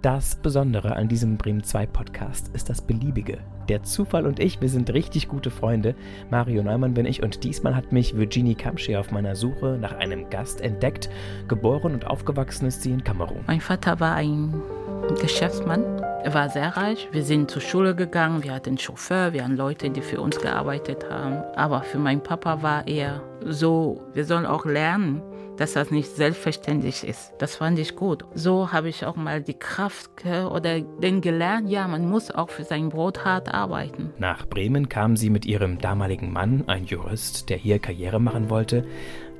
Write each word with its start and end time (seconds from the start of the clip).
Das 0.00 0.36
Besondere 0.36 0.94
an 0.94 1.08
diesem 1.08 1.36
Bremen 1.36 1.64
2 1.64 1.86
Podcast 1.86 2.54
ist 2.54 2.70
das 2.70 2.80
Beliebige. 2.80 3.38
Der 3.68 3.82
Zufall 3.82 4.26
und 4.26 4.38
ich, 4.38 4.60
wir 4.60 4.68
sind 4.68 4.94
richtig 4.94 5.26
gute 5.26 5.50
Freunde. 5.50 5.96
Mario 6.30 6.62
Neumann 6.62 6.94
bin 6.94 7.04
ich 7.04 7.20
und 7.20 7.42
diesmal 7.42 7.74
hat 7.74 7.90
mich 7.90 8.16
Virginie 8.16 8.54
Kamsche 8.54 9.00
auf 9.00 9.10
meiner 9.10 9.34
Suche 9.34 9.76
nach 9.80 9.96
einem 9.96 10.30
Gast 10.30 10.60
entdeckt. 10.60 11.10
Geboren 11.48 11.94
und 11.94 12.06
aufgewachsen 12.06 12.66
ist 12.68 12.82
sie 12.82 12.92
in 12.92 13.02
Kamerun. 13.02 13.40
Mein 13.48 13.60
Vater 13.60 13.98
war 13.98 14.14
ein 14.14 14.54
Geschäftsmann. 15.20 15.82
Er 16.22 16.32
war 16.32 16.48
sehr 16.48 16.76
reich. 16.76 17.08
Wir 17.10 17.24
sind 17.24 17.50
zur 17.50 17.62
Schule 17.62 17.96
gegangen, 17.96 18.44
wir 18.44 18.54
hatten 18.54 18.78
Chauffeur, 18.78 19.32
wir 19.32 19.42
hatten 19.42 19.56
Leute, 19.56 19.90
die 19.90 20.02
für 20.02 20.20
uns 20.20 20.38
gearbeitet 20.38 21.10
haben. 21.10 21.42
Aber 21.56 21.82
für 21.82 21.98
meinen 21.98 22.22
Papa 22.22 22.62
war 22.62 22.86
er 22.86 23.20
so, 23.44 24.00
wir 24.12 24.24
sollen 24.24 24.46
auch 24.46 24.64
lernen 24.64 25.22
dass 25.58 25.74
das 25.74 25.90
nicht 25.90 26.10
selbstverständlich 26.10 27.04
ist. 27.04 27.34
Das 27.38 27.56
fand 27.56 27.78
ich 27.78 27.96
gut. 27.96 28.24
So 28.34 28.72
habe 28.72 28.88
ich 28.88 29.04
auch 29.04 29.16
mal 29.16 29.42
die 29.42 29.58
Kraft 29.58 30.10
oder 30.24 30.80
den 30.80 31.20
gelernt, 31.20 31.68
ja, 31.68 31.86
man 31.88 32.08
muss 32.08 32.30
auch 32.30 32.50
für 32.50 32.64
sein 32.64 32.88
Brot 32.88 33.24
hart 33.24 33.52
arbeiten. 33.52 34.12
Nach 34.18 34.46
Bremen 34.46 34.88
kam 34.88 35.16
sie 35.16 35.30
mit 35.30 35.44
ihrem 35.44 35.78
damaligen 35.78 36.32
Mann, 36.32 36.64
ein 36.66 36.84
Jurist, 36.84 37.50
der 37.50 37.56
hier 37.56 37.78
Karriere 37.78 38.20
machen 38.20 38.50
wollte, 38.50 38.84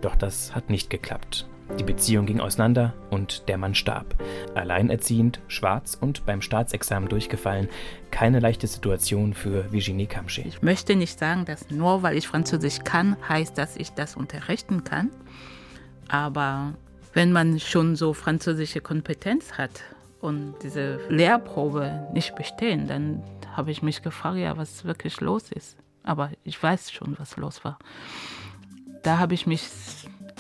doch 0.01 0.17
das 0.17 0.55
hat 0.55 0.71
nicht 0.71 0.91
geklappt. 0.91 1.49
Die 1.79 1.85
Beziehung 1.85 2.25
ging 2.25 2.41
auseinander 2.41 2.95
und 3.11 3.49
der 3.49 3.59
Mann 3.59 3.75
starb. 3.75 4.15
Alleinerziehend, 4.55 5.41
schwarz 5.49 5.99
und 6.01 6.25
beim 6.25 6.41
Staatsexamen 6.41 7.11
durchgefallen. 7.11 7.69
Keine 8.11 8.41
leichte 8.41 8.67
Situation 8.67 9.35
für 9.35 9.71
Virginie 9.71 10.07
Kamsche. 10.07 10.41
Ich 10.43 10.63
möchte 10.63 10.97
nicht 10.97 11.19
sagen, 11.19 11.45
dass 11.45 11.71
nur 11.71 12.03
weil 12.03 12.17
ich 12.17 12.27
Französisch 12.27 12.79
kann, 12.85 13.17
heißt, 13.29 13.59
dass 13.59 13.77
ich 13.77 13.91
das 13.91 14.17
unterrichten 14.17 14.83
kann. 14.83 15.11
Aber 16.09 16.75
wenn 17.13 17.33
man 17.33 17.61
schon 17.61 17.97
so 17.97 18.13
französische 18.13 18.81
Kompetenz 18.81 19.53
hat 19.53 19.83
und 20.21 20.55
diese 20.63 21.01
Lehrprobe 21.09 22.09
nicht 22.13 22.35
bestehen, 22.35 22.87
dann 22.87 23.23
habe 23.55 23.71
ich 23.71 23.83
mich 23.83 24.03
gefragt, 24.03 24.39
ja, 24.39 24.57
was 24.57 24.85
wirklich 24.85 25.21
los 25.21 25.51
ist. 25.53 25.77
Aber 26.03 26.31
ich 26.45 26.63
weiß 26.63 26.91
schon, 26.91 27.17
was 27.19 27.37
los 27.37 27.65
war. 27.65 27.79
Da 29.03 29.19
habe 29.19 29.35
ich 29.35 29.47
mich 29.47 29.69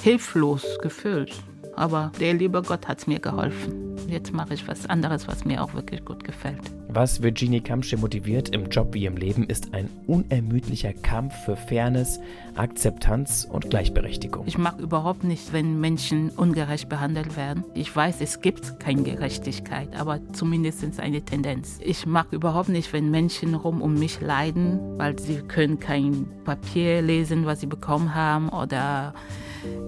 hilflos 0.00 0.78
gefühlt. 0.80 1.42
Aber 1.78 2.10
der 2.18 2.34
liebe 2.34 2.60
Gott 2.62 2.88
hat 2.88 3.06
mir 3.06 3.20
geholfen. 3.20 3.88
Jetzt 4.08 4.32
mache 4.32 4.54
ich 4.54 4.66
was 4.66 4.86
anderes, 4.86 5.28
was 5.28 5.44
mir 5.44 5.62
auch 5.62 5.74
wirklich 5.74 6.04
gut 6.04 6.24
gefällt. 6.24 6.60
Was 6.88 7.22
Virginie 7.22 7.60
Kamsche 7.60 7.96
motiviert 7.96 8.48
im 8.48 8.68
Job 8.68 8.94
wie 8.94 9.04
im 9.06 9.16
Leben, 9.16 9.44
ist 9.44 9.74
ein 9.74 9.88
unermüdlicher 10.06 10.92
Kampf 10.92 11.34
für 11.44 11.56
Fairness, 11.56 12.18
Akzeptanz 12.56 13.46
und 13.48 13.70
Gleichberechtigung. 13.70 14.46
Ich 14.46 14.58
mag 14.58 14.80
überhaupt 14.80 15.22
nicht, 15.22 15.52
wenn 15.52 15.78
Menschen 15.78 16.30
ungerecht 16.30 16.88
behandelt 16.88 17.36
werden. 17.36 17.62
Ich 17.74 17.94
weiß, 17.94 18.16
es 18.20 18.40
gibt 18.40 18.80
keine 18.80 19.02
Gerechtigkeit, 19.02 19.94
aber 19.94 20.20
zumindest 20.32 20.82
ist 20.82 20.94
es 20.94 20.98
eine 20.98 21.22
Tendenz. 21.22 21.78
Ich 21.84 22.06
mag 22.06 22.32
überhaupt 22.32 22.70
nicht, 22.70 22.92
wenn 22.92 23.10
Menschen 23.10 23.54
rum 23.54 23.82
um 23.82 23.94
mich 23.94 24.20
leiden, 24.20 24.80
weil 24.98 25.18
sie 25.18 25.42
können 25.42 25.78
kein 25.78 26.26
Papier 26.44 27.02
lesen, 27.02 27.46
was 27.46 27.60
sie 27.60 27.66
bekommen 27.66 28.14
haben 28.14 28.48
oder 28.48 29.14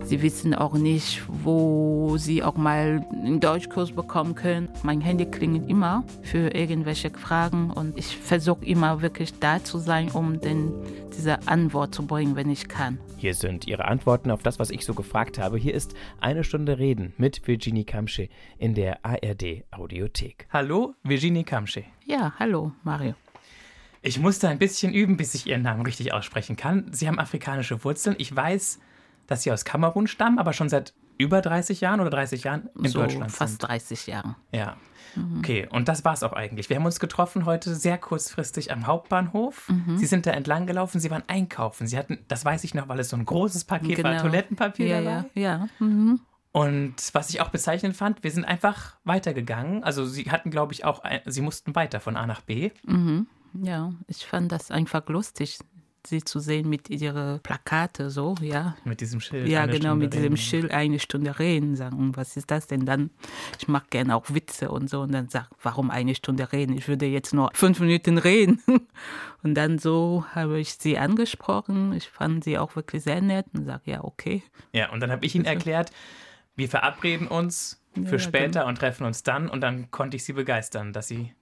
Sie 0.04 0.22
wissen 0.22 0.54
auch 0.54 0.74
nicht, 0.74 1.22
wo 1.28 2.16
sie 2.16 2.42
auch 2.42 2.56
mal 2.56 3.06
einen 3.12 3.40
Deutschkurs 3.40 3.92
bekommen 3.92 4.34
können. 4.34 4.68
Mein 4.82 5.00
Handy 5.00 5.26
klingelt 5.26 5.68
immer 5.68 6.04
für 6.22 6.54
irgendwelche 6.54 7.10
Fragen 7.10 7.70
und 7.70 7.96
ich 7.96 8.16
versuche 8.16 8.64
immer 8.64 9.02
wirklich 9.02 9.38
da 9.38 9.62
zu 9.62 9.78
sein, 9.78 10.10
um 10.10 10.40
den, 10.40 10.72
diese 11.16 11.46
Antwort 11.46 11.94
zu 11.94 12.06
bringen, 12.06 12.36
wenn 12.36 12.50
ich 12.50 12.68
kann. 12.68 12.98
Hier 13.16 13.34
sind 13.34 13.66
Ihre 13.66 13.84
Antworten 13.84 14.30
auf 14.30 14.42
das, 14.42 14.58
was 14.58 14.70
ich 14.70 14.84
so 14.84 14.94
gefragt 14.94 15.38
habe. 15.38 15.58
Hier 15.58 15.74
ist 15.74 15.94
eine 16.20 16.42
Stunde 16.42 16.78
Reden 16.78 17.12
mit 17.16 17.46
Virginie 17.46 17.84
Kamsche 17.84 18.28
in 18.58 18.74
der 18.74 19.04
ARD 19.04 19.64
Audiothek. 19.70 20.46
Hallo, 20.50 20.94
Virginie 21.02 21.44
Kamsche. 21.44 21.84
Ja, 22.04 22.32
hallo, 22.38 22.72
Mario. 22.82 23.14
Ich 24.02 24.18
musste 24.18 24.48
ein 24.48 24.58
bisschen 24.58 24.94
üben, 24.94 25.18
bis 25.18 25.34
ich 25.34 25.46
Ihren 25.46 25.62
Namen 25.62 25.82
richtig 25.82 26.12
aussprechen 26.14 26.56
kann. 26.56 26.90
Sie 26.92 27.06
haben 27.06 27.18
afrikanische 27.18 27.84
Wurzeln. 27.84 28.16
Ich 28.18 28.34
weiß, 28.34 28.80
dass 29.30 29.44
Sie 29.44 29.52
aus 29.52 29.64
Kamerun 29.64 30.08
stammen, 30.08 30.38
aber 30.38 30.52
schon 30.52 30.68
seit 30.68 30.92
über 31.16 31.40
30 31.40 31.80
Jahren 31.80 32.00
oder 32.00 32.10
30 32.10 32.44
Jahren 32.44 32.68
in 32.76 32.90
so 32.90 33.00
Deutschland 33.00 33.30
fast 33.30 33.60
sind. 33.60 33.68
30 33.68 34.06
Jahre. 34.08 34.34
Ja. 34.52 34.76
Mhm. 35.14 35.38
Okay, 35.38 35.68
und 35.70 35.88
das 35.88 36.04
war 36.04 36.14
es 36.14 36.22
auch 36.22 36.32
eigentlich. 36.32 36.68
Wir 36.68 36.76
haben 36.76 36.84
uns 36.84 36.98
getroffen 36.98 37.44
heute 37.44 37.74
sehr 37.74 37.96
kurzfristig 37.96 38.72
am 38.72 38.86
Hauptbahnhof. 38.86 39.68
Mhm. 39.68 39.98
Sie 39.98 40.06
sind 40.06 40.26
da 40.26 40.32
entlang 40.32 40.66
gelaufen, 40.66 41.00
Sie 41.00 41.10
waren 41.10 41.22
einkaufen. 41.28 41.86
Sie 41.86 41.96
hatten, 41.96 42.18
das 42.26 42.44
weiß 42.44 42.64
ich 42.64 42.74
noch, 42.74 42.88
weil 42.88 42.98
es 42.98 43.10
so 43.10 43.16
ein 43.16 43.24
großes 43.24 43.64
Paket 43.64 43.96
genau. 43.96 44.10
war, 44.10 44.18
Toilettenpapier 44.18 44.86
ja, 44.86 45.00
dabei. 45.00 45.30
Ja, 45.34 45.42
ja. 45.42 45.68
Mhm. 45.78 46.20
Und 46.52 46.96
was 47.12 47.30
ich 47.30 47.40
auch 47.40 47.50
bezeichnend 47.50 47.96
fand, 47.96 48.24
wir 48.24 48.30
sind 48.32 48.44
einfach 48.44 48.96
weitergegangen. 49.04 49.84
Also 49.84 50.04
Sie 50.06 50.30
hatten, 50.32 50.50
glaube 50.50 50.72
ich, 50.72 50.84
auch, 50.84 51.02
Sie 51.26 51.42
mussten 51.42 51.76
weiter 51.76 52.00
von 52.00 52.16
A 52.16 52.26
nach 52.26 52.40
B. 52.40 52.72
Mhm. 52.84 53.28
Ja, 53.62 53.92
ich 54.08 54.26
fand 54.26 54.50
das 54.50 54.72
einfach 54.72 55.06
lustig 55.08 55.60
sie 56.06 56.22
zu 56.22 56.40
sehen 56.40 56.68
mit 56.68 56.90
ihren 56.90 57.40
Plakate 57.40 58.10
so, 58.10 58.34
ja. 58.40 58.76
Mit 58.84 59.00
diesem 59.00 59.20
Schild. 59.20 59.48
Ja, 59.48 59.66
genau, 59.66 59.78
Stunde 59.78 59.96
mit 59.96 60.14
reden. 60.14 60.22
diesem 60.22 60.36
Schild 60.36 60.70
eine 60.72 60.98
Stunde 60.98 61.38
reden, 61.38 61.76
sagen, 61.76 62.16
was 62.16 62.36
ist 62.36 62.50
das 62.50 62.66
denn 62.66 62.86
dann? 62.86 63.10
Ich 63.58 63.68
mag 63.68 63.90
gerne 63.90 64.16
auch 64.16 64.24
Witze 64.28 64.70
und 64.70 64.88
so 64.88 65.02
und 65.02 65.12
dann 65.12 65.28
sag, 65.28 65.48
warum 65.62 65.90
eine 65.90 66.14
Stunde 66.14 66.52
reden? 66.52 66.76
Ich 66.76 66.88
würde 66.88 67.06
jetzt 67.06 67.34
nur 67.34 67.50
fünf 67.54 67.80
Minuten 67.80 68.18
reden. 68.18 68.62
Und 69.42 69.54
dann 69.54 69.78
so 69.78 70.26
habe 70.34 70.60
ich 70.60 70.74
sie 70.74 70.98
angesprochen. 70.98 71.94
Ich 71.94 72.10
fand 72.10 72.44
sie 72.44 72.58
auch 72.58 72.76
wirklich 72.76 73.02
sehr 73.02 73.22
nett 73.22 73.46
und 73.54 73.64
sage, 73.64 73.92
ja, 73.92 74.04
okay. 74.04 74.42
Ja, 74.74 74.90
und 74.90 75.00
dann 75.00 75.10
habe 75.10 75.24
ich 75.24 75.34
ihnen 75.34 75.46
erklärt, 75.46 75.90
wir 76.56 76.68
verabreden 76.68 77.26
uns 77.26 77.82
für 77.94 78.16
ja, 78.16 78.18
später 78.18 78.60
genau. 78.60 78.68
und 78.68 78.76
treffen 78.76 79.06
uns 79.06 79.22
dann 79.22 79.48
und 79.48 79.62
dann 79.62 79.90
konnte 79.90 80.16
ich 80.16 80.24
sie 80.24 80.34
begeistern, 80.34 80.92
dass 80.92 81.08
sie 81.08 81.32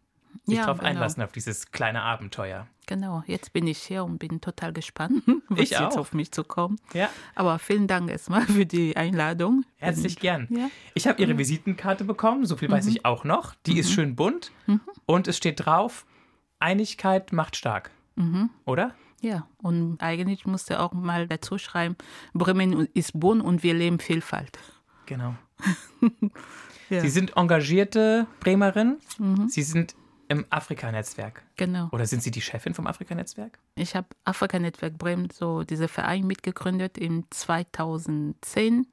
sich 0.45 0.57
ja, 0.57 0.63
darauf 0.63 0.79
genau. 0.79 0.91
einlassen, 0.91 1.23
auf 1.23 1.33
dieses 1.33 1.71
kleine 1.71 2.03
Abenteuer. 2.03 2.67
Genau, 2.87 3.23
jetzt 3.27 3.53
bin 3.53 3.67
ich 3.67 3.79
hier 3.79 4.03
und 4.03 4.19
bin 4.19 4.41
total 4.41 4.73
gespannt, 4.73 5.23
was 5.51 5.61
ich 5.61 5.71
jetzt 5.71 5.99
auf 5.99 6.15
mich 6.15 6.33
zu 6.33 6.43
kommen. 6.43 6.81
Ja. 6.95 7.11
Aber 7.35 7.59
vielen 7.59 7.87
Dank 7.87 8.11
erstmal 8.11 8.43
für 8.43 8.65
die 8.65 8.97
Einladung. 8.97 9.65
Herzlich 9.77 10.17
und, 10.17 10.21
gern. 10.21 10.49
Ja. 10.51 10.71
Ich 10.95 11.07
habe 11.07 11.21
Ihre 11.21 11.37
Visitenkarte 11.37 12.05
bekommen, 12.05 12.47
so 12.47 12.57
viel 12.57 12.69
mhm. 12.69 12.73
weiß 12.73 12.87
ich 12.87 13.05
auch 13.05 13.25
noch. 13.25 13.55
Die 13.67 13.73
mhm. 13.73 13.79
ist 13.79 13.93
schön 13.93 14.17
bunt 14.17 14.53
mhm. 14.67 14.81
und 15.05 15.29
es 15.29 15.37
steht 15.37 15.67
drauf, 15.67 16.07
Einigkeit 16.61 17.33
macht 17.33 17.57
stark. 17.57 17.91
Mhm. 18.17 18.49
Oder? 18.65 18.95
Ja, 19.21 19.47
und 19.59 19.99
eigentlich 20.01 20.47
musste 20.47 20.81
auch 20.81 20.93
mal 20.93 21.27
dazu 21.27 21.59
schreiben, 21.59 21.97
Bremen 22.33 22.89
ist 22.95 23.19
bunt 23.19 23.43
und 23.43 23.63
wir 23.63 23.75
leben 23.75 23.99
Vielfalt. 23.99 24.59
Genau. 25.07 25.35
ja. 26.89 27.01
Sie 27.01 27.11
sind 27.11 27.37
engagierte 27.37 28.27
Bremerin. 28.41 28.99
Mhm. 29.19 29.49
Sie 29.49 29.63
sind 29.63 29.95
im 30.29 30.45
Afrika-Netzwerk. 30.51 31.43
Genau. 31.57 31.89
Oder 31.93 32.07
sind 32.07 32.23
Sie 32.23 32.31
die 32.31 32.41
Chefin 32.41 32.75
vom 32.75 32.87
Afrika-Netzwerk? 32.87 33.59
Ich 33.75 33.97
habe 33.97 34.09
Afrika-Netzwerk 34.25 34.99
Bremen, 34.99 35.29
so 35.31 35.63
diese 35.65 35.89
Verein 35.89 36.27
mitgegründet 36.27 36.99
im 36.99 37.25
2010 37.31 38.87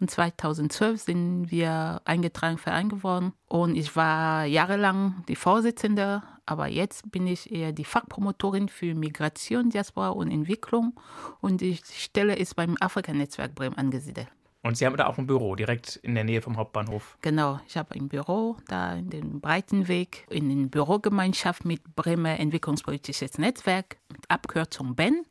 und 0.00 0.10
2012 0.10 1.00
sind 1.00 1.50
wir 1.50 2.02
eingetragen 2.04 2.58
Verein 2.58 2.88
geworden 2.88 3.32
und 3.46 3.76
ich 3.76 3.94
war 3.94 4.44
jahrelang 4.44 5.22
die 5.28 5.36
Vorsitzende, 5.36 6.24
aber 6.44 6.66
jetzt 6.66 7.12
bin 7.12 7.28
ich 7.28 7.52
eher 7.52 7.72
die 7.72 7.84
Fachpromotorin 7.84 8.68
für 8.68 8.96
Migration, 8.96 9.70
Diaspora 9.70 10.08
und 10.08 10.32
Entwicklung 10.32 10.98
und 11.40 11.60
die 11.60 11.78
Stelle 11.84 12.34
ist 12.34 12.56
beim 12.56 12.76
Afrika-Netzwerk 12.80 13.54
Bremen 13.54 13.78
angesiedelt. 13.78 14.28
Und 14.62 14.76
Sie 14.76 14.86
haben 14.86 14.96
da 14.96 15.06
auch 15.06 15.18
ein 15.18 15.26
Büro 15.26 15.56
direkt 15.56 15.96
in 15.96 16.14
der 16.14 16.22
Nähe 16.22 16.40
vom 16.40 16.56
Hauptbahnhof. 16.56 17.16
Genau, 17.20 17.58
ich 17.66 17.76
habe 17.76 17.96
ein 17.96 18.08
Büro 18.08 18.56
da 18.68 18.94
in 18.94 19.10
den 19.10 19.40
Breitenweg, 19.40 20.24
in 20.30 20.48
der 20.48 20.68
Bürogemeinschaft 20.68 21.64
mit 21.64 21.96
Bremer 21.96 22.38
Entwicklungspolitisches 22.38 23.38
Netzwerk, 23.38 23.96
mit 24.12 24.30
Abkürzung 24.30 24.94
BEN 24.94 25.24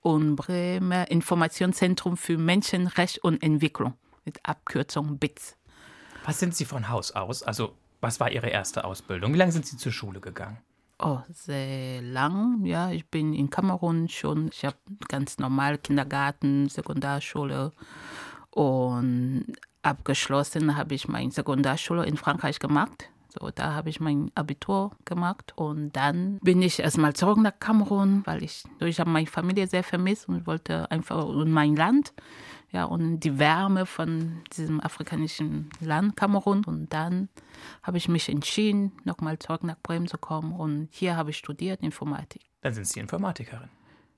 und 0.00 0.36
Bremer 0.36 1.10
Informationszentrum 1.10 2.16
für 2.16 2.38
Menschenrecht 2.38 3.18
und 3.18 3.42
Entwicklung 3.42 3.92
mit 4.24 4.40
Abkürzung 4.42 5.18
BITS. 5.18 5.56
Was 6.24 6.38
sind 6.38 6.54
Sie 6.54 6.64
von 6.64 6.88
Haus 6.88 7.12
aus? 7.12 7.42
Also, 7.42 7.74
was 8.00 8.20
war 8.20 8.30
Ihre 8.30 8.48
erste 8.48 8.84
Ausbildung? 8.84 9.34
Wie 9.34 9.38
lange 9.38 9.52
sind 9.52 9.66
Sie 9.66 9.76
zur 9.76 9.92
Schule 9.92 10.20
gegangen? 10.20 10.58
Oh, 10.98 11.18
sehr 11.30 12.00
lang. 12.00 12.64
Ja, 12.64 12.90
ich 12.90 13.06
bin 13.06 13.34
in 13.34 13.50
Kamerun 13.50 14.08
schon. 14.08 14.48
Ich 14.52 14.64
habe 14.64 14.76
ganz 15.08 15.38
normal 15.38 15.78
Kindergarten, 15.78 16.68
Sekundarschule 16.68 17.72
und 18.52 19.46
abgeschlossen 19.82 20.76
habe 20.76 20.94
ich 20.94 21.08
meine 21.08 21.30
Sekundarschule 21.30 22.06
in 22.06 22.16
Frankreich 22.16 22.58
gemacht. 22.58 23.08
So, 23.28 23.50
da 23.50 23.72
habe 23.72 23.88
ich 23.88 23.98
mein 23.98 24.30
Abitur 24.34 24.92
gemacht 25.06 25.54
und 25.56 25.92
dann 25.92 26.38
bin 26.40 26.60
ich 26.60 26.80
erstmal 26.80 27.14
zurück 27.14 27.38
nach 27.38 27.58
Kamerun, 27.58 28.20
weil 28.26 28.42
ich, 28.42 28.64
ich 28.80 29.00
habe 29.00 29.08
meine 29.08 29.26
Familie 29.26 29.66
sehr 29.66 29.82
vermisst 29.82 30.28
und 30.28 30.46
wollte 30.46 30.90
einfach 30.90 31.26
in 31.26 31.50
mein 31.50 31.74
Land, 31.74 32.12
ja, 32.72 32.84
und 32.84 33.20
die 33.20 33.38
Wärme 33.38 33.86
von 33.86 34.42
diesem 34.54 34.80
afrikanischen 34.80 35.70
Land 35.80 36.16
Kamerun. 36.16 36.64
Und 36.64 36.92
dann 36.92 37.30
habe 37.82 37.96
ich 37.96 38.08
mich 38.08 38.28
entschieden, 38.28 38.92
nochmal 39.04 39.38
zurück 39.38 39.64
nach 39.64 39.78
Bremen 39.82 40.08
zu 40.08 40.18
kommen 40.18 40.52
und 40.52 40.88
hier 40.90 41.16
habe 41.16 41.30
ich 41.30 41.38
studiert 41.38 41.82
Informatik. 41.82 42.42
Dann 42.60 42.74
sind 42.74 42.86
Sie 42.86 43.00
Informatikerin. 43.00 43.70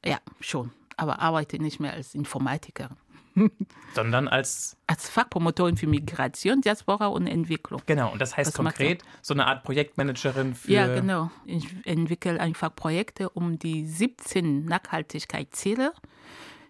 Ja, 0.04 0.18
schon, 0.40 0.72
aber 0.96 1.20
arbeite 1.20 1.60
nicht 1.60 1.78
mehr 1.78 1.92
als 1.92 2.16
Informatikerin. 2.16 2.96
Sondern 3.94 4.28
als. 4.28 4.76
Als 4.86 5.08
Fachpromotorin 5.08 5.76
für 5.76 5.86
Migration, 5.86 6.60
Diaspora 6.60 7.06
und 7.06 7.26
Entwicklung. 7.26 7.80
Genau, 7.86 8.12
und 8.12 8.20
das 8.20 8.36
heißt 8.36 8.48
Was 8.48 8.54
konkret 8.54 9.02
so 9.22 9.34
eine 9.34 9.46
Art 9.46 9.62
Projektmanagerin 9.64 10.54
für. 10.54 10.70
Ja, 10.70 10.94
genau. 10.94 11.30
Ich 11.46 11.66
entwickle 11.84 12.40
einfach 12.40 12.74
Projekte, 12.74 13.30
um 13.30 13.58
die 13.58 13.86
17 13.86 14.64
Nachhaltigkeitsziele 14.64 15.92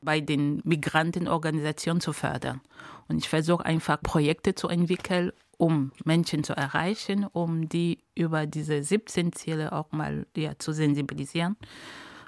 bei 0.02 0.20
den 0.20 0.60
Migrantenorganisationen 0.64 2.00
zu 2.00 2.12
fördern. 2.12 2.60
Und 3.08 3.18
ich 3.18 3.28
versuche 3.28 3.64
einfach 3.64 4.00
Projekte 4.00 4.54
zu 4.54 4.68
entwickeln, 4.68 5.32
um 5.56 5.92
Menschen 6.04 6.44
zu 6.44 6.54
erreichen, 6.54 7.26
um 7.32 7.68
die 7.68 8.04
über 8.14 8.46
diese 8.46 8.82
17 8.82 9.32
Ziele 9.32 9.72
auch 9.72 9.92
mal 9.92 10.26
ja, 10.36 10.58
zu 10.58 10.72
sensibilisieren. 10.72 11.56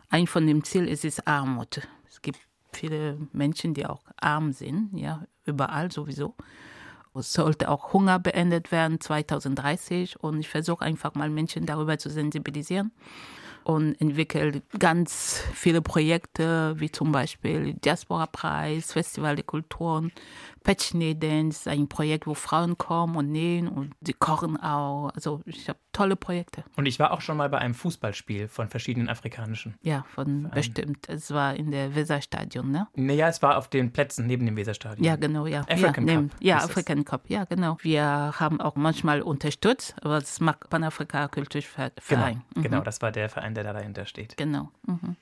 Ein 0.08 0.26
von 0.26 0.46
dem 0.46 0.64
Ziel 0.64 0.86
ist 0.88 1.04
es 1.04 1.26
Armut. 1.26 1.86
Es 2.08 2.22
gibt 2.22 2.38
viele 2.76 3.18
Menschen, 3.32 3.74
die 3.74 3.86
auch 3.86 4.02
arm 4.20 4.52
sind, 4.52 4.90
ja, 4.94 5.26
überall 5.44 5.90
sowieso. 5.90 6.34
Es 7.14 7.32
sollte 7.32 7.70
auch 7.70 7.92
Hunger 7.92 8.18
beendet 8.18 8.72
werden 8.72 9.00
2030 9.00 10.20
und 10.20 10.40
ich 10.40 10.48
versuche 10.48 10.84
einfach 10.84 11.14
mal 11.14 11.30
Menschen 11.30 11.64
darüber 11.64 11.98
zu 11.98 12.10
sensibilisieren 12.10 12.92
und 13.64 14.00
entwickelt 14.00 14.62
ganz 14.78 15.42
viele 15.52 15.82
Projekte, 15.82 16.78
wie 16.78 16.92
zum 16.92 17.10
Beispiel 17.10 17.74
Diaspora-Preis, 17.74 18.92
Festival 18.92 19.34
der 19.34 19.44
Kulturen, 19.44 20.12
Petchney 20.66 21.16
Dance, 21.16 21.70
ein 21.70 21.86
Projekt, 21.86 22.26
wo 22.26 22.34
Frauen 22.34 22.76
kommen 22.76 23.14
und 23.14 23.30
nähen 23.30 23.68
und 23.68 23.94
sie 24.00 24.14
kochen 24.14 24.56
auch. 24.60 25.10
Also 25.14 25.40
ich 25.44 25.68
habe 25.68 25.78
tolle 25.92 26.16
Projekte. 26.16 26.64
Und 26.74 26.86
ich 26.86 26.98
war 26.98 27.12
auch 27.12 27.20
schon 27.20 27.36
mal 27.36 27.48
bei 27.48 27.58
einem 27.58 27.72
Fußballspiel 27.74 28.48
von 28.48 28.68
verschiedenen 28.68 29.08
afrikanischen. 29.08 29.76
Ja, 29.82 30.04
von 30.12 30.50
bestimmt. 30.52 31.08
Es 31.08 31.30
war 31.32 31.54
in 31.54 31.70
der 31.70 31.94
Weserstadion, 31.94 32.68
ne? 32.72 32.88
Naja, 32.96 33.28
es 33.28 33.42
war 33.42 33.58
auf 33.58 33.68
den 33.68 33.92
Plätzen 33.92 34.26
neben 34.26 34.44
dem 34.44 34.56
Weserstadion. 34.56 35.04
Ja, 35.04 35.14
genau, 35.14 35.46
ja. 35.46 35.60
African 35.70 36.08
ja, 36.08 36.16
Cup 36.16 36.30
Ja, 36.40 36.54
hieß 36.56 36.64
es. 36.64 36.70
African 36.70 37.04
Cup, 37.04 37.22
ja, 37.30 37.44
genau. 37.44 37.76
Wir 37.82 38.02
haben 38.40 38.60
auch 38.60 38.74
manchmal 38.74 39.22
unterstützt, 39.22 39.94
aber 40.02 40.18
das 40.18 40.40
macht 40.40 40.68
Panafrika 40.68 41.28
Kulturverein. 41.28 41.92
Genau, 42.08 42.34
Mhm. 42.56 42.62
genau, 42.62 42.80
das 42.80 43.00
war 43.02 43.12
der 43.12 43.28
Verein, 43.28 43.54
der 43.54 43.62
da 43.62 43.72
dahinter 43.72 44.04
steht. 44.04 44.36
Genau. 44.36 44.72
Mhm. 44.84 45.14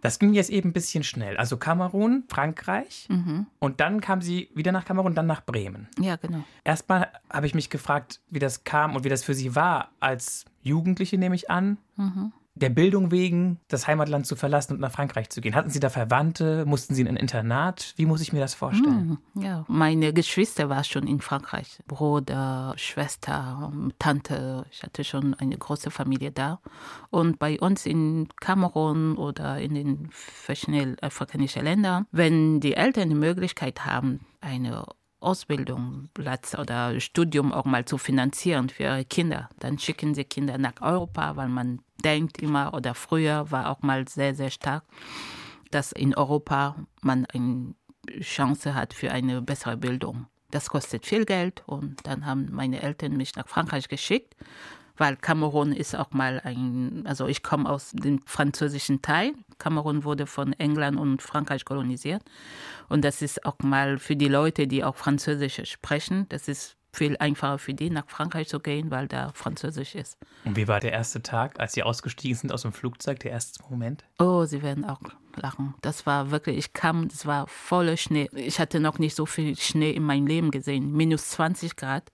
Das 0.00 0.18
ging 0.18 0.32
jetzt 0.34 0.50
eben 0.50 0.70
ein 0.70 0.72
bisschen 0.72 1.02
schnell. 1.04 1.36
Also 1.36 1.56
Kamerun, 1.56 2.24
Frankreich 2.28 3.06
Mhm. 3.10 3.46
und 3.58 3.80
dann 3.80 4.00
kam 4.00 4.22
sie 4.22 4.48
wieder 4.54 4.72
nach 4.72 4.84
Kamerun, 4.84 5.14
dann 5.14 5.26
nach 5.26 5.44
Bremen. 5.44 5.88
Ja, 6.00 6.16
genau. 6.16 6.44
Erstmal 6.64 7.08
habe 7.30 7.46
ich 7.46 7.54
mich 7.54 7.68
gefragt, 7.70 8.20
wie 8.30 8.38
das 8.38 8.64
kam 8.64 8.94
und 8.96 9.04
wie 9.04 9.08
das 9.08 9.24
für 9.24 9.34
sie 9.34 9.54
war, 9.54 9.90
als 10.00 10.44
Jugendliche, 10.62 11.18
nehme 11.18 11.34
ich 11.34 11.50
an, 11.50 11.78
Mhm. 11.96 12.32
Der 12.58 12.70
Bildung 12.70 13.10
wegen 13.10 13.60
das 13.68 13.86
Heimatland 13.86 14.26
zu 14.26 14.36
verlassen 14.36 14.74
und 14.74 14.80
nach 14.80 14.92
Frankreich 14.92 15.30
zu 15.30 15.40
gehen. 15.40 15.54
Hatten 15.54 15.70
Sie 15.70 15.80
da 15.80 15.90
Verwandte? 15.90 16.64
Mussten 16.66 16.94
Sie 16.94 17.02
in 17.02 17.08
ein 17.08 17.16
Internat? 17.16 17.94
Wie 17.96 18.06
muss 18.06 18.20
ich 18.20 18.32
mir 18.32 18.40
das 18.40 18.54
vorstellen? 18.54 19.18
Mhm. 19.34 19.42
Ja, 19.42 19.64
meine 19.68 20.12
Geschwister 20.12 20.68
waren 20.68 20.84
schon 20.84 21.06
in 21.06 21.20
Frankreich. 21.20 21.78
Bruder, 21.86 22.74
Schwester, 22.76 23.72
Tante. 23.98 24.66
Ich 24.70 24.82
hatte 24.82 25.04
schon 25.04 25.34
eine 25.34 25.56
große 25.56 25.90
Familie 25.90 26.32
da. 26.32 26.60
Und 27.10 27.38
bei 27.38 27.58
uns 27.60 27.86
in 27.86 28.28
Kamerun 28.40 29.16
oder 29.16 29.58
in 29.60 29.74
den 29.74 30.08
verschiedenen 30.10 30.96
afrikanischen 31.00 31.64
Ländern, 31.64 32.06
wenn 32.10 32.60
die 32.60 32.74
Eltern 32.74 33.08
die 33.08 33.14
Möglichkeit 33.14 33.84
haben, 33.84 34.20
eine 34.40 34.84
Ausbildung, 35.20 36.08
Platz 36.14 36.56
oder 36.56 36.98
Studium 37.00 37.52
auch 37.52 37.64
mal 37.64 37.84
zu 37.84 37.98
finanzieren 37.98 38.68
für 38.68 38.84
ihre 38.84 39.04
Kinder, 39.04 39.48
dann 39.58 39.78
schicken 39.78 40.14
sie 40.14 40.24
Kinder 40.24 40.58
nach 40.58 40.80
Europa, 40.80 41.36
weil 41.36 41.48
man 41.48 41.80
denkt 42.04 42.40
immer 42.40 42.74
oder 42.74 42.94
früher 42.94 43.50
war 43.50 43.70
auch 43.70 43.82
mal 43.82 44.06
sehr, 44.08 44.34
sehr 44.34 44.50
stark, 44.50 44.84
dass 45.70 45.92
in 45.92 46.14
Europa 46.14 46.76
man 47.02 47.26
eine 47.26 47.74
Chance 48.20 48.74
hat 48.74 48.94
für 48.94 49.10
eine 49.10 49.42
bessere 49.42 49.76
Bildung. 49.76 50.26
Das 50.50 50.70
kostet 50.70 51.04
viel 51.04 51.26
Geld 51.26 51.62
und 51.66 52.06
dann 52.06 52.24
haben 52.24 52.48
meine 52.52 52.80
Eltern 52.80 53.16
mich 53.16 53.36
nach 53.36 53.48
Frankreich 53.48 53.88
geschickt, 53.88 54.34
weil 54.96 55.16
Kamerun 55.16 55.72
ist 55.72 55.94
auch 55.94 56.10
mal 56.12 56.40
ein, 56.42 57.04
also 57.06 57.26
ich 57.26 57.42
komme 57.42 57.68
aus 57.68 57.90
dem 57.92 58.20
französischen 58.24 59.02
Teil. 59.02 59.34
Kamerun 59.58 60.04
wurde 60.04 60.26
von 60.26 60.54
England 60.54 60.98
und 60.98 61.20
Frankreich 61.20 61.66
kolonisiert 61.66 62.22
und 62.88 63.04
das 63.04 63.20
ist 63.20 63.44
auch 63.44 63.58
mal 63.58 63.98
für 63.98 64.16
die 64.16 64.28
Leute, 64.28 64.66
die 64.66 64.84
auch 64.84 64.96
Französisch 64.96 65.60
sprechen, 65.70 66.26
das 66.30 66.48
ist 66.48 66.77
viel 66.92 67.16
einfacher 67.18 67.58
für 67.58 67.74
die, 67.74 67.90
nach 67.90 68.08
Frankreich 68.08 68.48
zu 68.48 68.60
gehen, 68.60 68.90
weil 68.90 69.08
da 69.08 69.30
Französisch 69.34 69.94
ist. 69.94 70.18
Und 70.44 70.56
wie 70.56 70.68
war 70.68 70.80
der 70.80 70.92
erste 70.92 71.22
Tag, 71.22 71.60
als 71.60 71.72
Sie 71.72 71.82
ausgestiegen 71.82 72.36
sind 72.36 72.52
aus 72.52 72.62
dem 72.62 72.72
Flugzeug, 72.72 73.20
der 73.20 73.32
erste 73.32 73.62
Moment? 73.68 74.04
Oh, 74.18 74.44
Sie 74.44 74.62
werden 74.62 74.84
auch 74.84 75.00
lachen. 75.36 75.74
Das 75.82 76.06
war 76.06 76.30
wirklich, 76.30 76.58
ich 76.58 76.72
kam, 76.72 77.04
es 77.04 77.26
war 77.26 77.46
voller 77.46 77.96
Schnee. 77.96 78.28
Ich 78.34 78.58
hatte 78.58 78.80
noch 78.80 78.98
nicht 78.98 79.14
so 79.14 79.26
viel 79.26 79.56
Schnee 79.56 79.90
in 79.90 80.02
meinem 80.02 80.26
Leben 80.26 80.50
gesehen. 80.50 80.92
Minus 80.92 81.30
20 81.30 81.76
Grad. 81.76 82.10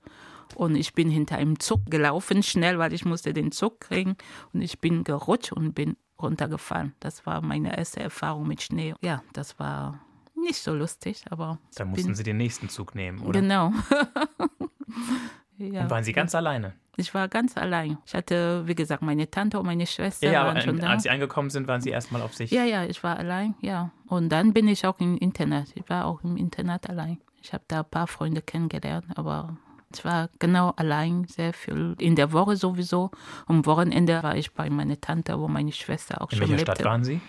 Und 0.55 0.77
ich 0.77 0.93
bin 0.93 1.11
hinter 1.11 1.37
einem 1.37 1.59
Zug 1.59 1.87
gelaufen, 1.87 2.43
schnell, 2.43 2.79
weil 2.79 2.93
ich 2.93 3.05
musste 3.05 3.33
den 3.33 3.51
Zug 3.51 3.81
kriegen. 3.81 4.17
Und 4.53 4.63
ich 4.63 4.81
bin 4.81 5.05
gerutscht 5.05 5.53
und 5.53 5.75
bin 5.75 5.97
runtergefallen. 6.21 6.95
Das 7.01 7.27
war 7.27 7.41
meine 7.41 7.77
erste 7.77 8.01
Erfahrung 8.01 8.47
mit 8.47 8.63
Schnee. 8.63 8.95
Ja, 9.03 9.23
das 9.33 9.59
war 9.59 10.01
nicht 10.45 10.63
so 10.63 10.73
lustig, 10.75 11.25
aber 11.31 11.59
Da 11.75 11.85
mussten 11.85 12.15
Sie 12.15 12.23
den 12.23 12.37
nächsten 12.37 12.69
Zug 12.69 12.95
nehmen, 12.95 13.21
oder? 13.21 13.41
genau. 13.41 13.73
ja. 15.59 15.83
Und 15.83 15.91
waren 15.91 16.05
Sie 16.05 16.13
ganz 16.13 16.35
alleine? 16.35 16.75
Ich 16.97 17.13
war 17.13 17.27
ganz 17.29 17.57
allein. 17.57 17.99
Ich 18.07 18.15
hatte, 18.15 18.63
wie 18.67 18.75
gesagt, 18.77 19.03
meine 19.03 19.29
Tante 19.29 19.59
und 19.59 19.67
meine 19.67 19.87
Schwester 19.87 20.31
Ja, 20.31 20.45
waren 20.45 20.51
aber 20.57 20.61
schon 20.61 20.79
da. 20.79 20.91
als 20.91 21.03
Sie 21.03 21.11
angekommen 21.11 21.51
sind, 21.51 21.67
waren 21.67 21.81
Sie 21.81 21.91
erstmal 21.91 22.23
auf 22.23 22.35
sich. 22.35 22.51
Ja, 22.53 22.65
ja, 22.65 22.85
ich 22.85 23.03
war 23.03 23.17
allein, 23.19 23.55
ja. 23.61 23.91
Und 24.07 24.29
dann 24.29 24.53
bin 24.53 24.69
ich 24.69 24.87
auch 24.87 25.01
im 25.01 25.17
Internat. 25.19 25.69
Ich 25.75 25.89
war 25.89 26.05
auch 26.07 26.23
im 26.23 26.37
Internat 26.37 26.89
allein. 26.89 27.19
Ich 27.43 27.53
habe 27.53 27.65
da 27.67 27.81
ein 27.81 27.91
paar 27.91 28.07
Freunde 28.07 28.43
kennengelernt, 28.43 29.07
aber 29.17 29.57
ich 29.93 30.05
war 30.05 30.29
genau 30.39 30.71
allein, 30.77 31.25
sehr 31.27 31.53
viel. 31.53 31.97
In 31.99 32.15
der 32.15 32.33
Woche 32.33 32.57
sowieso. 32.57 33.11
Am 33.47 33.67
Wochenende 33.67 34.23
war 34.23 34.37
ich 34.37 34.53
bei 34.53 34.71
meiner 34.71 35.01
Tante, 35.01 35.39
wo 35.39 35.49
meine 35.49 35.73
Schwester 35.73 36.21
auch 36.23 36.31
In 36.31 36.39
schon 36.39 36.49
welcher 36.51 36.57
lebte. 36.59 36.73
Stadt 36.77 36.85
waren 36.85 37.03
Sie? 37.05 37.21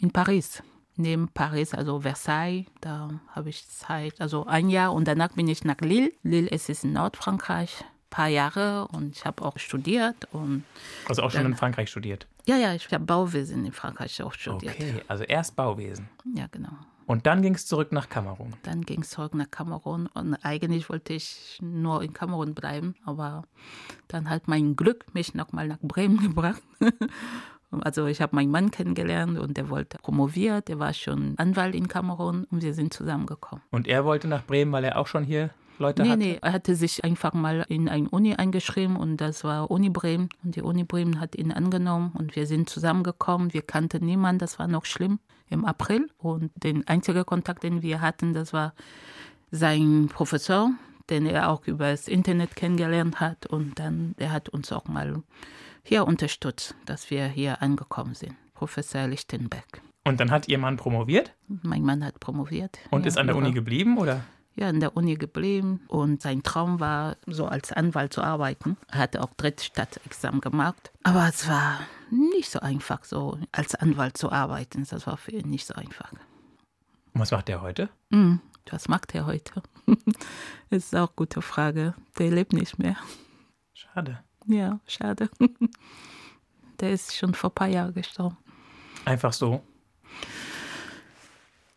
In 0.00 0.10
Paris. 0.10 0.62
Neben 0.96 1.28
Paris, 1.28 1.74
also 1.74 2.00
Versailles, 2.00 2.66
da 2.80 3.10
habe 3.30 3.48
ich 3.50 3.68
Zeit, 3.68 4.20
also 4.20 4.46
ein 4.46 4.70
Jahr 4.70 4.92
und 4.92 5.08
danach 5.08 5.30
bin 5.32 5.48
ich 5.48 5.64
nach 5.64 5.80
Lille. 5.80 6.12
Lille 6.22 6.48
ist 6.48 6.70
es 6.70 6.84
in 6.84 6.92
Nordfrankreich, 6.92 7.80
ein 7.80 7.86
paar 8.10 8.28
Jahre 8.28 8.86
und 8.88 9.16
ich 9.16 9.24
habe 9.24 9.44
auch 9.44 9.58
studiert 9.58 10.28
und 10.32 10.62
Also 11.08 11.22
auch 11.22 11.30
schon 11.32 11.42
Dann- 11.42 11.52
in 11.52 11.58
Frankreich 11.58 11.90
studiert. 11.90 12.28
ja, 12.46 12.56
ja, 12.56 12.74
ich 12.74 12.86
habe 12.92 13.04
Bauwesen 13.04 13.64
in 13.66 13.72
Frankreich 13.72 14.22
auch 14.22 14.32
studiert. 14.34 14.74
Okay, 14.76 15.02
also 15.08 15.24
erst 15.24 15.56
Bauwesen. 15.56 16.08
Ja, 16.36 16.46
genau. 16.52 16.70
Und 17.06 17.26
dann 17.26 17.42
ging 17.42 17.54
es 17.54 17.66
zurück 17.66 17.92
nach 17.92 18.08
Kamerun. 18.08 18.54
Dann 18.62 18.80
ging 18.82 19.02
es 19.02 19.10
zurück 19.10 19.34
nach 19.34 19.50
Kamerun 19.50 20.06
und 20.06 20.36
eigentlich 20.42 20.88
wollte 20.88 21.12
ich 21.12 21.58
nur 21.60 22.02
in 22.02 22.12
Kamerun 22.14 22.54
bleiben, 22.54 22.94
aber 23.04 23.42
dann 24.08 24.30
hat 24.30 24.46
mein 24.48 24.74
Glück 24.76 25.12
mich 25.12 25.34
nochmal 25.34 25.66
nach 25.68 25.80
Bremen 25.82 26.18
gebracht. 26.22 26.62
Also 27.82 28.06
ich 28.06 28.20
habe 28.20 28.36
meinen 28.36 28.50
Mann 28.50 28.70
kennengelernt 28.70 29.38
und 29.38 29.56
der 29.56 29.68
wollte 29.70 29.98
promoviert, 29.98 30.68
der 30.68 30.78
war 30.78 30.92
schon 30.92 31.34
Anwalt 31.38 31.74
in 31.74 31.88
Kamerun 31.88 32.44
und 32.50 32.62
wir 32.62 32.74
sind 32.74 32.92
zusammengekommen. 32.94 33.62
Und 33.70 33.88
er 33.88 34.04
wollte 34.04 34.28
nach 34.28 34.44
Bremen, 34.44 34.72
weil 34.72 34.84
er 34.84 34.98
auch 34.98 35.06
schon 35.06 35.24
hier 35.24 35.50
Leute 35.78 36.02
Nee, 36.02 36.08
hatte? 36.10 36.18
nee, 36.18 36.38
er 36.40 36.52
hatte 36.52 36.76
sich 36.76 37.02
einfach 37.02 37.32
mal 37.34 37.64
in 37.68 37.88
eine 37.88 38.08
Uni 38.08 38.34
eingeschrieben 38.34 38.96
und 38.96 39.16
das 39.16 39.42
war 39.42 39.70
Uni 39.70 39.90
Bremen 39.90 40.28
und 40.44 40.54
die 40.54 40.62
Uni 40.62 40.84
Bremen 40.84 41.18
hat 41.20 41.34
ihn 41.34 41.50
angenommen 41.50 42.12
und 42.14 42.36
wir 42.36 42.46
sind 42.46 42.68
zusammengekommen. 42.70 43.52
Wir 43.52 43.62
kannten 43.62 44.04
niemanden, 44.04 44.38
das 44.38 44.58
war 44.60 44.68
noch 44.68 44.84
schlimm 44.84 45.18
im 45.50 45.64
April 45.64 46.06
und 46.18 46.52
den 46.62 46.86
einzigen 46.86 47.26
Kontakt, 47.26 47.64
den 47.64 47.82
wir 47.82 48.00
hatten, 48.00 48.34
das 48.34 48.52
war 48.52 48.72
sein 49.50 50.08
Professor, 50.12 50.70
den 51.10 51.26
er 51.26 51.50
auch 51.50 51.66
über 51.66 51.90
das 51.90 52.08
Internet 52.08 52.56
kennengelernt 52.56 53.20
hat 53.20 53.46
und 53.46 53.78
dann, 53.78 54.14
der 54.18 54.32
hat 54.32 54.48
uns 54.48 54.72
auch 54.72 54.86
mal 54.86 55.22
hier 55.84 56.06
unterstützt, 56.06 56.74
dass 56.86 57.10
wir 57.10 57.26
hier 57.28 57.62
angekommen 57.62 58.14
sind. 58.14 58.34
Professor 58.54 59.06
Lichtenberg. 59.06 59.80
Und 60.04 60.18
dann 60.20 60.30
hat 60.30 60.48
Ihr 60.48 60.58
Mann 60.58 60.76
promoviert 60.76 61.32
Mein 61.62 61.82
Mann 61.82 62.04
hat 62.04 62.18
promoviert. 62.20 62.78
und 62.90 63.02
ja, 63.02 63.08
ist 63.08 63.18
an 63.18 63.26
der 63.26 63.36
über- 63.36 63.44
Uni 63.44 63.54
geblieben, 63.54 63.98
oder? 63.98 64.24
ja, 64.56 64.68
in 64.70 64.78
der 64.78 64.96
Uni 64.96 65.16
geblieben 65.16 65.80
und 65.88 66.22
sein 66.22 66.42
Traum 66.44 66.78
war, 66.78 67.16
so 67.26 67.46
als 67.46 67.72
Anwalt 67.72 68.12
zu 68.12 68.22
arbeiten. 68.22 68.76
Er 68.88 68.98
hatte 69.00 69.20
auch 69.22 69.34
Drittstaatsexamen 69.36 70.40
gemacht. 70.40 70.92
Aber 71.02 71.26
es 71.28 71.48
war 71.48 71.80
nicht 72.10 72.48
so 72.50 72.60
einfach, 72.60 73.02
so 73.04 73.36
als 73.50 73.74
Anwalt 73.74 74.16
zu 74.16 74.30
arbeiten. 74.30 74.86
Das 74.88 75.06
war 75.08 75.16
für 75.16 75.32
ihn 75.32 75.50
nicht 75.50 75.66
so 75.66 75.74
einfach. 75.74 76.12
Und 76.12 77.20
was 77.20 77.32
macht 77.32 77.48
er 77.48 77.62
heute? 77.62 77.88
Hm, 78.12 78.38
was 78.70 78.86
macht 78.88 79.12
er 79.16 79.26
heute? 79.26 79.60
das 80.70 80.84
ist 80.84 80.94
auch 80.94 81.08
eine 81.08 81.16
gute 81.16 81.42
Frage. 81.42 81.94
Der 82.18 82.30
lebt 82.30 82.52
nicht 82.52 82.78
mehr. 82.78 82.96
Schade. 83.72 84.22
Ja, 84.46 84.80
schade. 84.86 85.28
Der 86.80 86.90
ist 86.90 87.14
schon 87.16 87.34
vor 87.34 87.50
ein 87.50 87.54
paar 87.54 87.68
Jahren 87.68 87.94
gestorben. 87.94 88.36
Einfach 89.04 89.32
so. 89.32 89.62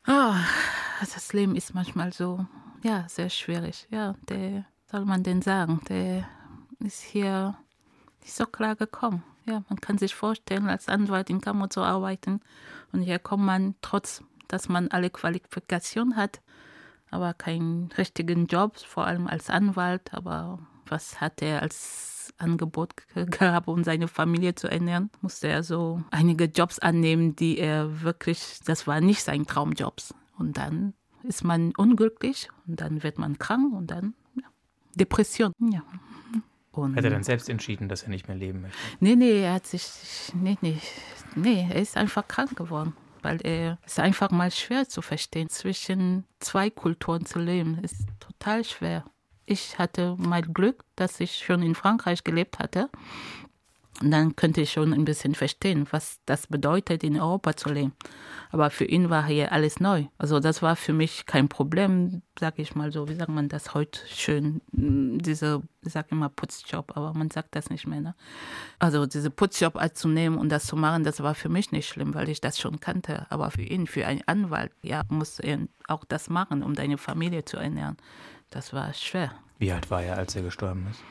Ah, 0.05 0.39
das 0.99 1.33
Leben 1.33 1.55
ist 1.55 1.75
manchmal 1.75 2.11
so, 2.13 2.45
ja, 2.81 3.05
sehr 3.07 3.29
schwierig. 3.29 3.87
Ja, 3.91 4.15
der, 4.27 4.65
soll 4.89 5.05
man 5.05 5.21
denn 5.21 5.41
sagen, 5.41 5.81
der 5.89 6.27
ist 6.79 7.01
hier 7.01 7.57
nicht 8.21 8.33
so 8.33 8.45
klar 8.45 8.75
gekommen. 8.75 9.23
Ja, 9.45 9.63
man 9.69 9.79
kann 9.79 9.97
sich 9.97 10.15
vorstellen, 10.15 10.67
als 10.67 10.89
Anwalt 10.89 11.29
in 11.29 11.41
Kammer 11.41 11.69
zu 11.69 11.81
arbeiten 11.81 12.41
und 12.91 13.01
hier 13.01 13.19
kommt 13.19 13.43
man 13.43 13.75
trotz 13.81 14.23
dass 14.47 14.69
man 14.69 14.89
alle 14.89 15.09
Qualifikationen 15.09 16.15
hat, 16.15 16.41
aber 17.09 17.33
keinen 17.33 17.91
richtigen 17.97 18.47
Job, 18.47 18.77
vor 18.77 19.05
allem 19.05 19.27
als 19.27 19.49
Anwalt. 19.49 20.13
Aber 20.13 20.59
was 20.89 21.21
hat 21.21 21.41
er 21.41 21.61
als 21.61 22.33
Angebot 22.37 22.93
gehabt, 23.13 23.67
um 23.67 23.83
seine 23.83 24.07
Familie 24.07 24.55
zu 24.55 24.69
ernähren? 24.69 25.09
Musste 25.21 25.47
er 25.47 25.63
so 25.63 26.01
einige 26.11 26.45
Jobs 26.45 26.79
annehmen, 26.79 27.35
die 27.35 27.57
er 27.57 28.01
wirklich, 28.01 28.59
das 28.65 28.87
war 28.87 29.01
nicht 29.01 29.23
sein 29.23 29.45
Traumjobs. 29.45 30.13
Und 30.37 30.57
dann 30.57 30.93
ist 31.23 31.43
man 31.43 31.73
unglücklich 31.75 32.49
und 32.67 32.81
dann 32.81 33.03
wird 33.03 33.17
man 33.17 33.37
krank 33.37 33.73
und 33.73 33.87
dann 33.91 34.13
ja, 34.35 34.47
Depression. 34.95 35.53
Ja. 35.59 35.83
Und 36.71 36.95
hat 36.95 37.03
er 37.03 37.09
dann 37.09 37.23
selbst 37.23 37.49
entschieden, 37.49 37.89
dass 37.89 38.03
er 38.03 38.09
nicht 38.09 38.27
mehr 38.27 38.37
leben 38.37 38.61
möchte? 38.61 38.77
Nee, 38.99 39.15
nee, 39.15 39.41
er 39.41 39.55
hat 39.55 39.65
sich, 39.65 40.31
nee, 40.35 40.57
nee, 40.61 40.79
nee, 41.35 41.67
er 41.69 41.81
ist 41.81 41.97
einfach 41.97 42.27
krank 42.27 42.55
geworden. 42.55 42.93
Weil 43.23 43.41
er 43.41 43.79
ist 43.85 43.99
einfach 43.99 44.29
mal 44.29 44.51
schwer 44.51 44.87
zu 44.87 45.01
verstehen. 45.01 45.49
Zwischen 45.49 46.23
zwei 46.39 46.69
Kulturen 46.69 47.25
zu 47.25 47.39
leben 47.39 47.79
ist 47.79 48.05
total 48.19 48.63
schwer. 48.63 49.03
Ich 49.49 49.79
hatte 49.79 50.15
mein 50.19 50.53
Glück, 50.53 50.83
dass 50.97 51.21
ich 51.21 51.37
schon 51.37 51.63
in 51.63 51.73
Frankreich 51.73 52.23
gelebt 52.25 52.59
hatte 52.59 52.89
und 54.01 54.11
dann 54.11 54.35
könnte 54.35 54.61
ich 54.61 54.71
schon 54.71 54.93
ein 54.93 55.05
bisschen 55.05 55.33
verstehen, 55.33 55.87
was 55.89 56.19
das 56.25 56.47
bedeutet, 56.47 57.03
in 57.03 57.19
Europa 57.19 57.55
zu 57.55 57.69
leben. 57.69 57.93
Aber 58.51 58.69
für 58.69 58.85
ihn 58.85 59.09
war 59.09 59.25
hier 59.25 59.51
alles 59.51 59.79
neu. 59.79 60.05
Also 60.17 60.39
das 60.39 60.61
war 60.61 60.75
für 60.75 60.93
mich 60.93 61.25
kein 61.25 61.49
Problem, 61.49 62.21
sage 62.39 62.61
ich 62.61 62.75
mal 62.75 62.91
so. 62.91 63.09
Wie 63.09 63.15
sagt 63.15 63.29
man 63.29 63.49
das 63.49 63.73
heute 63.73 63.99
schön? 64.07 64.61
Diese, 64.71 65.63
ich 65.83 65.93
sage 65.93 66.09
immer 66.11 66.29
Putzjob, 66.29 66.95
aber 66.95 67.13
man 67.13 67.31
sagt 67.31 67.55
das 67.55 67.71
nicht 67.71 67.87
mehr. 67.87 68.01
Ne? 68.01 68.15
Also 68.77 69.07
diese 69.07 69.31
Putzjob 69.31 69.75
anzunehmen 69.75 70.37
und 70.37 70.49
das 70.49 70.67
zu 70.67 70.75
machen, 70.75 71.03
das 71.03 71.23
war 71.23 71.33
für 71.33 71.49
mich 71.49 71.71
nicht 71.71 71.87
schlimm, 71.87 72.13
weil 72.13 72.29
ich 72.29 72.39
das 72.39 72.59
schon 72.59 72.79
kannte. 72.79 73.25
Aber 73.29 73.49
für 73.49 73.63
ihn, 73.63 73.87
für 73.87 74.05
einen 74.05 74.21
Anwalt, 74.27 74.73
ja, 74.83 75.03
muss 75.09 75.39
er 75.39 75.59
auch 75.87 76.05
das 76.05 76.29
machen, 76.29 76.61
um 76.61 76.75
deine 76.75 76.97
Familie 76.99 77.45
zu 77.45 77.57
ernähren. 77.57 77.97
Das 78.49 78.73
war 78.73 78.93
schwer. 78.93 79.31
Wie 79.59 79.71
alt 79.71 79.89
war 79.89 80.03
er, 80.03 80.17
als 80.17 80.35
er 80.35 80.43
gestorben 80.43 80.87
ist? 80.89 81.01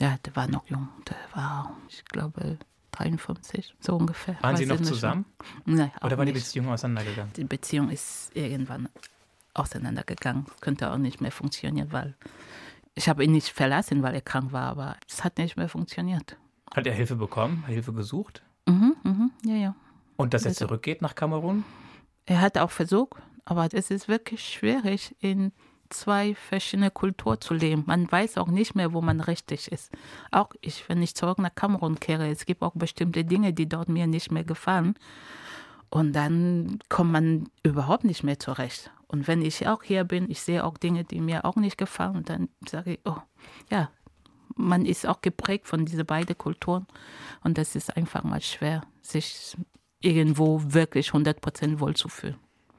Ja, 0.00 0.16
der 0.24 0.36
war 0.36 0.48
noch 0.48 0.66
jung. 0.68 0.88
Der 1.08 1.16
war, 1.34 1.76
ich 1.88 2.04
glaube, 2.04 2.58
53, 2.92 3.74
so 3.80 3.96
ungefähr. 3.96 4.36
Waren 4.40 4.56
Sie 4.56 4.66
noch 4.66 4.80
zusammen? 4.80 5.24
Nein, 5.64 5.90
Oder 6.02 6.16
war 6.16 6.24
die 6.24 6.32
Beziehung 6.32 6.68
auseinandergegangen? 6.68 7.32
Die 7.34 7.44
Beziehung 7.44 7.90
ist 7.90 8.30
irgendwann 8.34 8.88
auseinandergegangen. 9.54 10.46
Könnte 10.60 10.90
auch 10.90 10.98
nicht 10.98 11.20
mehr 11.20 11.32
funktionieren, 11.32 11.92
weil 11.92 12.14
ich 12.94 13.08
habe 13.08 13.24
ihn 13.24 13.32
nicht 13.32 13.48
verlassen, 13.48 14.02
weil 14.02 14.14
er 14.14 14.22
krank 14.22 14.52
war, 14.52 14.70
aber 14.70 14.96
es 15.08 15.24
hat 15.24 15.38
nicht 15.38 15.56
mehr 15.56 15.68
funktioniert. 15.68 16.36
Hat 16.74 16.86
er 16.86 16.94
Hilfe 16.94 17.16
bekommen? 17.16 17.64
Hilfe 17.66 17.92
gesucht? 17.92 18.42
Mhm, 18.66 18.96
mhm, 19.02 19.30
ja, 19.44 19.54
ja. 19.54 19.74
Und 20.16 20.34
dass 20.34 20.44
er 20.44 20.48
also, 20.48 20.66
zurückgeht 20.66 21.02
nach 21.02 21.14
Kamerun? 21.14 21.64
Er 22.24 22.40
hat 22.40 22.58
auch 22.58 22.70
versucht, 22.70 23.14
aber 23.44 23.68
es 23.72 23.90
ist 23.90 24.08
wirklich 24.08 24.48
schwierig, 24.48 25.14
in 25.20 25.52
zwei 25.90 26.34
verschiedene 26.34 26.90
Kulturen 26.90 27.40
zu 27.40 27.54
leben. 27.54 27.84
Man 27.86 28.10
weiß 28.10 28.38
auch 28.38 28.48
nicht 28.48 28.74
mehr, 28.74 28.92
wo 28.92 29.00
man 29.00 29.20
richtig 29.20 29.70
ist. 29.72 29.92
Auch 30.30 30.50
ich, 30.60 30.88
wenn 30.88 31.02
ich 31.02 31.14
zurück 31.14 31.38
nach 31.38 31.54
Kamerun 31.54 32.00
kehre, 32.00 32.28
es 32.28 32.46
gibt 32.46 32.62
auch 32.62 32.72
bestimmte 32.74 33.24
Dinge, 33.24 33.52
die 33.52 33.68
dort 33.68 33.88
mir 33.88 34.06
nicht 34.06 34.30
mehr 34.30 34.44
gefallen. 34.44 34.94
Und 35.90 36.14
dann 36.14 36.78
kommt 36.88 37.12
man 37.12 37.48
überhaupt 37.62 38.04
nicht 38.04 38.22
mehr 38.22 38.38
zurecht. 38.38 38.90
Und 39.08 39.28
wenn 39.28 39.42
ich 39.42 39.68
auch 39.68 39.82
hier 39.82 40.04
bin, 40.04 40.30
ich 40.30 40.40
sehe 40.40 40.64
auch 40.64 40.78
Dinge, 40.78 41.04
die 41.04 41.20
mir 41.20 41.44
auch 41.44 41.56
nicht 41.56 41.78
gefallen. 41.78 42.16
Und 42.16 42.28
dann 42.28 42.48
sage 42.68 42.94
ich, 42.94 43.00
oh, 43.04 43.18
ja, 43.70 43.90
man 44.56 44.84
ist 44.84 45.06
auch 45.06 45.20
geprägt 45.20 45.68
von 45.68 45.86
diesen 45.86 46.06
beiden 46.06 46.36
Kulturen. 46.36 46.86
Und 47.44 47.58
das 47.58 47.76
ist 47.76 47.96
einfach 47.96 48.24
mal 48.24 48.40
schwer, 48.40 48.82
sich 49.02 49.56
irgendwo 50.00 50.60
wirklich 50.64 51.10
100% 51.10 51.80
wohlzufühlen. 51.80 52.36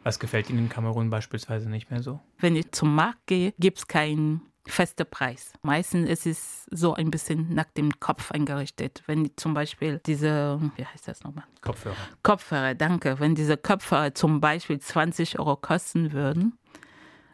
Was 0.08 0.20
gefällt 0.20 0.50
Ihnen 0.50 0.60
in 0.60 0.70
Kamerun 0.70 1.10
beispielsweise 1.10 1.70
nicht 1.70 1.92
mehr 1.92 2.02
so? 2.02 2.22
Wenn 2.40 2.56
ich 2.56 2.72
zum 2.72 2.96
Markt 2.96 3.28
gehe, 3.28 3.54
gibt 3.60 3.80
es 3.80 3.88
keinen 3.90 4.40
festen 4.66 5.06
Preis. 5.06 5.52
Meistens 5.64 6.10
ist 6.10 6.26
es 6.26 6.66
so 6.72 6.94
ein 6.94 7.12
bisschen 7.12 7.54
nach 7.54 7.66
dem 7.76 8.00
Kopf 8.00 8.32
eingerichtet. 8.32 9.04
Wenn 9.06 9.30
zum 9.36 9.54
Beispiel 9.54 10.00
diese, 10.06 10.62
wie 10.78 10.86
heißt 10.86 11.10
das 11.10 11.26
nochmal? 11.26 11.44
Kopfhörer. 11.60 11.98
Kopfhörer, 12.24 12.74
danke. 12.74 13.20
Wenn 13.20 13.36
diese 13.36 13.58
Kopfhörer 13.58 14.16
zum 14.16 14.40
Beispiel 14.40 14.80
20 14.80 15.40
Euro 15.40 15.58
kosten 15.58 16.14
würden, 16.14 16.58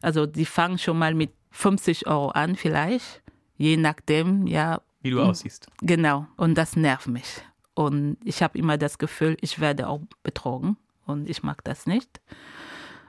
also 0.01 0.25
die 0.25 0.45
fangen 0.45 0.79
schon 0.79 0.97
mal 0.97 1.13
mit 1.13 1.31
50 1.51 2.07
Euro 2.07 2.29
an 2.29 2.55
vielleicht, 2.55 3.21
je 3.55 3.77
nachdem, 3.77 4.47
ja. 4.47 4.81
Wie 5.03 5.11
du 5.11 5.21
aussiehst. 5.21 5.67
Genau. 5.83 6.25
Und 6.37 6.55
das 6.55 6.75
nervt 6.75 7.05
mich. 7.05 7.43
Und 7.75 8.17
ich 8.23 8.41
habe 8.41 8.57
immer 8.57 8.79
das 8.79 8.97
Gefühl, 8.97 9.37
ich 9.41 9.59
werde 9.59 9.87
auch 9.87 10.01
betrogen. 10.23 10.77
Und 11.05 11.29
ich 11.29 11.43
mag 11.43 11.63
das 11.63 11.85
nicht 11.85 12.21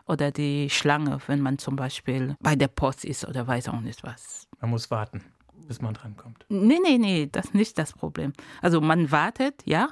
oder 0.07 0.31
die 0.31 0.69
Schlange, 0.71 1.19
wenn 1.27 1.41
man 1.41 1.59
zum 1.59 1.77
Beispiel 1.77 2.37
bei 2.41 2.57
der 2.57 2.69
Post 2.69 3.05
ist 3.05 3.27
oder 3.27 3.47
weiß 3.47 3.69
auch 3.69 3.81
nicht 3.81 4.03
was. 4.03 4.49
Man 4.61 4.71
muss 4.71 4.91
warten, 4.91 5.23
bis 5.67 5.81
man 5.81 5.95
drankommt. 5.95 6.45
Nee, 6.49 6.79
nee, 6.83 6.99
nee, 6.99 7.29
das 7.31 7.47
ist 7.47 7.55
nicht 7.55 7.79
das 7.79 7.93
Problem. 7.93 8.33
Also 8.61 8.81
man 8.81 9.11
wartet, 9.11 9.63
ja, 9.65 9.91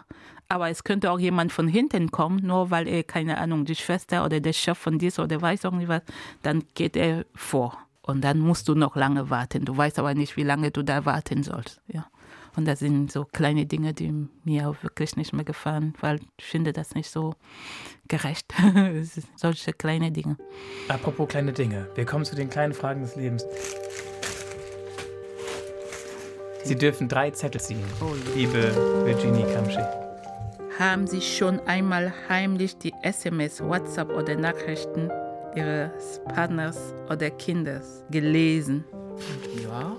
aber 0.49 0.69
es 0.69 0.85
könnte 0.85 1.11
auch 1.11 1.19
jemand 1.19 1.53
von 1.53 1.67
hinten 1.67 2.11
kommen, 2.11 2.47
nur 2.47 2.71
weil 2.71 2.87
er, 2.87 3.05
keine 3.05 3.39
Ahnung, 3.39 3.65
die 3.65 3.75
Schwester 3.75 4.25
oder 4.25 4.41
der 4.41 4.53
Chef 4.53 4.77
von 4.77 4.99
dir 4.99 5.13
oder 5.19 5.41
weiß 5.41 5.65
auch 5.65 5.73
nicht 5.73 5.89
was, 5.89 6.03
dann 6.43 6.65
geht 6.75 6.97
er 6.97 7.25
vor. 7.35 7.79
Und 8.03 8.23
dann 8.23 8.41
musst 8.41 8.69
du 8.69 8.75
noch 8.75 8.97
lange 8.97 9.31
warten. 9.31 9.65
Du 9.65 9.77
weißt 9.77 9.99
aber 9.99 10.15
nicht, 10.15 10.37
wie 10.37 10.43
lange 10.43 10.73
du 10.73 10.83
da 10.83 11.05
warten 11.05 11.43
sollst. 11.43 11.81
Ja. 11.87 12.07
Und 12.55 12.67
das 12.67 12.81
sind 12.81 13.11
so 13.11 13.25
kleine 13.25 13.67
Dinge, 13.67 13.95
die 13.95 14.13
mir 14.45 14.69
auch 14.69 14.83
wirklich 14.83 15.17
nicht 15.17 15.33
mehr 15.33 15.45
gefallen, 15.45 15.95
weil 16.01 16.21
ich 16.37 16.45
finde 16.45 16.73
das 16.73 16.95
nicht 16.95 17.11
so 17.11 17.35
gerecht. 18.09 18.53
Solche 19.37 19.73
kleine 19.73 20.13
Dinge. 20.13 20.37
Apropos 20.89 21.29
kleine 21.29 21.53
Dinge, 21.53 21.89
wir 21.95 22.05
kommen 22.05 22.25
zu 22.25 22.37
den 22.37 22.51
kleinen 22.51 22.75
Fragen 22.75 23.03
des 23.03 23.17
Lebens. 23.17 23.47
Sie 26.65 26.77
dürfen 26.77 27.09
drei 27.09 27.31
Zettel 27.31 27.61
ziehen, 27.61 27.83
oh, 28.01 28.15
liebe 28.37 28.75
Virginie 29.05 29.47
Kamschi. 29.53 29.81
Haben 30.79 31.07
Sie 31.07 31.21
schon 31.21 31.61
einmal 31.61 32.13
heimlich 32.29 32.77
die 32.79 32.93
SMS, 33.03 33.63
WhatsApp 33.63 34.11
oder 34.11 34.37
Nachrichten 34.37 35.11
Ihres 35.55 36.21
Partners 36.35 36.95
oder 37.11 37.31
Kindes 37.31 38.05
gelesen? 38.11 38.85
Ja, 39.63 39.97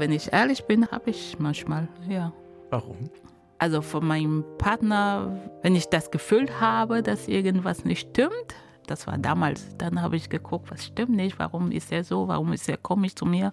wenn 0.00 0.12
ich 0.12 0.32
ehrlich 0.32 0.64
bin, 0.64 0.88
habe 0.88 1.10
ich 1.10 1.38
manchmal, 1.38 1.88
ja. 2.08 2.32
Warum? 2.70 3.10
Also 3.58 3.82
von 3.82 4.06
meinem 4.06 4.44
Partner, 4.58 5.38
wenn 5.62 5.76
ich 5.76 5.86
das 5.86 6.10
Gefühl 6.10 6.48
habe, 6.60 7.02
dass 7.02 7.28
irgendwas 7.28 7.84
nicht 7.84 8.08
stimmt, 8.08 8.54
das 8.86 9.06
war 9.06 9.18
damals, 9.18 9.76
dann 9.76 10.00
habe 10.00 10.16
ich 10.16 10.30
geguckt, 10.30 10.70
was 10.70 10.86
stimmt 10.86 11.10
nicht, 11.10 11.38
warum 11.38 11.70
ist 11.70 11.92
er 11.92 12.02
so, 12.02 12.26
warum 12.26 12.52
ist 12.52 12.68
er 12.68 12.78
komisch 12.78 13.14
zu 13.14 13.26
mir, 13.26 13.52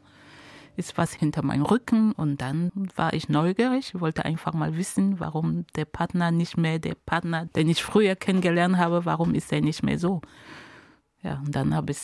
ist 0.78 0.98
was 0.98 1.14
hinter 1.14 1.44
meinem 1.44 1.66
Rücken 1.66 2.14
und 2.14 2.42
dann 2.42 2.72
war 2.96 3.14
ich 3.14 3.28
neugierig, 3.28 3.92
ich 3.94 4.02
wollte 4.02 4.24
einfach 4.24 4.54
mal 4.54 4.78
wissen, 4.78 5.20
warum 5.20 5.66
der 5.76 5.86
Partner 5.86 6.32
nicht 6.32 6.56
mehr 6.56 6.80
der 6.80 6.96
Partner, 6.96 7.46
den 7.46 7.68
ich 7.68 7.84
früher 7.84 8.16
kennengelernt 8.16 8.78
habe, 8.78 9.04
warum 9.06 9.34
ist 9.36 9.52
er 9.52 9.62
nicht 9.62 9.84
mehr 9.84 10.00
so. 10.00 10.22
Ja, 11.22 11.42
und 11.46 11.54
dann 11.54 11.76
habe 11.76 11.92
ich 11.92 11.98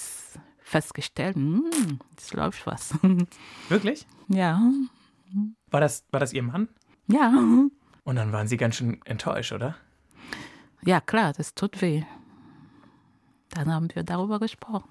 festgestellt, 0.63 1.35
hm, 1.35 1.99
es 2.17 2.33
läuft 2.33 2.65
was. 2.65 2.95
Wirklich? 3.69 4.07
Ja. 4.27 4.61
War 5.69 5.81
das, 5.81 6.05
war 6.11 6.19
das 6.19 6.33
Ihr 6.33 6.43
Mann? 6.43 6.69
Ja. 7.07 7.31
Und 8.03 8.15
dann 8.15 8.31
waren 8.31 8.47
Sie 8.47 8.57
ganz 8.57 8.75
schön 8.75 9.01
enttäuscht, 9.05 9.51
oder? 9.51 9.75
Ja, 10.83 10.99
klar, 11.01 11.33
das 11.33 11.55
tut 11.55 11.81
weh. 11.81 12.03
Dann 13.49 13.71
haben 13.71 13.87
wir 13.93 14.03
darüber 14.03 14.39
gesprochen. 14.39 14.89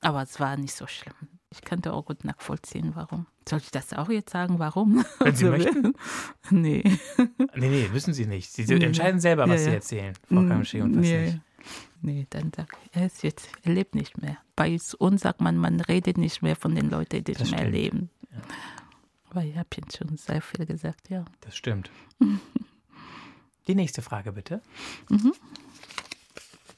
Aber 0.00 0.22
es 0.22 0.38
war 0.38 0.56
nicht 0.56 0.74
so 0.74 0.86
schlimm. 0.86 1.14
Ich 1.50 1.62
könnte 1.62 1.92
auch 1.92 2.04
gut 2.04 2.24
nachvollziehen, 2.24 2.92
warum. 2.94 3.26
Soll 3.48 3.60
ich 3.60 3.70
das 3.70 3.92
auch 3.92 4.08
jetzt 4.08 4.32
sagen, 4.32 4.58
warum? 4.58 5.04
Wenn 5.20 5.34
Sie 5.34 5.44
möchten. 5.50 5.94
Nee. 6.50 6.84
Nee, 7.56 7.68
nee, 7.68 7.88
wissen 7.92 8.14
Sie 8.14 8.26
nicht. 8.26 8.52
Sie 8.52 8.72
entscheiden 8.72 9.20
selber, 9.20 9.48
was 9.48 9.62
ja, 9.62 9.66
ja. 9.66 9.70
Sie 9.70 9.74
erzählen, 9.74 10.14
Frau 10.28 10.46
Kamschi, 10.46 10.80
und 10.80 10.96
was 10.96 11.02
nee. 11.02 11.26
nicht. 11.26 11.40
Nee, 12.02 12.26
dann 12.30 12.52
sag 12.54 12.76
ich, 12.84 12.96
er 12.96 13.06
ist 13.06 13.22
jetzt, 13.22 13.48
er 13.62 13.72
lebt 13.72 13.94
nicht 13.94 14.20
mehr. 14.20 14.38
Bei 14.54 14.78
uns 14.98 15.22
sagt 15.22 15.40
man, 15.40 15.56
man 15.56 15.80
redet 15.80 16.18
nicht 16.18 16.42
mehr 16.42 16.56
von 16.56 16.74
den 16.74 16.90
Leuten, 16.90 17.24
die 17.24 17.32
nicht 17.32 17.50
mehr 17.50 17.68
leben. 17.68 18.10
Ja. 18.30 18.42
Aber 19.30 19.44
ich 19.44 19.56
habe 19.56 19.68
jetzt 19.76 19.96
schon 19.96 20.16
sehr 20.16 20.40
viel 20.40 20.66
gesagt, 20.66 21.10
ja. 21.10 21.24
Das 21.40 21.56
stimmt. 21.56 21.90
Die 23.66 23.74
nächste 23.74 24.00
Frage 24.00 24.32
bitte. 24.32 24.62
Mhm. 25.08 25.32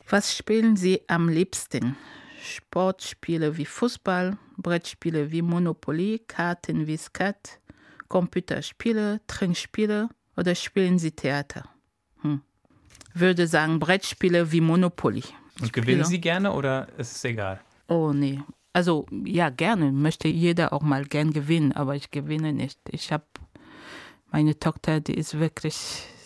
Was 0.09 0.35
spielen 0.35 0.77
Sie 0.77 1.03
am 1.07 1.29
liebsten? 1.29 1.97
Sportspiele 2.43 3.59
wie 3.59 3.67
Fußball, 3.67 4.39
Brettspiele 4.57 5.31
wie 5.31 5.43
Monopoly, 5.43 6.23
Karten 6.27 6.87
wie 6.87 6.97
Skat, 6.97 7.61
Computerspiele, 8.09 9.21
Trinkspiele 9.27 10.09
oder 10.37 10.55
spielen 10.55 10.99
Sie 10.99 11.11
Theater? 11.11 11.69
Würde 13.19 13.47
sagen 13.47 13.79
Brettspiele 13.79 14.53
wie 14.53 14.61
Monopoly. 14.61 15.25
Und 15.61 15.73
gewinnen 15.73 16.05
Sie 16.05 16.21
gerne 16.21 16.53
oder 16.53 16.89
ist 16.99 17.17
es 17.17 17.25
egal? 17.25 17.61
Oh 17.89 18.13
nee. 18.13 18.41
Also 18.73 19.07
ja, 19.11 19.51
gerne. 19.51 19.91
Möchte 19.93 20.29
jeder 20.29 20.73
auch 20.73 20.83
mal 20.83 21.05
gern 21.05 21.33
gewinnen, 21.33 21.73
aber 21.73 21.97
ich 21.97 22.11
gewinne 22.11 22.53
nicht. 22.53 22.79
Ich 22.91 23.13
habe 23.13 23.25
meine 24.31 24.59
Tochter, 24.59 25.01
die 25.01 25.15
ist 25.15 25.39
wirklich, 25.39 25.75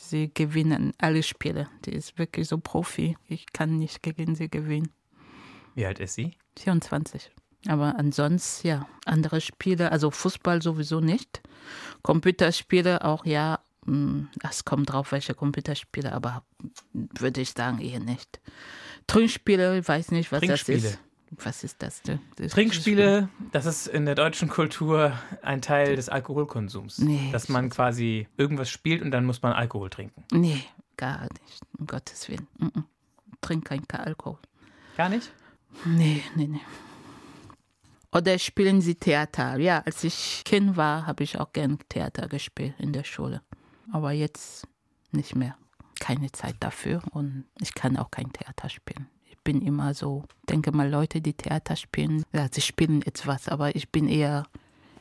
sie 0.00 0.30
gewinnen 0.32 0.92
alle 0.98 1.22
Spiele. 1.22 1.68
Die 1.84 1.92
ist 1.92 2.18
wirklich 2.18 2.48
so 2.48 2.58
Profi. 2.58 3.16
Ich 3.26 3.46
kann 3.52 3.78
nicht 3.78 4.02
gegen 4.02 4.34
sie 4.34 4.50
gewinnen. 4.50 4.90
Wie 5.74 5.86
alt 5.86 6.00
ist 6.00 6.14
sie? 6.14 6.36
24. 6.58 7.30
Aber 7.68 7.96
ansonsten, 7.96 8.66
ja, 8.66 8.86
andere 9.06 9.40
Spiele, 9.40 9.92
also 9.92 10.10
Fußball 10.10 10.60
sowieso 10.60 11.00
nicht. 11.00 11.40
Computerspiele 12.02 13.04
auch, 13.04 13.24
ja, 13.24 13.60
es 14.48 14.64
kommt 14.64 14.92
drauf, 14.92 15.12
welche 15.12 15.34
Computerspiele, 15.34 16.12
aber 16.12 16.44
würde 16.92 17.40
ich 17.40 17.52
sagen, 17.52 17.80
eher 17.80 18.00
nicht. 18.00 18.40
Trinkspiele, 19.06 19.78
ich 19.78 19.88
weiß 19.88 20.12
nicht, 20.12 20.30
was 20.30 20.40
das 20.42 20.68
ist. 20.68 20.98
Was 21.38 21.64
ist 21.64 21.82
das 21.82 22.02
denn? 22.02 22.20
Das 22.36 22.52
Trinkspiele, 22.52 23.28
das 23.52 23.64
ist 23.64 23.86
in 23.86 24.04
der 24.04 24.14
deutschen 24.14 24.50
Kultur 24.50 25.18
ein 25.40 25.62
Teil 25.62 25.96
des 25.96 26.10
Alkoholkonsums. 26.10 26.98
Nee, 26.98 27.30
dass 27.32 27.48
man 27.48 27.70
quasi 27.70 28.28
irgendwas 28.36 28.68
spielt 28.68 29.00
und 29.00 29.10
dann 29.12 29.24
muss 29.24 29.40
man 29.40 29.54
Alkohol 29.54 29.88
trinken. 29.88 30.24
Nee, 30.30 30.62
gar 30.98 31.22
nicht, 31.22 31.62
um 31.78 31.86
Gottes 31.86 32.28
Willen. 32.28 32.46
Mm 32.58 32.66
-mm. 32.66 32.82
Trink 33.40 33.64
kein 33.64 33.82
Alkohol. 33.90 34.38
Gar 34.96 35.08
nicht? 35.08 35.32
Nee, 35.86 36.22
nee, 36.36 36.48
nee. 36.48 36.60
Oder 38.12 38.38
spielen 38.38 38.82
Sie 38.82 38.94
Theater? 38.94 39.56
Ja, 39.56 39.82
als 39.86 40.04
ich 40.04 40.42
Kind 40.44 40.76
war, 40.76 41.06
habe 41.06 41.24
ich 41.24 41.38
auch 41.40 41.52
gern 41.54 41.78
Theater 41.88 42.28
gespielt 42.28 42.74
in 42.78 42.92
der 42.92 43.04
Schule. 43.04 43.40
Aber 43.92 44.12
jetzt 44.12 44.66
nicht 45.12 45.36
mehr. 45.36 45.56
Keine 46.00 46.32
Zeit 46.32 46.56
dafür 46.60 47.02
und 47.12 47.44
ich 47.60 47.74
kann 47.74 47.96
auch 47.96 48.10
kein 48.10 48.32
Theater 48.32 48.68
spielen. 48.68 49.06
Ich 49.30 49.38
bin 49.38 49.60
immer 49.60 49.94
so, 49.94 50.24
denke 50.48 50.72
mal, 50.72 50.88
Leute, 50.88 51.20
die 51.20 51.34
Theater 51.34 51.76
spielen, 51.76 52.24
ja, 52.32 52.48
sie 52.50 52.62
spielen 52.62 53.02
etwas, 53.02 53.48
aber 53.48 53.76
ich 53.76 53.90
bin 53.90 54.08
eher, 54.08 54.44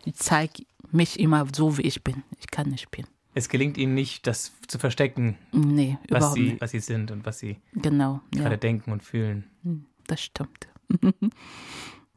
ich 0.06 0.16
zeige 0.16 0.66
mich 0.92 1.20
immer 1.20 1.48
so, 1.56 1.78
wie 1.78 1.84
ich 1.84 2.04
bin. 2.04 2.24
Ich 2.40 2.52
kann 2.52 2.70
nicht 2.70 2.82
spielen. 2.82 3.08
Es 3.34 3.48
gelingt 3.48 3.78
Ihnen 3.78 3.94
nicht, 3.94 4.28
das 4.28 4.52
zu 4.68 4.78
verstecken, 4.78 5.38
nee, 5.54 5.98
was, 6.10 6.34
sie, 6.34 6.50
nicht. 6.50 6.62
was 6.62 6.72
Sie 6.72 6.80
sind 6.80 7.12
und 7.12 7.26
was 7.26 7.40
Sie 7.40 7.62
genau, 7.74 8.20
gerade 8.32 8.56
ja. 8.56 8.58
denken 8.58 8.92
und 8.92 9.04
fühlen. 9.04 9.50
Hm, 9.64 9.86
das 10.06 10.22
stimmt. 10.22 10.68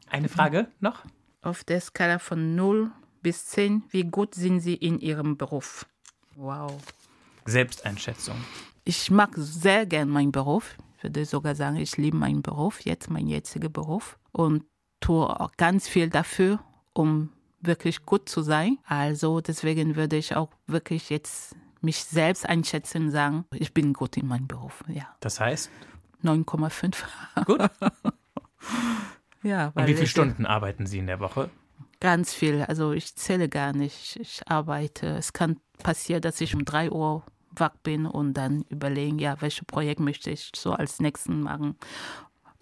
Eine 0.09 0.27
Frage 0.27 0.67
noch? 0.81 1.05
Auf 1.41 1.63
der 1.63 1.79
Skala 1.79 2.19
von 2.19 2.55
0 2.55 2.91
bis 3.21 3.45
10, 3.45 3.83
wie 3.91 4.03
gut 4.03 4.35
sind 4.35 4.59
Sie 4.59 4.75
in 4.75 4.99
Ihrem 4.99 5.37
Beruf? 5.37 5.85
Wow. 6.35 6.73
Selbsteinschätzung. 7.45 8.35
Ich 8.83 9.09
mag 9.11 9.31
sehr 9.35 9.85
gern 9.85 10.09
meinen 10.09 10.31
Beruf. 10.31 10.75
Ich 10.97 11.03
würde 11.03 11.25
sogar 11.25 11.55
sagen, 11.55 11.77
ich 11.77 11.97
liebe 11.97 12.17
meinen 12.17 12.41
Beruf, 12.41 12.81
jetzt 12.81 13.09
meinen 13.09 13.27
jetzigen 13.27 13.71
Beruf 13.71 14.17
und 14.31 14.63
tue 14.99 15.27
auch 15.39 15.51
ganz 15.57 15.87
viel 15.87 16.09
dafür, 16.09 16.59
um 16.93 17.29
wirklich 17.61 18.05
gut 18.05 18.29
zu 18.29 18.41
sein. 18.41 18.77
Also 18.85 19.41
deswegen 19.41 19.95
würde 19.95 20.17
ich 20.17 20.35
auch 20.35 20.49
wirklich 20.67 21.09
jetzt 21.09 21.55
mich 21.81 22.03
selbst 22.03 22.47
einschätzen 22.47 23.05
und 23.05 23.11
sagen, 23.11 23.45
ich 23.53 23.73
bin 23.73 23.93
gut 23.93 24.17
in 24.17 24.27
meinem 24.27 24.47
Beruf. 24.47 24.83
Ja. 24.87 25.15
Das 25.19 25.39
heißt? 25.39 25.69
9,5. 26.23 26.95
Gut. 27.45 27.61
Ja, 29.43 29.71
Und 29.75 29.85
wie 29.85 29.93
viele 29.93 30.07
Stunden 30.07 30.47
arbeiten 30.47 30.87
Sie 30.87 30.97
in 30.97 31.05
der 31.05 31.19
Woche? 31.19 31.51
Ganz 31.99 32.33
viel. 32.33 32.63
Also 32.63 32.93
ich 32.93 33.15
zähle 33.15 33.47
gar 33.47 33.73
nicht. 33.73 34.15
Ich 34.19 34.41
arbeite. 34.47 35.05
Es 35.05 35.33
kann 35.33 35.57
passieren, 35.83 36.21
dass 36.21 36.41
ich 36.41 36.55
um 36.55 36.65
drei 36.65 36.91
Uhr 36.91 37.23
wach 37.57 37.75
bin 37.83 38.05
und 38.05 38.33
dann 38.33 38.65
überlegen, 38.69 39.19
ja, 39.19 39.41
welches 39.41 39.65
Projekt 39.65 39.99
möchte 39.99 40.29
ich 40.29 40.51
so 40.55 40.73
als 40.73 40.99
nächsten 40.99 41.41
machen. 41.41 41.75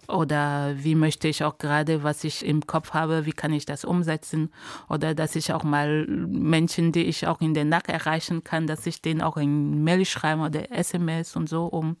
Oder 0.06 0.74
wie 0.76 0.94
möchte 0.94 1.28
ich 1.28 1.44
auch 1.44 1.56
gerade, 1.58 2.02
was 2.02 2.24
ich 2.24 2.44
im 2.44 2.66
Kopf 2.66 2.92
habe, 2.92 3.24
wie 3.24 3.32
kann 3.32 3.52
ich 3.52 3.64
das 3.64 3.84
umsetzen? 3.84 4.52
Oder 4.88 5.14
dass 5.14 5.34
ich 5.34 5.52
auch 5.52 5.64
mal 5.64 6.06
Menschen, 6.06 6.92
die 6.92 7.04
ich 7.04 7.26
auch 7.26 7.40
in 7.40 7.54
der 7.54 7.64
Nacht 7.64 7.88
erreichen 7.88 8.44
kann, 8.44 8.66
dass 8.66 8.86
ich 8.86 9.00
denen 9.00 9.22
auch 9.22 9.36
ein 9.36 9.82
Mail 9.82 10.04
schreibe 10.04 10.42
oder 10.42 10.70
SMS 10.70 11.36
und 11.36 11.48
so, 11.48 11.66
um 11.66 11.96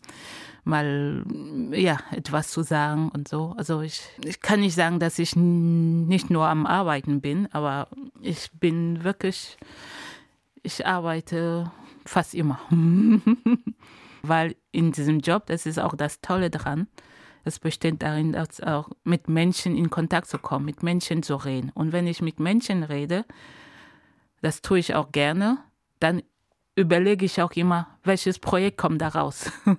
mal 0.64 1.24
ja 1.72 1.98
etwas 2.10 2.50
zu 2.50 2.62
sagen 2.62 3.10
und 3.10 3.28
so. 3.28 3.54
Also 3.56 3.80
ich, 3.80 4.02
ich 4.22 4.40
kann 4.40 4.60
nicht 4.60 4.74
sagen, 4.74 4.98
dass 4.98 5.18
ich 5.18 5.36
nicht 5.36 6.30
nur 6.30 6.46
am 6.46 6.66
Arbeiten 6.66 7.20
bin, 7.20 7.48
aber 7.52 7.88
ich 8.20 8.50
bin 8.52 9.04
wirklich, 9.04 9.56
ich 10.64 10.84
arbeite 10.84 11.70
fast 12.04 12.34
immer. 12.34 12.58
Weil 14.22 14.56
in 14.72 14.90
diesem 14.90 15.20
Job, 15.20 15.46
das 15.46 15.66
ist 15.66 15.78
auch 15.78 15.94
das 15.94 16.20
Tolle 16.20 16.50
dran, 16.50 16.88
es 17.44 17.58
besteht 17.58 18.02
darin, 18.02 18.32
dass 18.32 18.60
auch 18.60 18.88
mit 19.04 19.28
Menschen 19.28 19.76
in 19.76 19.90
Kontakt 19.90 20.26
zu 20.26 20.38
kommen, 20.38 20.64
mit 20.64 20.82
Menschen 20.82 21.22
zu 21.22 21.36
reden. 21.36 21.70
Und 21.74 21.92
wenn 21.92 22.06
ich 22.06 22.22
mit 22.22 22.40
Menschen 22.40 22.82
rede, 22.82 23.26
das 24.40 24.62
tue 24.62 24.78
ich 24.78 24.94
auch 24.94 25.12
gerne, 25.12 25.58
dann 26.00 26.22
überlege 26.74 27.26
ich 27.26 27.40
auch 27.42 27.52
immer, 27.52 27.86
welches 28.02 28.38
Projekt 28.38 28.78
kommt 28.78 29.02
da 29.02 29.08
raus. 29.08 29.52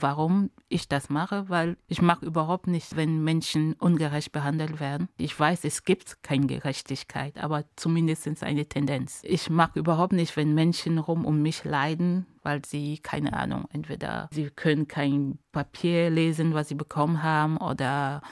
warum 0.00 0.50
ich 0.70 0.88
das 0.88 1.10
mache, 1.10 1.48
weil 1.48 1.76
ich 1.88 2.00
mag 2.00 2.22
überhaupt 2.22 2.66
nicht, 2.66 2.96
wenn 2.96 3.22
Menschen 3.22 3.74
ungerecht 3.74 4.32
behandelt 4.32 4.80
werden. 4.80 5.08
Ich 5.18 5.38
weiß, 5.38 5.64
es 5.64 5.84
gibt 5.84 6.22
keine 6.22 6.46
Gerechtigkeit, 6.46 7.36
aber 7.38 7.64
zumindest 7.76 8.20
eine 8.42 8.66
Tendenz. 8.66 9.20
Ich 9.24 9.50
mag 9.50 9.76
überhaupt 9.76 10.12
nicht, 10.12 10.36
wenn 10.36 10.54
Menschen 10.54 10.98
rum 10.98 11.24
um 11.24 11.42
mich 11.42 11.64
leiden, 11.64 12.26
weil 12.42 12.64
sie, 12.64 12.98
keine 12.98 13.32
Ahnung, 13.32 13.66
entweder 13.72 14.28
sie 14.32 14.50
können 14.50 14.88
kein 14.88 15.38
Papier 15.52 16.10
lesen, 16.10 16.54
was 16.54 16.68
sie 16.68 16.74
bekommen 16.74 17.22
haben, 17.22 17.56
oder 17.56 18.22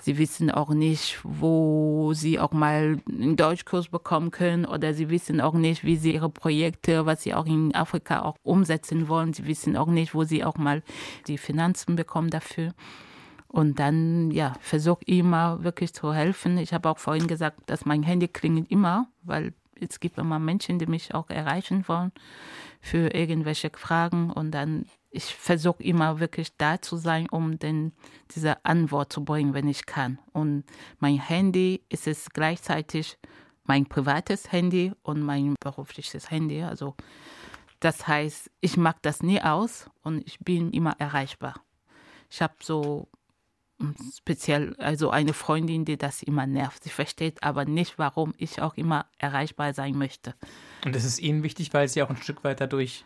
Sie 0.00 0.16
wissen 0.16 0.50
auch 0.50 0.70
nicht, 0.70 1.20
wo 1.22 2.12
sie 2.14 2.40
auch 2.40 2.52
mal 2.52 2.98
einen 3.08 3.36
Deutschkurs 3.36 3.88
bekommen 3.88 4.30
können 4.30 4.64
oder 4.64 4.94
sie 4.94 5.10
wissen 5.10 5.40
auch 5.40 5.54
nicht, 5.54 5.84
wie 5.84 5.96
sie 5.96 6.14
ihre 6.14 6.30
Projekte, 6.30 7.04
was 7.04 7.22
sie 7.22 7.34
auch 7.34 7.46
in 7.46 7.74
Afrika 7.74 8.22
auch 8.22 8.36
umsetzen 8.42 9.08
wollen. 9.08 9.34
Sie 9.34 9.46
wissen 9.46 9.76
auch 9.76 9.88
nicht, 9.88 10.14
wo 10.14 10.24
sie 10.24 10.42
auch 10.42 10.56
mal 10.56 10.82
die 11.26 11.38
Finanzen 11.38 11.96
bekommen 11.96 12.30
dafür. 12.30 12.72
Und 13.46 13.78
dann, 13.78 14.30
ja, 14.30 14.54
versuche 14.60 15.04
immer 15.06 15.64
wirklich 15.64 15.92
zu 15.92 16.14
helfen. 16.14 16.56
Ich 16.56 16.72
habe 16.72 16.88
auch 16.88 16.98
vorhin 16.98 17.26
gesagt, 17.26 17.58
dass 17.66 17.84
mein 17.84 18.02
Handy 18.02 18.28
klingelt 18.28 18.70
immer, 18.70 19.08
weil 19.22 19.52
es 19.80 20.00
gibt 20.00 20.18
immer 20.18 20.38
Menschen, 20.38 20.78
die 20.78 20.86
mich 20.86 21.14
auch 21.14 21.28
erreichen 21.30 21.86
wollen 21.88 22.12
für 22.80 23.12
irgendwelche 23.12 23.70
Fragen. 23.74 24.30
Und 24.30 24.52
dann 24.52 24.86
ich 25.10 25.34
versuche 25.34 25.82
immer 25.82 26.20
wirklich 26.20 26.56
da 26.56 26.80
zu 26.80 26.96
sein, 26.96 27.28
um 27.28 27.58
den, 27.58 27.92
diese 28.34 28.64
Antwort 28.64 29.12
zu 29.12 29.24
bringen, 29.24 29.54
wenn 29.54 29.68
ich 29.68 29.86
kann. 29.86 30.18
Und 30.32 30.64
mein 30.98 31.18
Handy 31.18 31.82
ist 31.88 32.06
es 32.06 32.30
gleichzeitig 32.30 33.18
mein 33.64 33.86
privates 33.86 34.52
Handy 34.52 34.92
und 35.02 35.20
mein 35.20 35.56
berufliches 35.60 36.30
Handy. 36.30 36.62
Also 36.62 36.94
das 37.80 38.06
heißt, 38.06 38.50
ich 38.60 38.76
mag 38.76 39.02
das 39.02 39.22
nie 39.22 39.40
aus 39.40 39.90
und 40.02 40.26
ich 40.26 40.38
bin 40.38 40.70
immer 40.70 40.94
erreichbar. 40.98 41.60
Ich 42.30 42.40
habe 42.40 42.54
so 42.60 43.08
speziell 44.16 44.76
also 44.76 45.10
eine 45.10 45.32
Freundin, 45.32 45.84
die 45.84 45.96
das 45.96 46.22
immer 46.22 46.46
nervt. 46.46 46.84
Sie 46.84 46.90
versteht 46.90 47.42
aber 47.42 47.64
nicht, 47.64 47.98
warum 47.98 48.34
ich 48.36 48.60
auch 48.60 48.76
immer 48.76 49.06
erreichbar 49.18 49.74
sein 49.74 49.96
möchte. 49.96 50.34
Und 50.84 50.94
das 50.94 51.04
ist 51.04 51.18
Ihnen 51.18 51.42
wichtig, 51.42 51.72
weil 51.72 51.88
Sie 51.88 52.02
auch 52.02 52.10
ein 52.10 52.18
Stück 52.18 52.44
weit 52.44 52.60
dadurch 52.60 53.04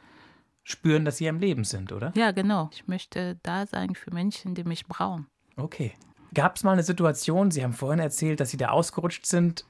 spüren, 0.64 1.04
dass 1.04 1.18
sie 1.18 1.28
am 1.28 1.38
Leben 1.38 1.64
sind, 1.64 1.92
oder? 1.92 2.12
Ja, 2.16 2.32
genau. 2.32 2.70
Ich 2.72 2.88
möchte 2.88 3.38
da 3.42 3.66
sein 3.66 3.94
für 3.94 4.12
Menschen, 4.12 4.54
die 4.54 4.64
mich 4.64 4.86
brauchen. 4.86 5.26
Okay. 5.56 5.92
Gab 6.32 6.56
es 6.56 6.64
mal 6.64 6.72
eine 6.72 6.82
Situation, 6.82 7.52
Sie 7.52 7.62
haben 7.62 7.74
vorhin 7.74 8.00
erzählt, 8.00 8.40
dass 8.40 8.50
Sie 8.50 8.56
da 8.56 8.70
ausgerutscht 8.70 9.24
sind 9.24 9.64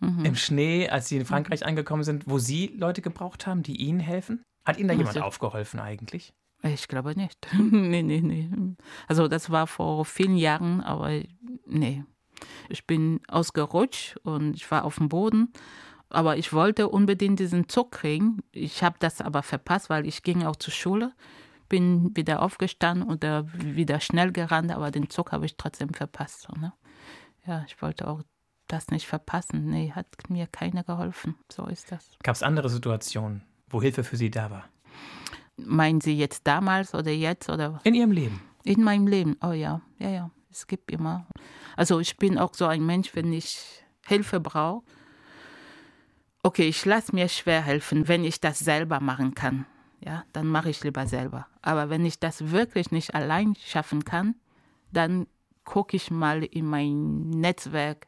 mhm. 0.00 0.24
im 0.24 0.34
Schnee, 0.34 0.88
als 0.88 1.08
Sie 1.08 1.16
in 1.16 1.24
Frankreich 1.24 1.60
mhm. 1.60 1.68
angekommen 1.68 2.02
sind, 2.02 2.24
wo 2.26 2.38
Sie 2.38 2.74
Leute 2.76 3.02
gebraucht 3.02 3.46
haben, 3.46 3.62
die 3.62 3.76
Ihnen 3.76 4.00
helfen? 4.00 4.42
Hat 4.64 4.78
Ihnen 4.78 4.88
da 4.88 4.94
jemand 4.94 5.16
also, 5.16 5.26
aufgeholfen 5.26 5.78
eigentlich? 5.78 6.32
Ich 6.62 6.88
glaube 6.88 7.14
nicht. 7.14 7.46
nee, 7.58 8.02
nee, 8.02 8.20
nee. 8.20 8.50
Also 9.06 9.28
das 9.28 9.50
war 9.50 9.66
vor 9.66 10.04
vielen 10.04 10.36
Jahren, 10.36 10.80
aber 10.80 11.22
nee. 11.66 12.04
Ich 12.68 12.86
bin 12.86 13.20
ausgerutscht 13.28 14.16
und 14.22 14.54
ich 14.54 14.70
war 14.70 14.84
auf 14.84 14.96
dem 14.96 15.08
Boden 15.08 15.52
aber 16.10 16.36
ich 16.36 16.52
wollte 16.52 16.88
unbedingt 16.88 17.40
diesen 17.40 17.68
Zug 17.68 17.92
kriegen. 17.92 18.38
Ich 18.52 18.82
habe 18.82 18.96
das 18.98 19.20
aber 19.20 19.42
verpasst, 19.42 19.90
weil 19.90 20.06
ich 20.06 20.22
ging 20.22 20.44
auch 20.44 20.56
zur 20.56 20.72
Schule, 20.72 21.12
bin 21.68 22.16
wieder 22.16 22.42
aufgestanden 22.42 23.08
und 23.08 23.22
wieder 23.22 24.00
schnell 24.00 24.32
gerannt, 24.32 24.72
aber 24.72 24.90
den 24.90 25.10
Zug 25.10 25.32
habe 25.32 25.46
ich 25.46 25.56
trotzdem 25.56 25.92
verpasst. 25.92 26.42
So, 26.42 26.52
ne? 26.58 26.72
Ja, 27.46 27.64
ich 27.66 27.80
wollte 27.82 28.08
auch 28.08 28.22
das 28.66 28.88
nicht 28.88 29.06
verpassen. 29.06 29.70
Nee, 29.70 29.92
hat 29.94 30.06
mir 30.28 30.46
keiner 30.46 30.84
geholfen. 30.84 31.36
So 31.50 31.66
ist 31.66 31.90
das. 31.92 32.10
Gab 32.22 32.34
es 32.34 32.42
andere 32.42 32.68
Situationen, 32.68 33.42
wo 33.68 33.82
Hilfe 33.82 34.04
für 34.04 34.16
Sie 34.16 34.30
da 34.30 34.50
war? 34.50 34.64
Meinen 35.56 36.00
Sie 36.00 36.16
jetzt 36.16 36.46
damals 36.46 36.94
oder 36.94 37.10
jetzt 37.10 37.48
oder? 37.48 37.80
In 37.84 37.94
Ihrem 37.94 38.12
Leben. 38.12 38.40
In 38.64 38.82
meinem 38.82 39.06
Leben. 39.06 39.36
Oh 39.42 39.52
ja, 39.52 39.80
ja, 39.98 40.10
ja. 40.10 40.30
Es 40.50 40.66
gibt 40.66 40.90
immer. 40.90 41.26
Also 41.76 42.00
ich 42.00 42.16
bin 42.16 42.38
auch 42.38 42.54
so 42.54 42.66
ein 42.66 42.84
Mensch, 42.84 43.14
wenn 43.14 43.32
ich 43.32 43.84
Hilfe 44.06 44.40
brauche, 44.40 44.84
okay, 46.42 46.68
ich 46.68 46.84
lasse 46.84 47.14
mir 47.14 47.28
schwer 47.28 47.62
helfen, 47.62 48.08
wenn 48.08 48.24
ich 48.24 48.40
das 48.40 48.58
selber 48.58 49.00
machen 49.00 49.34
kann. 49.34 49.66
Ja, 50.00 50.24
dann 50.32 50.46
mache 50.46 50.70
ich 50.70 50.82
lieber 50.84 51.06
selber. 51.06 51.46
Aber 51.60 51.90
wenn 51.90 52.06
ich 52.06 52.20
das 52.20 52.50
wirklich 52.52 52.92
nicht 52.92 53.14
allein 53.14 53.56
schaffen 53.56 54.04
kann, 54.04 54.36
dann 54.92 55.26
gucke 55.64 55.96
ich 55.96 56.10
mal 56.10 56.44
in 56.44 56.66
mein 56.66 57.30
Netzwerk, 57.30 58.06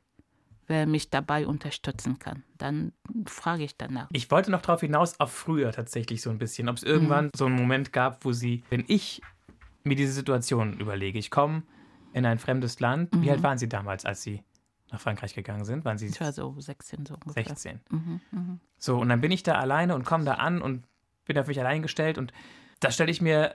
wer 0.66 0.86
mich 0.86 1.10
dabei 1.10 1.46
unterstützen 1.46 2.18
kann. 2.18 2.44
Dann 2.56 2.92
frage 3.26 3.64
ich 3.64 3.76
danach. 3.76 4.08
Ich 4.12 4.30
wollte 4.30 4.50
noch 4.52 4.62
darauf 4.62 4.80
hinaus, 4.80 5.18
auf 5.18 5.32
früher 5.32 5.72
tatsächlich 5.72 6.22
so 6.22 6.30
ein 6.30 6.38
bisschen, 6.38 6.68
ob 6.68 6.76
es 6.76 6.84
irgendwann 6.84 7.26
mhm. 7.26 7.30
so 7.36 7.46
einen 7.46 7.56
Moment 7.56 7.92
gab, 7.92 8.24
wo 8.24 8.32
Sie, 8.32 8.62
wenn 8.70 8.84
ich 8.86 9.20
mir 9.82 9.96
diese 9.96 10.12
Situation 10.12 10.78
überlege, 10.78 11.18
ich 11.18 11.30
komme 11.30 11.64
in 12.12 12.24
ein 12.24 12.38
fremdes 12.38 12.80
Land. 12.80 13.10
Wie 13.16 13.30
alt 13.30 13.42
waren 13.42 13.58
Sie 13.58 13.68
damals, 13.68 14.04
als 14.04 14.22
Sie 14.22 14.42
nach 14.92 15.00
Frankreich 15.00 15.34
gegangen 15.34 15.64
sind? 15.64 15.84
Waren 15.84 15.98
Sie 15.98 16.06
Ich 16.06 16.20
war 16.20 16.32
so 16.32 16.54
16 16.58 17.06
so 17.06 17.14
ungefähr. 17.14 17.44
16? 17.44 17.80
Mhm, 17.90 18.20
mhm. 18.30 18.60
So, 18.78 18.98
und 18.98 19.08
dann 19.08 19.20
bin 19.20 19.30
ich 19.30 19.42
da 19.42 19.54
alleine 19.54 19.94
und 19.94 20.04
komme 20.04 20.24
da 20.24 20.34
an 20.34 20.60
und 20.62 20.84
bin 21.24 21.38
auf 21.38 21.46
mich 21.46 21.60
allein 21.60 21.82
gestellt 21.82 22.18
und 22.18 22.32
da 22.80 22.90
stelle 22.90 23.10
ich 23.10 23.20
mir 23.20 23.54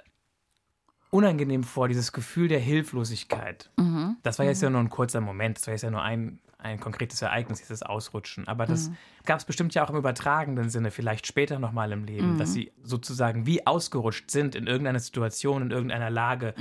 unangenehm 1.10 1.63
vor, 1.63 1.88
dieses 1.88 2.12
Gefühl 2.12 2.48
der 2.48 2.60
Hilflosigkeit. 2.60 3.69
Mhm. 3.78 4.17
Das 4.24 4.38
war 4.39 4.45
jetzt 4.45 4.62
ja 4.62 4.69
nur 4.69 4.82
ein 4.82 4.89
kurzer 4.89 5.21
Moment, 5.21 5.58
das 5.58 5.67
war 5.67 5.74
jetzt 5.74 5.84
ja 5.84 5.91
nur 5.91 6.02
ein, 6.02 6.39
ein 6.58 6.80
konkretes 6.80 7.21
Ereignis, 7.21 7.60
dieses 7.60 7.84
Ausrutschen. 7.84 8.48
Aber 8.48 8.65
das 8.65 8.91
gab 9.24 9.39
es 9.39 9.45
bestimmt 9.45 9.74
ja 9.76 9.86
auch 9.86 9.89
im 9.89 9.95
übertragenen 9.95 10.69
Sinne, 10.69 10.91
vielleicht 10.91 11.26
später 11.28 11.60
nochmal 11.60 11.91
im 11.91 12.06
Leben, 12.06 12.38
dass 12.38 12.54
sie 12.54 12.71
sozusagen 12.84 13.45
wie 13.45 13.65
ausgerutscht 13.65 14.30
sind 14.30 14.56
in 14.56 14.67
irgendeiner 14.67 15.00
Situation, 15.00 15.62
in 15.62 15.71
irgendeiner 15.71 16.10
Lage. 16.10 16.54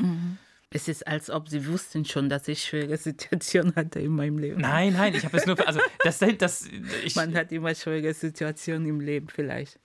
Es 0.74 0.88
ist, 0.88 1.06
als 1.06 1.30
ob 1.30 1.48
sie 1.48 1.68
wussten 1.68 2.04
schon, 2.04 2.28
dass 2.28 2.48
ich 2.48 2.64
schwere 2.64 2.96
Situationen 2.96 3.76
hatte 3.76 4.00
in 4.00 4.10
meinem 4.10 4.38
Leben. 4.38 4.60
Nein, 4.60 4.94
nein, 4.94 5.14
ich 5.14 5.24
habe 5.24 5.36
es 5.36 5.46
nur, 5.46 5.66
also 5.66 5.78
das, 6.02 6.18
das 6.38 6.68
ich, 7.04 7.14
Man 7.14 7.32
hat 7.36 7.52
immer 7.52 7.72
schwierige 7.76 8.12
Situationen 8.12 8.88
im 8.88 8.98
Leben 8.98 9.28
vielleicht. 9.28 9.78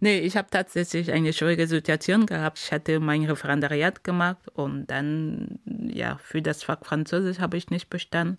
Nee, 0.00 0.18
ich 0.18 0.36
habe 0.36 0.48
tatsächlich 0.50 1.12
eine 1.12 1.32
schwierige 1.32 1.68
Situation 1.68 2.26
gehabt. 2.26 2.58
Ich 2.58 2.72
hatte 2.72 2.98
mein 2.98 3.24
Referendariat 3.24 4.02
gemacht 4.02 4.48
und 4.54 4.86
dann, 4.88 5.60
ja, 5.64 6.18
für 6.18 6.42
das 6.42 6.64
Fach 6.64 6.80
Französisch 6.82 7.38
habe 7.38 7.56
ich 7.56 7.70
nicht 7.70 7.88
bestanden. 7.88 8.38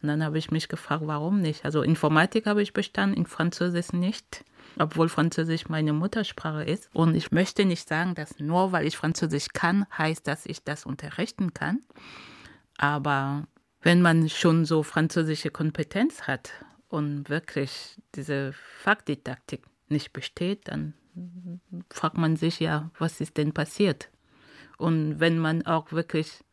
Und 0.00 0.08
dann 0.08 0.22
habe 0.24 0.38
ich 0.38 0.52
mich 0.52 0.68
gefragt, 0.68 1.02
warum 1.06 1.40
nicht? 1.40 1.64
Also 1.64 1.82
Informatik 1.82 2.46
habe 2.46 2.62
ich 2.62 2.72
bestanden, 2.72 3.16
in 3.16 3.26
Französisch 3.26 3.92
nicht, 3.92 4.44
obwohl 4.78 5.08
Französisch 5.08 5.68
meine 5.68 5.92
Muttersprache 5.92 6.64
ist. 6.64 6.88
Und 6.92 7.14
ich 7.14 7.32
möchte 7.32 7.64
nicht 7.64 7.88
sagen, 7.88 8.14
dass 8.14 8.38
nur 8.38 8.72
weil 8.72 8.86
ich 8.86 8.96
Französisch 8.96 9.48
kann, 9.52 9.86
heißt, 9.96 10.26
dass 10.26 10.46
ich 10.46 10.64
das 10.64 10.86
unterrichten 10.86 11.54
kann. 11.54 11.80
Aber 12.78 13.46
wenn 13.82 14.02
man 14.02 14.28
schon 14.28 14.64
so 14.64 14.82
französische 14.82 15.50
Kompetenz 15.50 16.22
hat 16.22 16.52
und 16.88 17.28
wirklich 17.28 18.00
diese 18.14 18.52
Fakdidaktik 18.80 19.64
nicht 19.88 20.12
besteht, 20.12 20.68
dann 20.68 20.94
fragt 21.90 22.16
man 22.16 22.36
sich 22.36 22.60
ja, 22.60 22.90
was 22.98 23.20
ist 23.20 23.36
denn 23.36 23.52
passiert? 23.52 24.08
Und 24.78 25.20
wenn 25.20 25.38
man 25.38 25.66
auch 25.66 25.92
wirklich 25.92 26.44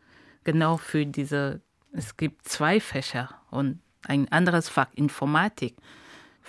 genau 0.43 0.77
für 0.77 1.05
diese, 1.05 1.61
es 1.93 2.17
gibt 2.17 2.47
zwei 2.47 2.79
Fächer 2.79 3.29
und 3.49 3.79
ein 4.03 4.31
anderes 4.31 4.69
Fach, 4.69 4.87
Informatik, 4.93 5.75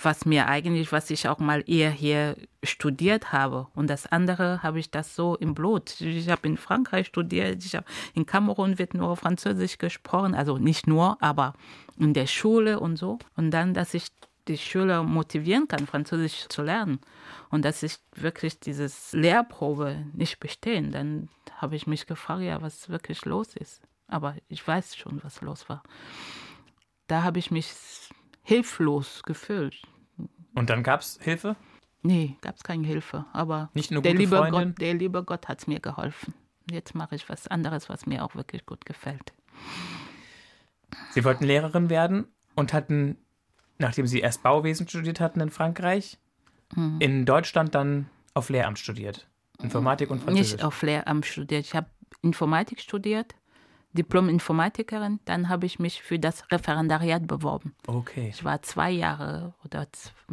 was 0.02 0.24
mir 0.24 0.46
eigentlich, 0.46 0.92
was 0.92 1.10
ich 1.10 1.28
auch 1.28 1.38
mal 1.38 1.62
eher 1.66 1.90
hier 1.90 2.36
studiert 2.62 3.32
habe. 3.32 3.66
Und 3.74 3.88
das 3.88 4.06
andere 4.06 4.62
habe 4.62 4.78
ich 4.78 4.90
das 4.90 5.14
so 5.14 5.36
im 5.36 5.54
Blut. 5.54 6.00
Ich 6.00 6.28
habe 6.28 6.46
in 6.48 6.56
Frankreich 6.56 7.06
studiert, 7.08 7.64
ich 7.64 7.74
habe 7.74 7.86
in 8.14 8.26
Kamerun 8.26 8.78
wird 8.78 8.94
nur 8.94 9.16
Französisch 9.16 9.78
gesprochen, 9.78 10.34
also 10.34 10.58
nicht 10.58 10.86
nur, 10.86 11.22
aber 11.22 11.54
in 11.98 12.14
der 12.14 12.26
Schule 12.26 12.80
und 12.80 12.96
so. 12.96 13.18
Und 13.36 13.50
dann, 13.50 13.74
dass 13.74 13.94
ich 13.94 14.08
die 14.48 14.58
Schüler 14.58 15.02
motivieren 15.02 15.68
kann, 15.68 15.86
Französisch 15.86 16.48
zu 16.48 16.62
lernen. 16.62 17.00
Und 17.50 17.64
dass 17.64 17.82
ich 17.82 17.98
wirklich 18.14 18.58
dieses 18.60 19.12
Lehrprobe 19.12 20.04
nicht 20.12 20.40
bestehen, 20.40 20.92
dann 20.92 21.28
habe 21.56 21.76
ich 21.76 21.86
mich 21.86 22.06
gefragt, 22.06 22.42
ja, 22.42 22.62
was 22.62 22.88
wirklich 22.88 23.24
los 23.24 23.54
ist. 23.54 23.82
Aber 24.06 24.34
ich 24.48 24.66
weiß 24.66 24.96
schon, 24.96 25.20
was 25.22 25.40
los 25.40 25.68
war. 25.68 25.82
Da 27.06 27.22
habe 27.22 27.38
ich 27.38 27.50
mich 27.50 27.66
hilflos 28.50 29.22
gefühlt. 29.22 29.80
und 30.56 30.70
dann 30.70 30.82
gab 30.82 31.00
es 31.02 31.18
Hilfe? 31.22 31.54
Nee, 32.02 32.36
gab 32.40 32.56
es 32.56 32.64
keine 32.64 32.84
Hilfe. 32.84 33.24
Aber 33.32 33.70
Nicht 33.74 33.92
eine 33.92 34.02
der, 34.02 34.14
liebe 34.14 34.36
Freundin? 34.36 34.70
Gott, 34.70 34.80
der 34.80 34.94
liebe 34.94 35.22
Gott 35.22 35.46
hat 35.46 35.68
mir 35.68 35.78
geholfen. 35.78 36.34
Jetzt 36.68 36.96
mache 36.96 37.14
ich 37.14 37.28
was 37.28 37.46
anderes, 37.46 37.88
was 37.88 38.06
mir 38.06 38.24
auch 38.24 38.34
wirklich 38.34 38.66
gut 38.66 38.84
gefällt. 38.84 39.32
Sie 41.12 41.24
wollten 41.24 41.44
Lehrerin 41.44 41.90
werden 41.90 42.26
und 42.56 42.72
hatten, 42.72 43.16
nachdem 43.78 44.08
Sie 44.08 44.18
erst 44.18 44.42
Bauwesen 44.42 44.88
studiert 44.88 45.20
hatten 45.20 45.40
in 45.40 45.50
Frankreich, 45.50 46.18
in 46.98 47.24
Deutschland 47.26 47.74
dann 47.74 48.08
auf 48.34 48.48
Lehramt 48.48 48.78
studiert. 48.78 49.28
Informatik 49.62 50.10
und 50.10 50.22
Französisch. 50.22 50.52
Nicht 50.54 50.64
auf 50.64 50.82
Lehramt 50.82 51.26
studiert. 51.26 51.64
Ich 51.66 51.74
habe 51.74 51.86
Informatik 52.22 52.80
studiert, 52.80 53.34
Diplom-Informatikerin. 53.92 55.20
Dann 55.24 55.48
habe 55.48 55.66
ich 55.66 55.78
mich 55.78 56.02
für 56.02 56.18
das 56.18 56.50
Referendariat 56.50 57.26
beworben. 57.26 57.74
Okay. 57.86 58.28
Ich 58.28 58.44
war 58.44 58.62
zwei 58.62 58.90
Jahre 58.90 59.54
oder 59.64 59.86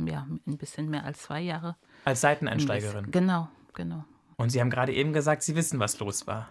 ja, 0.05 0.27
ein 0.45 0.57
bisschen 0.57 0.89
mehr 0.89 1.03
als 1.03 1.23
zwei 1.23 1.41
Jahre. 1.41 1.75
Als 2.05 2.21
Seiteneinsteigerin. 2.21 3.11
Genau, 3.11 3.49
genau. 3.73 4.05
Und 4.37 4.51
Sie 4.51 4.61
haben 4.61 4.69
gerade 4.69 4.93
eben 4.93 5.13
gesagt, 5.13 5.43
Sie 5.43 5.55
wissen, 5.55 5.79
was 5.79 5.99
los 5.99 6.27
war. 6.27 6.49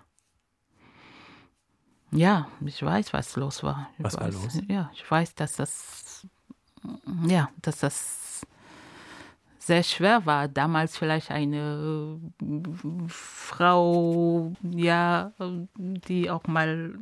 Ja, 2.10 2.48
ich 2.64 2.82
weiß, 2.82 3.12
was 3.12 3.36
los 3.36 3.62
war. 3.62 3.90
Ich 3.98 4.04
Was 4.04 4.14
war 4.14 4.28
weiß, 4.28 4.34
los? 4.34 4.60
Ja, 4.68 4.90
ich 4.94 5.08
weiß, 5.08 5.34
dass 5.34 5.56
das, 5.56 6.26
ja, 7.26 7.48
dass 7.62 7.80
das 7.80 8.25
sehr 9.66 9.82
schwer 9.82 10.24
war. 10.26 10.48
Damals 10.48 10.96
vielleicht 10.96 11.30
eine 11.30 12.20
äh, 12.40 13.08
Frau, 13.08 14.52
ja, 14.62 15.32
die 15.78 16.30
auch 16.30 16.46
mal 16.46 16.94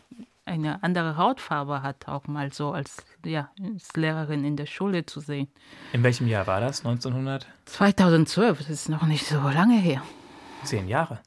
eine 0.46 0.82
andere 0.82 1.16
Hautfarbe 1.16 1.82
hat, 1.82 2.08
auch 2.08 2.26
mal 2.26 2.52
so 2.52 2.72
als, 2.72 3.04
ja, 3.24 3.50
als 3.62 3.94
Lehrerin 3.94 4.44
in 4.44 4.56
der 4.56 4.66
Schule 4.66 5.04
zu 5.06 5.20
sehen. 5.20 5.48
In 5.92 6.02
welchem 6.02 6.26
Jahr 6.26 6.46
war 6.46 6.60
das? 6.60 6.84
1910 6.84 7.48
2012, 7.66 8.58
das 8.58 8.68
ist 8.68 8.88
noch 8.88 9.06
nicht 9.06 9.26
so 9.26 9.36
lange 9.36 9.78
her. 9.78 10.02
Jahre. 10.86 11.20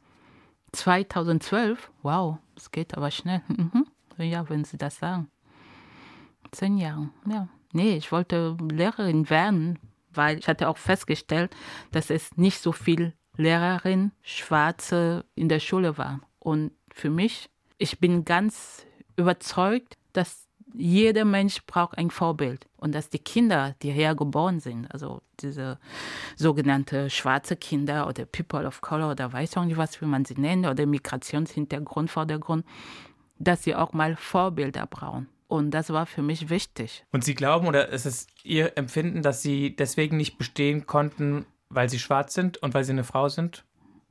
2012, 0.72 1.92
wow, 2.02 2.38
es 2.56 2.72
geht 2.72 2.98
aber 2.98 3.12
schnell. 3.12 3.42
Mhm. 3.48 3.86
Ja, 4.20 4.50
wenn 4.50 4.64
Sie 4.64 4.78
das 4.80 4.98
sagen. 4.98 5.30
Zehn 6.50 6.80
Jahre, 6.80 7.10
ja. 7.30 7.48
Nee, 7.72 7.98
ich 7.98 8.12
wollte 8.12 8.58
Lehrerin 8.72 9.30
werden, 9.30 9.78
weil 10.18 10.40
ich 10.40 10.48
hatte 10.48 10.68
auch 10.68 10.78
festgestellt, 10.78 11.56
dass 11.92 12.10
es 12.10 12.36
nicht 12.36 12.62
so 12.62 12.72
viel 12.72 13.14
Lehrerin 13.38 14.12
Schwarze 14.22 15.26
in 15.36 15.48
der 15.48 15.60
Schule 15.60 15.98
waren. 15.98 16.24
Und 16.40 16.72
für 16.92 17.10
mich, 17.10 17.50
ich 17.78 18.00
bin 18.00 18.26
ganz 18.26 18.86
überzeugt, 19.16 19.96
dass 20.14 20.48
jeder 20.74 21.26
Mensch 21.26 21.66
braucht 21.66 21.98
ein 21.98 22.12
Vorbild 22.12 22.68
und 22.78 22.94
dass 22.94 23.10
die 23.10 23.20
Kinder, 23.20 23.76
die 23.82 23.92
hergeboren 23.92 24.60
sind, 24.60 24.92
also 24.92 25.22
diese 25.40 25.80
sogenannte 26.36 27.10
schwarze 27.10 27.56
Kinder 27.56 28.08
oder 28.08 28.26
People 28.26 28.66
of 28.66 28.82
Color 28.82 29.12
oder 29.12 29.32
weiß 29.32 29.58
auch 29.58 29.66
nicht 29.66 29.78
was, 29.78 30.02
wie 30.02 30.06
man 30.06 30.26
sie 30.26 30.40
nennt, 30.40 30.68
oder 30.68 30.86
Migrationshintergrund, 30.86 32.12
Vordergrund, 32.12 32.66
dass 33.40 33.64
sie 33.64 33.76
auch 33.76 33.94
mal 33.94 34.16
Vorbilder 34.16 34.86
brauchen. 34.88 35.30
Und 35.48 35.72
das 35.72 35.92
war 35.92 36.06
für 36.06 36.22
mich 36.22 36.50
wichtig. 36.50 37.06
Und 37.12 37.24
Sie 37.24 37.36
glauben, 37.36 37.68
oder 37.68 37.90
ist 37.90 38.06
es 38.06 38.28
Ihr 38.44 38.78
Empfinden, 38.78 39.22
dass 39.22 39.42
Sie 39.42 39.76
deswegen 39.76 40.18
nicht 40.18 40.38
bestehen 40.38 40.86
konnten, 40.86 41.46
weil 41.70 41.90
Sie 41.90 42.00
schwarz 42.00 42.34
sind 42.34 42.58
und 42.58 42.74
weil 42.74 42.84
Sie 42.84 42.92
eine 42.92 43.04
Frau 43.04 43.30
sind? 43.30 43.64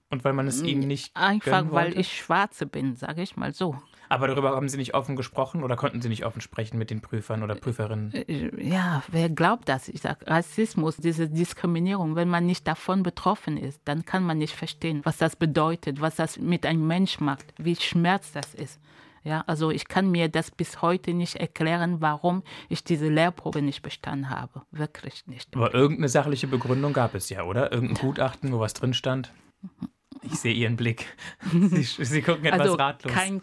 Und 0.09 0.25
weil 0.25 0.33
man 0.33 0.47
es 0.47 0.63
Ihnen 0.63 0.87
nicht 0.87 1.17
Einfach 1.17 1.73
weil 1.73 1.99
ich 1.99 2.17
Schwarze 2.17 2.65
bin, 2.67 2.95
sage 2.95 3.23
ich 3.23 3.37
mal 3.37 3.53
so. 3.53 3.77
Aber 4.09 4.29
darüber 4.29 4.55
haben 4.55 4.69
Sie 4.69 4.77
nicht 4.77 4.95
offen 4.95 5.17
gesprochen 5.17 5.65
oder 5.65 5.75
konnten 5.75 6.01
Sie 6.01 6.09
nicht 6.09 6.25
offen 6.25 6.41
sprechen 6.41 6.79
mit 6.79 6.91
den 6.91 7.01
Prüfern 7.01 7.43
oder 7.43 7.57
Prüferinnen? 7.57 8.13
Ja, 8.57 9.03
wer 9.09 9.29
glaubt 9.29 9.69
das? 9.69 9.89
Ich 9.89 10.03
sage, 10.03 10.27
Rassismus, 10.29 10.97
diese 10.97 11.29
Diskriminierung, 11.29 12.15
wenn 12.15 12.29
man 12.29 12.47
nicht 12.47 12.69
davon 12.69 13.03
betroffen 13.03 13.57
ist, 13.57 13.81
dann 13.85 14.05
kann 14.05 14.23
man 14.23 14.39
nicht 14.39 14.55
verstehen, 14.55 15.01
was 15.03 15.19
das 15.19 15.35
bedeutet, 15.35 16.01
was 16.01 16.15
das 16.15 16.39
mit 16.39 16.67
einem 16.67 16.87
Mensch 16.87 17.19
macht, 17.19 17.53
wie 17.59 17.75
Schmerz 17.75 18.31
das 18.31 18.55
ist. 18.55 18.81
Ja, 19.27 19.43
also 19.49 19.73
ich 19.73 19.89
kann 19.89 20.09
mir 20.09 20.29
das 20.29 20.53
bis 20.53 20.83
heute 20.83 21.13
nicht 21.13 21.35
erklären, 21.35 22.01
warum 22.01 22.45
ich 22.69 22.85
diese 22.85 23.09
Lehrprobe 23.09 23.61
nicht 23.61 23.83
bestanden 23.83 24.31
habe. 24.31 24.63
Wirklich 24.71 25.27
nicht. 25.27 25.57
Aber 25.57 25.75
irgendeine 25.75 26.09
sachliche 26.09 26.47
Begründung 26.47 26.93
gab 26.93 27.13
es 27.17 27.29
ja, 27.29 27.43
oder? 27.43 27.73
Irgendein 27.73 27.97
Gutachten, 27.97 28.53
wo 28.53 28.61
was 28.61 28.75
drin 28.75 28.95
stand? 28.95 29.33
Ich 30.23 30.39
sehe 30.39 30.55
Ihren 30.55 30.77
Blick. 30.77 31.07
Sie, 31.51 31.83
Sie 31.83 32.23
gucken 32.23 32.45
etwas 32.45 32.61
also 32.61 32.75
ratlos. 32.75 33.13
kein, 33.13 33.43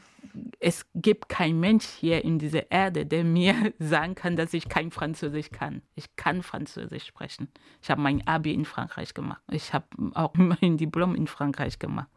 es 0.62 0.86
gibt 0.96 1.28
keinen 1.28 1.60
Mensch 1.60 1.84
hier 1.86 2.24
in 2.24 2.40
dieser 2.40 2.72
Erde, 2.72 3.06
der 3.06 3.26
mir 3.26 3.74
sagen 3.80 4.16
kann, 4.16 4.38
dass 4.38 4.54
ich 4.54 4.70
kein 4.70 4.90
Französisch 4.90 5.50
kann. 5.52 5.82
Ich 5.96 6.16
kann 6.16 6.44
Französisch 6.44 7.06
sprechen. 7.06 7.50
Ich 7.82 7.92
habe 7.92 8.00
mein 8.00 8.26
Abi 8.26 8.54
in 8.54 8.64
Frankreich 8.64 9.14
gemacht. 9.14 9.42
Ich 9.52 9.74
habe 9.74 9.88
auch 10.14 10.34
mein 10.38 10.78
Diplom 10.78 11.14
in 11.14 11.28
Frankreich 11.28 11.78
gemacht. 11.78 12.08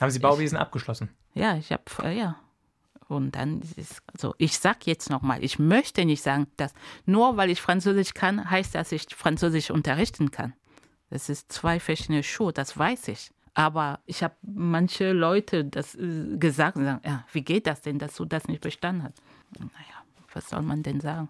haben 0.00 0.12
Sie 0.12 0.20
Bauwesen 0.20 0.56
abgeschlossen? 0.56 1.08
Ja, 1.34 1.56
ich 1.56 1.72
habe, 1.72 1.82
äh, 2.04 2.16
ja. 2.16 2.36
Und 3.08 3.34
dann 3.36 3.62
ist 3.62 3.78
es, 3.78 4.02
also 4.12 4.34
ich 4.36 4.58
sag 4.58 4.86
jetzt 4.86 5.08
nochmal, 5.08 5.42
ich 5.42 5.58
möchte 5.58 6.04
nicht 6.04 6.22
sagen, 6.22 6.46
dass 6.58 6.74
nur 7.06 7.36
weil 7.38 7.50
ich 7.50 7.60
Französisch 7.60 8.12
kann, 8.12 8.50
heißt, 8.50 8.74
dass 8.74 8.92
ich 8.92 9.06
Französisch 9.14 9.70
unterrichten 9.70 10.30
kann. 10.30 10.52
Das 11.10 11.30
ist 11.30 11.50
zwei 11.50 11.80
verschiedene 11.80 12.22
Schuhe, 12.22 12.52
das 12.52 12.76
weiß 12.76 13.08
ich. 13.08 13.30
Aber 13.54 14.00
ich 14.04 14.22
habe 14.22 14.34
manche 14.42 15.12
Leute 15.12 15.64
das 15.64 15.94
äh, 15.94 16.36
gesagt 16.38 16.76
und 16.76 16.84
sagen, 16.84 17.00
ja, 17.04 17.24
wie 17.32 17.42
geht 17.42 17.66
das 17.66 17.80
denn, 17.80 17.98
dass 17.98 18.14
du 18.14 18.26
das 18.26 18.46
nicht 18.46 18.60
bestanden 18.60 19.02
hast? 19.02 19.22
Naja, 19.58 20.04
was 20.34 20.50
soll 20.50 20.62
man 20.62 20.82
denn 20.82 21.00
sagen? 21.00 21.28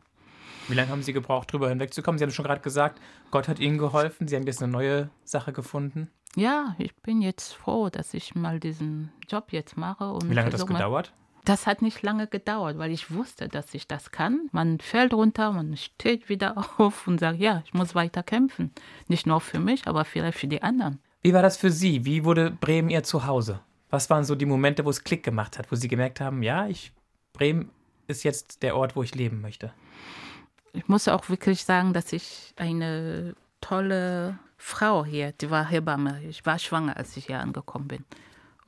Wie 0.67 0.75
lange 0.75 0.91
haben 0.91 1.03
Sie 1.03 1.15
gebraucht, 1.15 1.51
drüber 1.53 1.71
hinwegzukommen? 1.71 2.19
Sie 2.19 2.25
haben 2.25 2.31
schon 2.33 2.45
gerade 2.45 2.61
gesagt, 2.61 3.01
Gott 3.31 3.49
hat 3.49 3.61
Ihnen 3.61 3.79
geholfen. 3.79 4.29
Sie 4.29 4.37
haben 4.37 4.47
jetzt 4.47 4.63
eine 4.63 4.71
neue 4.71 5.09
Sache 5.25 5.53
gefunden. 5.53 6.11
Ja, 6.37 6.75
ich 6.79 6.95
bin 6.97 7.23
jetzt 7.23 7.55
froh, 7.55 7.89
dass 7.89 8.13
ich 8.13 8.35
mal 8.35 8.61
diesen 8.61 9.11
Job 9.29 9.53
jetzt 9.53 9.79
mache. 9.79 10.11
Und 10.13 10.29
Wie 10.29 10.35
lange 10.35 10.47
hat 10.49 10.55
das 10.55 10.67
gedauert? 10.67 11.13
Das 11.49 11.67
hat 11.67 11.81
nicht 11.81 12.03
lange 12.03 12.27
gedauert, 12.27 12.77
weil 12.77 12.91
ich 12.91 13.11
wusste, 13.11 13.49
dass 13.49 13.73
ich 13.73 13.89
das 13.89 14.11
kann. 14.11 14.51
Man 14.53 14.81
fällt 14.81 15.15
runter, 15.15 15.51
man 15.51 15.79
steht 15.79 16.29
wieder 16.29 16.59
auf 16.77 17.07
und 17.07 17.21
sagt, 17.21 17.39
ja, 17.39 17.63
ich 17.65 17.73
muss 17.73 17.95
weiter 17.95 18.23
kämpfen. 18.23 18.71
Nicht 19.07 19.27
nur 19.27 19.41
für 19.41 19.59
mich, 19.59 19.87
aber 19.87 20.05
vielleicht 20.05 20.37
für 20.37 20.47
die 20.47 20.63
anderen. 20.63 20.99
Wie 21.23 21.33
war 21.33 21.41
das 21.41 21.57
für 21.57 21.71
Sie? 21.71 22.05
Wie 22.05 22.27
wurde 22.27 22.51
Bremen 22.51 22.91
Ihr 22.91 23.03
Zuhause? 23.03 23.61
Was 23.89 24.11
waren 24.11 24.25
so 24.25 24.35
die 24.35 24.45
Momente, 24.45 24.85
wo 24.85 24.91
es 24.91 25.05
Klick 25.05 25.23
gemacht 25.23 25.59
hat, 25.59 25.73
wo 25.73 25.77
Sie 25.77 25.89
gemerkt 25.89 26.21
haben, 26.21 26.43
ja, 26.43 26.67
ich, 26.69 26.93
Bremen 27.33 27.71
ist 28.09 28.25
jetzt 28.25 28.63
der 28.63 28.77
Ort, 28.77 28.95
wo 28.95 29.03
ich 29.03 29.15
leben 29.15 29.41
möchte? 29.41 29.73
Ich 30.75 30.87
muss 30.87 31.09
auch 31.09 31.31
wirklich 31.31 31.65
sagen, 31.65 31.95
dass 31.95 32.13
ich 32.13 32.53
eine 32.57 33.35
tolle 33.63 34.39
Frau 34.59 35.03
hier, 35.03 35.33
die 35.33 35.51
war 35.51 35.67
Hebamme. 35.67 36.23
Ich 36.29 36.45
war 36.45 36.59
schwanger, 36.59 36.99
als 36.99 37.17
ich 37.17 37.25
hier 37.25 37.41
angekommen 37.41 37.89
bin. 37.89 38.05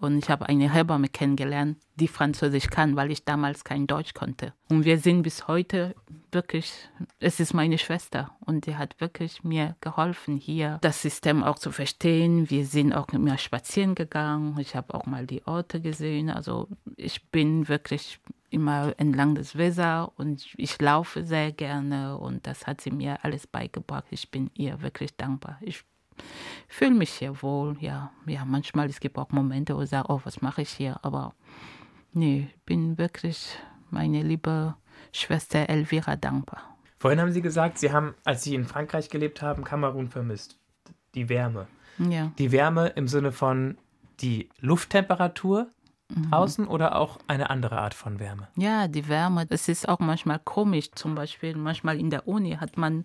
Und 0.00 0.18
ich 0.18 0.30
habe 0.30 0.48
eine 0.48 0.72
Hebamme 0.72 1.08
kennengelernt, 1.08 1.76
die 1.96 2.08
Französisch 2.08 2.68
kann, 2.68 2.96
weil 2.96 3.10
ich 3.10 3.24
damals 3.24 3.64
kein 3.64 3.86
Deutsch 3.86 4.14
konnte. 4.14 4.54
Und 4.70 4.84
wir 4.84 4.98
sind 4.98 5.22
bis 5.22 5.46
heute 5.46 5.94
wirklich, 6.32 6.72
es 7.18 7.38
ist 7.38 7.52
meine 7.52 7.76
Schwester 7.76 8.30
und 8.46 8.66
die 8.66 8.76
hat 8.76 8.98
wirklich 9.00 9.44
mir 9.44 9.76
geholfen, 9.80 10.36
hier 10.36 10.78
das 10.80 11.02
System 11.02 11.42
auch 11.42 11.58
zu 11.58 11.70
verstehen. 11.70 12.48
Wir 12.48 12.64
sind 12.64 12.94
auch 12.94 13.08
immer 13.08 13.36
spazieren 13.36 13.94
gegangen. 13.94 14.58
Ich 14.58 14.74
habe 14.74 14.94
auch 14.94 15.04
mal 15.04 15.26
die 15.26 15.46
Orte 15.46 15.80
gesehen. 15.80 16.30
Also 16.30 16.68
ich 16.96 17.28
bin 17.30 17.68
wirklich 17.68 18.20
immer 18.48 18.94
entlang 18.96 19.34
des 19.34 19.56
Weser 19.56 20.12
und 20.16 20.46
ich 20.56 20.80
laufe 20.80 21.24
sehr 21.24 21.52
gerne 21.52 22.18
und 22.18 22.46
das 22.46 22.66
hat 22.66 22.80
sie 22.80 22.90
mir 22.90 23.24
alles 23.24 23.46
beigebracht. 23.46 24.04
Ich 24.10 24.30
bin 24.30 24.50
ihr 24.54 24.82
wirklich 24.82 25.16
dankbar. 25.16 25.58
Ich 25.60 25.84
fühle 26.68 26.92
mich 26.94 27.10
hier 27.10 27.42
wohl. 27.42 27.76
Ja, 27.80 28.12
ja, 28.26 28.44
manchmal 28.44 28.88
es 28.88 29.00
gibt 29.00 29.18
auch 29.18 29.30
Momente, 29.30 29.76
wo 29.76 29.82
ich 29.82 29.90
sage, 29.90 30.10
oh, 30.10 30.20
was 30.24 30.40
mache 30.40 30.62
ich 30.62 30.70
hier? 30.70 30.98
Aber 31.02 31.34
nee, 32.12 32.48
ich 32.54 32.62
bin 32.64 32.98
wirklich 32.98 33.56
meine 33.90 34.22
liebe 34.22 34.74
Schwester 35.12 35.68
Elvira 35.68 36.16
dankbar. 36.16 36.76
Vorhin 36.98 37.20
haben 37.20 37.32
Sie 37.32 37.42
gesagt, 37.42 37.78
Sie 37.78 37.92
haben, 37.92 38.14
als 38.24 38.44
Sie 38.44 38.54
in 38.54 38.64
Frankreich 38.64 39.08
gelebt 39.08 39.42
haben, 39.42 39.64
Kamerun 39.64 40.08
vermisst. 40.08 40.58
Die 41.14 41.28
Wärme. 41.28 41.66
Ja. 41.98 42.32
Die 42.38 42.52
Wärme 42.52 42.88
im 42.88 43.08
Sinne 43.08 43.32
von 43.32 43.78
die 44.20 44.48
Lufttemperatur 44.60 45.68
Mhm. 46.14 46.30
draußen 46.30 46.66
oder 46.66 46.96
auch 46.96 47.18
eine 47.28 47.50
andere 47.50 47.78
Art 47.78 47.94
von 47.94 48.18
Wärme? 48.20 48.48
Ja, 48.56 48.88
die 48.88 49.08
Wärme, 49.08 49.46
es 49.48 49.68
ist 49.68 49.88
auch 49.88 49.98
manchmal 50.00 50.38
komisch. 50.44 50.90
Zum 50.92 51.14
Beispiel, 51.14 51.56
manchmal 51.56 51.98
in 51.98 52.10
der 52.10 52.26
Uni 52.28 52.56
hat 52.60 52.76
man 52.76 53.04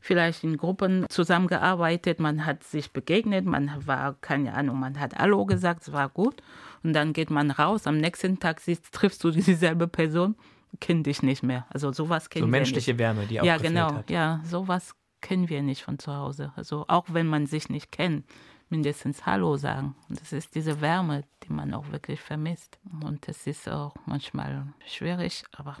vielleicht 0.00 0.44
in 0.44 0.56
Gruppen 0.56 1.06
zusammengearbeitet, 1.08 2.20
man 2.20 2.46
hat 2.46 2.64
sich 2.64 2.92
begegnet, 2.92 3.44
man 3.46 3.70
war, 3.86 4.14
keine 4.20 4.54
Ahnung, 4.54 4.78
man 4.80 4.98
hat 4.98 5.16
Hallo 5.18 5.44
gesagt, 5.46 5.82
es 5.82 5.92
war 5.92 6.08
gut. 6.08 6.42
Und 6.82 6.92
dann 6.92 7.12
geht 7.12 7.30
man 7.30 7.50
raus, 7.50 7.86
am 7.86 7.98
nächsten 7.98 8.38
Tag 8.38 8.60
siehst, 8.60 8.92
triffst 8.92 9.22
du 9.24 9.30
dieselbe 9.30 9.88
Person, 9.88 10.36
kennt 10.80 11.06
dich 11.06 11.22
nicht 11.22 11.42
mehr. 11.42 11.66
Also 11.70 11.92
sowas 11.92 12.30
kennen 12.30 12.44
So 12.46 12.50
menschliche 12.50 12.92
nicht. 12.92 12.98
Wärme, 12.98 13.26
die 13.26 13.40
auch 13.40 13.44
Ja, 13.44 13.56
genau, 13.58 13.94
hat. 13.94 14.10
ja, 14.10 14.40
sowas 14.44 14.94
kennen 15.20 15.48
wir 15.50 15.62
nicht 15.62 15.82
von 15.82 15.98
zu 15.98 16.14
Hause. 16.14 16.52
Also 16.56 16.86
auch 16.88 17.04
wenn 17.08 17.26
man 17.26 17.46
sich 17.46 17.68
nicht 17.68 17.92
kennt, 17.92 18.24
mindestens 18.70 19.26
Hallo 19.26 19.56
sagen. 19.56 19.94
Und 20.08 20.20
das 20.20 20.32
ist 20.32 20.54
diese 20.54 20.80
Wärme, 20.80 21.24
die 21.42 21.52
man 21.52 21.74
auch 21.74 21.90
wirklich 21.90 22.20
vermisst. 22.20 22.78
Und 23.02 23.26
das 23.28 23.46
ist 23.46 23.68
auch 23.68 23.94
manchmal 24.06 24.72
schwierig, 24.86 25.44
aber 25.52 25.76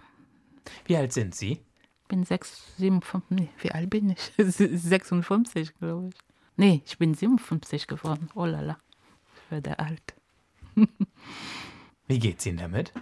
Wie 0.84 0.96
alt 0.96 1.12
sind 1.12 1.34
Sie? 1.34 1.52
ich 2.02 2.08
bin 2.08 2.24
sechs, 2.24 2.74
sieben, 2.76 3.02
fünf, 3.02 3.24
nee, 3.30 3.48
wie 3.60 3.70
alt 3.70 3.88
bin 3.88 4.10
ich? 4.10 4.32
56, 4.36 5.74
glaube 5.78 6.08
ich. 6.08 6.14
Nee, 6.56 6.82
ich 6.84 6.98
bin 6.98 7.14
57 7.14 7.86
geworden. 7.86 8.28
Oh 8.34 8.44
la 8.44 8.60
la, 8.60 8.78
ich 9.36 9.50
werde 9.52 9.78
alt. 9.78 10.14
Wie 12.06 12.18
geht's 12.18 12.44
Ihnen 12.46 12.58
damit? 12.58 12.92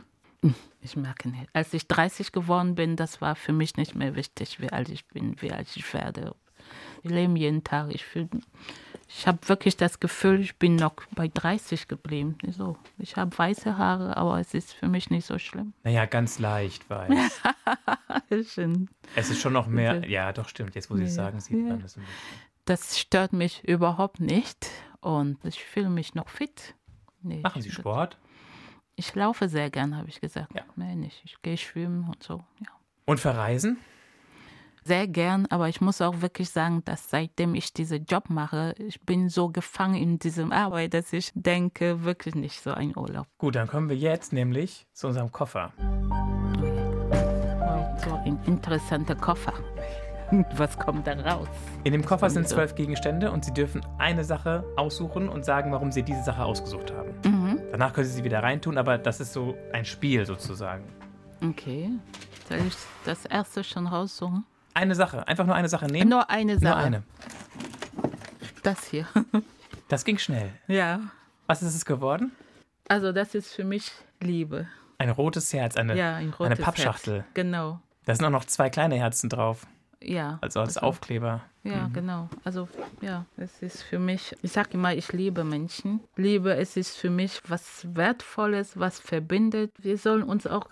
Ich 0.82 0.94
merke 0.96 1.28
nicht. 1.28 1.48
Als 1.52 1.72
ich 1.74 1.88
30 1.88 2.30
geworden 2.32 2.74
bin, 2.74 2.94
das 2.96 3.20
war 3.20 3.34
für 3.34 3.52
mich 3.52 3.76
nicht 3.76 3.94
mehr 3.94 4.14
wichtig, 4.14 4.60
wie 4.60 4.70
alt 4.70 4.88
ich 4.90 5.06
bin, 5.08 5.40
wie 5.40 5.50
alt 5.50 5.68
ich 5.74 5.92
werde. 5.94 6.34
Ich 7.02 7.10
lebe 7.10 7.36
jeden 7.38 7.64
Tag. 7.64 7.92
Ich, 7.92 8.04
fühl- 8.04 8.28
ich 9.08 9.26
habe 9.26 9.38
wirklich 9.48 9.76
das 9.76 10.00
Gefühl, 10.00 10.40
ich 10.40 10.56
bin 10.58 10.76
noch 10.76 10.94
bei 11.14 11.28
30 11.28 11.88
geblieben. 11.88 12.36
So, 12.50 12.76
ich 12.98 13.16
habe 13.16 13.36
weiße 13.36 13.78
Haare, 13.78 14.16
aber 14.16 14.38
es 14.38 14.52
ist 14.54 14.72
für 14.74 14.86
mich 14.86 15.10
nicht 15.10 15.26
so 15.26 15.38
schlimm. 15.38 15.72
Naja, 15.82 16.04
ganz 16.06 16.38
leicht 16.38 16.88
weiß. 16.90 17.40
Es 18.30 19.30
ist 19.30 19.40
schon 19.40 19.52
noch 19.54 19.66
mehr. 19.66 20.06
Ja, 20.06 20.32
doch, 20.32 20.48
stimmt. 20.48 20.74
Jetzt, 20.74 20.90
wo 20.90 20.96
Sie 20.96 21.04
es 21.04 21.16
Ja, 21.16 21.24
sagen, 21.24 21.40
sieht 21.40 21.56
ja. 21.56 21.64
man 21.64 21.80
das. 21.80 21.98
Das 22.66 22.98
stört 22.98 23.32
mich 23.32 23.66
überhaupt 23.66 24.20
nicht 24.20 24.68
und 25.00 25.42
ich 25.44 25.64
fühle 25.64 25.88
mich 25.88 26.14
noch 26.14 26.28
fit. 26.28 26.74
Nee, 27.22 27.40
Machen 27.40 27.62
Sie 27.62 27.70
Sport? 27.70 28.18
Ich 28.96 29.14
laufe 29.14 29.48
sehr 29.48 29.70
gern, 29.70 29.96
habe 29.96 30.08
ich 30.08 30.20
gesagt. 30.20 30.54
Ja. 30.54 30.62
Nee, 30.76 30.94
nicht. 30.94 31.22
Ich 31.24 31.40
gehe 31.40 31.56
schwimmen 31.56 32.04
und 32.08 32.22
so, 32.22 32.44
ja. 32.60 32.68
Und 33.06 33.18
verreisen? 33.20 33.78
Sehr 34.88 35.06
gern, 35.06 35.44
aber 35.50 35.68
ich 35.68 35.82
muss 35.82 36.00
auch 36.00 36.22
wirklich 36.22 36.48
sagen, 36.48 36.82
dass 36.86 37.10
seitdem 37.10 37.54
ich 37.54 37.74
diesen 37.74 38.06
Job 38.06 38.30
mache, 38.30 38.74
ich 38.78 38.98
bin 39.02 39.28
so 39.28 39.50
gefangen 39.50 39.96
in 39.96 40.18
diesem 40.18 40.50
Arbeit, 40.50 40.94
dass 40.94 41.12
ich 41.12 41.30
denke, 41.34 42.04
wirklich 42.04 42.34
nicht 42.34 42.62
so 42.62 42.70
ein 42.70 42.96
Urlaub. 42.96 43.26
Gut, 43.36 43.56
dann 43.56 43.68
kommen 43.68 43.90
wir 43.90 43.96
jetzt 43.98 44.32
nämlich 44.32 44.86
zu 44.94 45.08
unserem 45.08 45.30
Koffer. 45.30 45.74
So 48.02 48.14
ein 48.24 48.38
interessanter 48.46 49.14
Koffer. 49.14 49.52
Was 50.56 50.78
kommt 50.78 51.06
da 51.06 51.12
raus? 51.20 51.48
In 51.84 51.92
dem 51.92 52.06
Koffer 52.06 52.30
sind 52.30 52.48
zwölf 52.48 52.74
Gegenstände 52.74 53.30
und 53.30 53.44
Sie 53.44 53.52
dürfen 53.52 53.82
eine 53.98 54.24
Sache 54.24 54.64
aussuchen 54.76 55.28
und 55.28 55.44
sagen, 55.44 55.70
warum 55.70 55.92
Sie 55.92 56.02
diese 56.02 56.22
Sache 56.22 56.42
ausgesucht 56.42 56.94
haben. 56.94 57.10
Mhm. 57.26 57.60
Danach 57.72 57.92
können 57.92 58.06
Sie 58.06 58.14
sie 58.14 58.24
wieder 58.24 58.42
reintun, 58.42 58.78
aber 58.78 58.96
das 58.96 59.20
ist 59.20 59.34
so 59.34 59.54
ein 59.70 59.84
Spiel 59.84 60.24
sozusagen. 60.24 60.84
Okay. 61.42 61.90
Soll 62.48 62.60
ich 62.66 62.76
das 63.04 63.26
erste 63.26 63.62
schon 63.62 63.86
raussuchen? 63.86 64.46
Eine 64.78 64.94
Sache, 64.94 65.26
einfach 65.26 65.44
nur 65.44 65.56
eine 65.56 65.68
Sache 65.68 65.86
nehmen. 65.86 66.08
Nur 66.08 66.30
eine 66.30 66.52
Nur 66.52 66.60
Sache. 66.60 66.76
eine. 66.76 67.02
Das 68.62 68.84
hier. 68.84 69.06
Das 69.88 70.04
ging 70.04 70.18
schnell. 70.18 70.50
ja. 70.68 71.00
Was 71.46 71.62
ist 71.62 71.74
es 71.74 71.84
geworden? 71.84 72.30
Also 72.88 73.10
das 73.10 73.34
ist 73.34 73.54
für 73.54 73.64
mich 73.64 73.90
Liebe. 74.20 74.68
Ein 74.98 75.10
rotes 75.10 75.52
Herz, 75.52 75.76
eine, 75.76 75.96
Ja, 75.96 76.14
ein 76.16 76.28
rotes 76.30 76.46
eine 76.46 76.56
Pappschachtel. 76.56 77.14
Herz. 77.22 77.26
Genau. 77.34 77.80
Da 78.04 78.14
sind 78.14 78.24
auch 78.26 78.30
noch 78.30 78.44
zwei 78.44 78.68
kleine 78.70 78.96
Herzen 78.96 79.28
drauf, 79.30 79.66
Ja. 80.00 80.38
also 80.42 80.60
als 80.60 80.76
Aufkleber. 80.78 81.40
Ja, 81.64 81.88
genau. 81.92 82.28
Also 82.44 82.68
ja, 83.00 83.24
es 83.36 83.62
ist 83.62 83.82
für 83.82 83.98
mich, 83.98 84.36
ich 84.42 84.52
sage 84.52 84.70
immer, 84.74 84.94
ich 84.94 85.12
liebe 85.12 85.42
Menschen. 85.42 86.00
Liebe, 86.16 86.54
es 86.54 86.76
ist 86.76 86.96
für 86.96 87.10
mich 87.10 87.40
was 87.48 87.86
Wertvolles, 87.96 88.78
was 88.78 89.00
verbindet. 89.00 89.72
Wir 89.78 89.98
sollen 89.98 90.22
uns 90.22 90.46
auch 90.46 90.68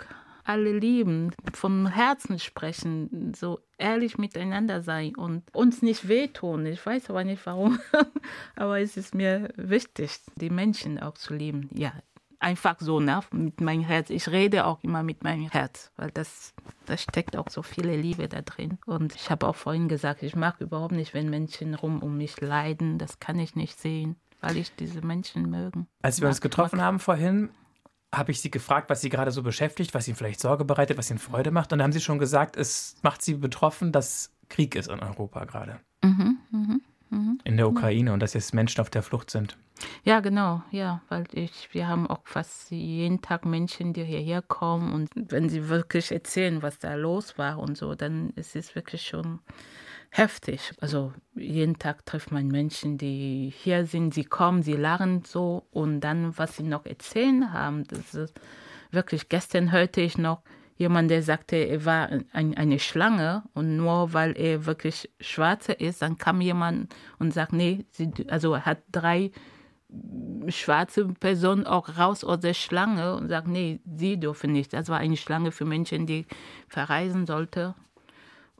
alle 0.46 0.78
lieben, 0.78 1.32
vom 1.52 1.86
Herzen 1.86 2.38
sprechen, 2.38 3.32
so 3.34 3.60
ehrlich 3.78 4.16
miteinander 4.18 4.80
sein 4.82 5.14
und 5.16 5.42
uns 5.54 5.82
nicht 5.82 6.08
wehtun. 6.08 6.66
Ich 6.66 6.84
weiß 6.84 7.10
aber 7.10 7.24
nicht 7.24 7.44
warum, 7.46 7.78
aber 8.56 8.80
es 8.80 8.96
ist 8.96 9.14
mir 9.14 9.48
wichtig, 9.56 10.18
die 10.36 10.50
Menschen 10.50 10.98
auch 11.00 11.14
zu 11.14 11.34
lieben. 11.34 11.68
Ja, 11.74 11.92
einfach 12.38 12.76
so, 12.80 13.00
ne? 13.00 13.20
mit 13.32 13.60
meinem 13.60 13.82
Herz. 13.82 14.10
Ich 14.10 14.28
rede 14.28 14.66
auch 14.66 14.78
immer 14.82 15.02
mit 15.02 15.24
meinem 15.24 15.50
Herz, 15.50 15.90
weil 15.96 16.10
das, 16.12 16.54
da 16.86 16.96
steckt 16.96 17.36
auch 17.36 17.48
so 17.48 17.62
viele 17.62 17.96
Liebe 17.96 18.28
da 18.28 18.42
drin. 18.42 18.78
Und 18.86 19.14
ich 19.14 19.30
habe 19.30 19.46
auch 19.48 19.56
vorhin 19.56 19.88
gesagt, 19.88 20.22
ich 20.22 20.36
mag 20.36 20.60
überhaupt 20.60 20.92
nicht, 20.92 21.14
wenn 21.14 21.28
Menschen 21.30 21.74
rum 21.74 22.02
um 22.02 22.16
mich 22.16 22.40
leiden. 22.40 22.98
Das 22.98 23.20
kann 23.20 23.38
ich 23.38 23.56
nicht 23.56 23.78
sehen, 23.80 24.16
weil 24.40 24.56
ich 24.58 24.74
diese 24.76 25.02
Menschen 25.02 25.50
mögen. 25.50 25.86
Als 26.02 26.20
wir 26.20 26.28
uns 26.28 26.40
getroffen 26.40 26.76
mag- 26.76 26.84
haben 26.86 26.98
vorhin, 27.00 27.48
habe 28.14 28.32
ich 28.32 28.40
Sie 28.40 28.50
gefragt, 28.50 28.90
was 28.90 29.00
Sie 29.00 29.08
gerade 29.08 29.30
so 29.30 29.42
beschäftigt, 29.42 29.94
was 29.94 30.08
Ihnen 30.08 30.16
vielleicht 30.16 30.40
Sorge 30.40 30.64
bereitet, 30.64 30.98
was 30.98 31.10
Ihnen 31.10 31.18
Freude 31.18 31.50
macht. 31.50 31.72
Und 31.72 31.78
da 31.78 31.84
haben 31.84 31.92
Sie 31.92 32.00
schon 32.00 32.18
gesagt, 32.18 32.56
es 32.56 32.96
macht 33.02 33.22
Sie 33.22 33.34
betroffen, 33.34 33.92
dass 33.92 34.32
Krieg 34.48 34.74
ist 34.74 34.88
in 34.88 35.00
Europa 35.00 35.44
gerade. 35.44 35.80
Mhm, 36.02 36.38
mhm, 36.50 36.80
mhm. 37.10 37.38
In 37.44 37.56
der 37.56 37.68
Ukraine 37.68 38.12
und 38.12 38.20
dass 38.20 38.34
jetzt 38.34 38.54
Menschen 38.54 38.80
auf 38.80 38.90
der 38.90 39.02
Flucht 39.02 39.30
sind. 39.30 39.56
Ja, 40.04 40.20
genau, 40.20 40.62
ja, 40.70 41.02
weil 41.08 41.24
ich, 41.32 41.68
wir 41.72 41.86
haben 41.86 42.06
auch 42.06 42.22
fast 42.24 42.70
jeden 42.70 43.20
Tag 43.20 43.44
Menschen, 43.44 43.92
die 43.92 44.04
hierher 44.04 44.40
kommen 44.40 44.94
und 44.94 45.10
wenn 45.14 45.50
sie 45.50 45.68
wirklich 45.68 46.12
erzählen, 46.12 46.62
was 46.62 46.78
da 46.78 46.94
los 46.94 47.36
war 47.36 47.58
und 47.58 47.76
so, 47.76 47.94
dann 47.94 48.30
ist 48.30 48.56
es 48.56 48.74
wirklich 48.74 49.02
schon 49.06 49.40
heftig. 50.16 50.72
Also 50.80 51.12
jeden 51.34 51.78
Tag 51.78 52.06
trifft 52.06 52.32
man 52.32 52.48
Menschen, 52.48 52.96
die 52.98 53.52
hier 53.54 53.84
sind, 53.86 54.14
sie 54.14 54.24
kommen, 54.24 54.62
sie 54.62 54.72
lachen 54.72 55.22
so 55.26 55.66
und 55.70 56.00
dann, 56.00 56.36
was 56.38 56.56
sie 56.56 56.62
noch 56.62 56.86
erzählen 56.86 57.52
haben, 57.52 57.84
das 57.84 58.14
ist 58.14 58.34
wirklich, 58.90 59.28
gestern 59.28 59.72
hörte 59.72 60.00
ich 60.00 60.16
noch 60.16 60.40
jemand, 60.76 61.10
der 61.10 61.22
sagte, 61.22 61.56
er 61.56 61.84
war 61.84 62.08
ein, 62.32 62.56
eine 62.56 62.78
Schlange 62.78 63.42
und 63.54 63.76
nur 63.76 64.12
weil 64.12 64.36
er 64.38 64.66
wirklich 64.66 65.10
schwarzer 65.20 65.80
ist, 65.80 66.02
dann 66.02 66.18
kam 66.18 66.40
jemand 66.40 66.94
und 67.18 67.32
sagt, 67.32 67.52
nee, 67.52 67.84
sie, 67.90 68.10
also 68.28 68.54
er 68.54 68.66
hat 68.66 68.78
drei 68.92 69.30
schwarze 70.48 71.06
Personen 71.06 71.66
auch 71.66 71.96
raus 71.98 72.24
aus 72.24 72.40
der 72.40 72.54
Schlange 72.54 73.16
und 73.16 73.28
sagt, 73.28 73.48
nee, 73.48 73.80
sie 73.96 74.18
dürfen 74.18 74.52
nicht. 74.52 74.72
Das 74.72 74.88
war 74.88 74.98
eine 74.98 75.16
Schlange 75.16 75.52
für 75.52 75.64
Menschen, 75.64 76.06
die 76.06 76.26
verreisen 76.68 77.26
sollte. 77.26 77.74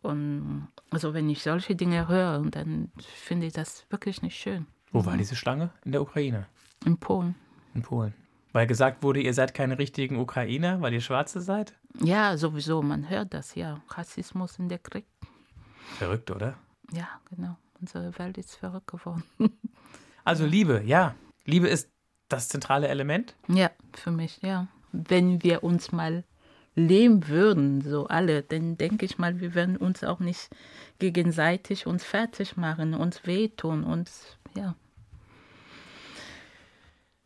Und 0.03 0.69
also 0.91 1.15
wenn 1.15 1.29
ich 1.29 1.43
solche 1.43 1.75
Dinge 1.77 2.09
höre, 2.09 2.43
dann 2.51 2.91
finde 2.99 3.47
ich 3.47 3.53
das 3.53 3.87
wirklich 3.91 4.23
nicht 4.23 4.37
schön. 4.39 4.67
Wo 4.93 5.05
war 5.05 5.17
diese 5.17 5.37
Schlange? 5.37 5.71
In 5.85 5.93
der 5.93 6.03
Ukraine, 6.03 6.47
In 6.85 6.99
Polen. 6.99 7.35
in 7.75 7.83
Polen. 7.83 8.15
Weil 8.53 8.67
gesagt 8.67 9.03
wurde, 9.03 9.21
ihr 9.21 9.35
seid 9.35 9.53
keine 9.53 9.79
richtigen 9.79 10.19
Ukrainer, 10.19 10.81
weil 10.81 10.95
ihr 10.95 11.03
Schwarze 11.03 11.41
seid? 11.43 11.75
Ja, 12.01 12.37
sowieso, 12.39 12.81
man 12.83 13.11
hört 13.11 13.35
das, 13.35 13.55
ja. 13.55 13.81
Rassismus 13.91 14.59
in 14.59 14.69
der 14.71 14.79
Krieg. 14.79 15.05
Verrückt, 15.99 16.31
oder? 16.31 16.55
Ja, 16.93 17.09
genau. 17.29 17.57
Unsere 17.81 18.19
Welt 18.19 18.39
ist 18.39 18.55
verrückt 18.55 18.87
geworden. 18.89 19.23
Also 20.25 20.45
Liebe, 20.45 20.83
ja. 20.85 21.15
Liebe 21.45 21.69
ist 21.69 21.89
das 22.29 22.49
zentrale 22.49 22.89
Element? 22.89 23.37
Ja, 23.47 23.71
für 23.93 24.11
mich, 24.11 24.41
ja. 24.43 24.67
Wenn 24.91 25.41
wir 25.45 25.63
uns 25.63 25.93
mal 25.93 26.25
leben 26.77 27.27
würden, 27.27 27.81
so 27.81 28.07
alle, 28.07 28.43
dann 28.43 28.77
denke 28.77 29.05
ich 29.07 29.19
mal, 29.19 29.41
wir 29.41 29.55
würden 29.55 29.77
uns 29.77 30.05
auch 30.05 30.21
nicht 30.21 30.51
gegenseitig 30.99 31.87
uns 31.87 32.05
fertig 32.05 32.57
machen, 32.57 32.95
uns 32.95 33.27
wehtun, 33.27 33.83
uns, 33.83 34.37
ja. 34.55 34.77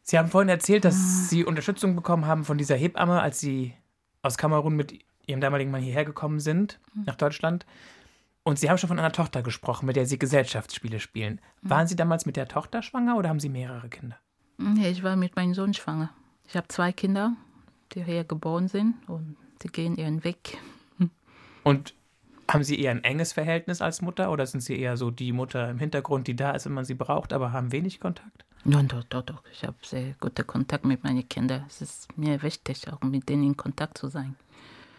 Sie 0.02 0.18
haben 0.18 0.28
vorhin 0.28 0.48
erzählt, 0.48 0.84
dass 0.84 1.28
Sie 1.28 1.44
Unterstützung 1.44 1.94
bekommen 1.94 2.26
haben 2.26 2.44
von 2.44 2.58
dieser 2.58 2.74
Hebamme, 2.74 3.20
als 3.20 3.38
Sie 3.38 3.74
aus 4.22 4.38
Kamerun 4.38 4.74
mit 4.74 5.04
Ihrem 5.26 5.40
damaligen 5.40 5.70
Mann 5.70 5.82
hierher 5.82 6.04
gekommen 6.04 6.40
sind, 6.40 6.80
nach 7.06 7.14
Deutschland. 7.14 7.64
Und 8.42 8.58
Sie 8.58 8.68
haben 8.68 8.78
schon 8.78 8.88
von 8.88 8.98
einer 8.98 9.12
Tochter 9.12 9.42
gesprochen, 9.42 9.86
mit 9.86 9.94
der 9.94 10.06
Sie 10.06 10.18
Gesellschaftsspiele 10.18 10.98
spielen. 10.98 11.40
Waren 11.62 11.86
Sie 11.86 11.94
damals 11.94 12.26
mit 12.26 12.36
der 12.36 12.48
Tochter 12.48 12.82
schwanger 12.82 13.16
oder 13.16 13.28
haben 13.28 13.38
Sie 13.38 13.48
mehrere 13.48 13.88
Kinder? 13.88 14.16
Nee, 14.58 14.90
ich 14.90 15.04
war 15.04 15.14
mit 15.14 15.36
meinem 15.36 15.54
Sohn 15.54 15.74
schwanger. 15.74 16.10
Ich 16.48 16.56
habe 16.56 16.66
zwei 16.66 16.90
Kinder, 16.90 17.36
die 17.94 18.04
hier 18.04 18.24
geboren 18.24 18.68
sind 18.68 18.94
und 19.08 19.36
die 19.62 19.68
gehen 19.68 19.96
ihren 19.96 20.24
Weg. 20.24 20.58
Und 21.62 21.94
haben 22.50 22.64
Sie 22.64 22.80
eher 22.80 22.90
ein 22.90 23.04
enges 23.04 23.32
Verhältnis 23.32 23.80
als 23.80 24.02
Mutter 24.02 24.30
oder 24.32 24.46
sind 24.46 24.60
Sie 24.60 24.78
eher 24.78 24.96
so 24.96 25.10
die 25.10 25.32
Mutter 25.32 25.70
im 25.70 25.78
Hintergrund, 25.78 26.26
die 26.26 26.36
da 26.36 26.52
ist, 26.52 26.66
wenn 26.66 26.72
man 26.72 26.84
sie 26.84 26.94
braucht, 26.94 27.32
aber 27.32 27.52
haben 27.52 27.70
wenig 27.72 28.00
Kontakt? 28.00 28.44
Ja, 28.64 28.82
doch, 28.82 29.04
doch, 29.04 29.22
doch. 29.22 29.42
Ich 29.52 29.64
habe 29.64 29.76
sehr 29.82 30.14
guten 30.20 30.46
Kontakt 30.46 30.84
mit 30.84 31.02
meinen 31.02 31.28
Kindern. 31.28 31.64
Es 31.68 31.80
ist 31.80 32.16
mir 32.18 32.42
wichtig, 32.42 32.92
auch 32.92 33.00
mit 33.02 33.28
denen 33.28 33.44
in 33.44 33.56
Kontakt 33.56 33.96
zu 33.98 34.08
sein. 34.08 34.36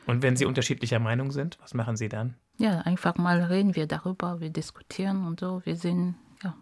Und 0.08 0.23
wenn 0.23 0.36
Sie 0.36 0.45
unterschiedlicher 0.45 0.99
Meinung 0.99 1.32
sind, 1.32 1.60
was 1.62 1.73
machen 1.73 1.95
Sie 1.95 2.10
dann? 2.10 2.36
Ja, 2.58 2.80
einfach 2.80 3.17
mal 3.17 3.41
reden 3.43 3.75
wir 3.75 3.86
darüber, 3.86 4.39
wir 4.39 4.49
diskutieren 4.49 5.25
und 5.25 5.39
so. 5.39 5.62
Wir 5.63 5.75
sind 5.75 6.15
ja 6.43 6.56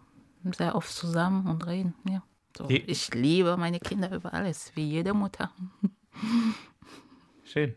sehr 0.52 0.74
oft 0.74 0.92
zusammen 0.92 1.46
und 1.46 1.66
reden. 1.66 1.94
Ja. 2.08 2.22
So, 2.56 2.68
ich 2.68 3.14
liebe 3.14 3.56
meine 3.56 3.78
Kinder 3.78 4.12
über 4.12 4.34
alles, 4.34 4.72
wie 4.74 4.84
jede 4.84 5.14
Mutter. 5.14 5.50
Schön. 7.44 7.74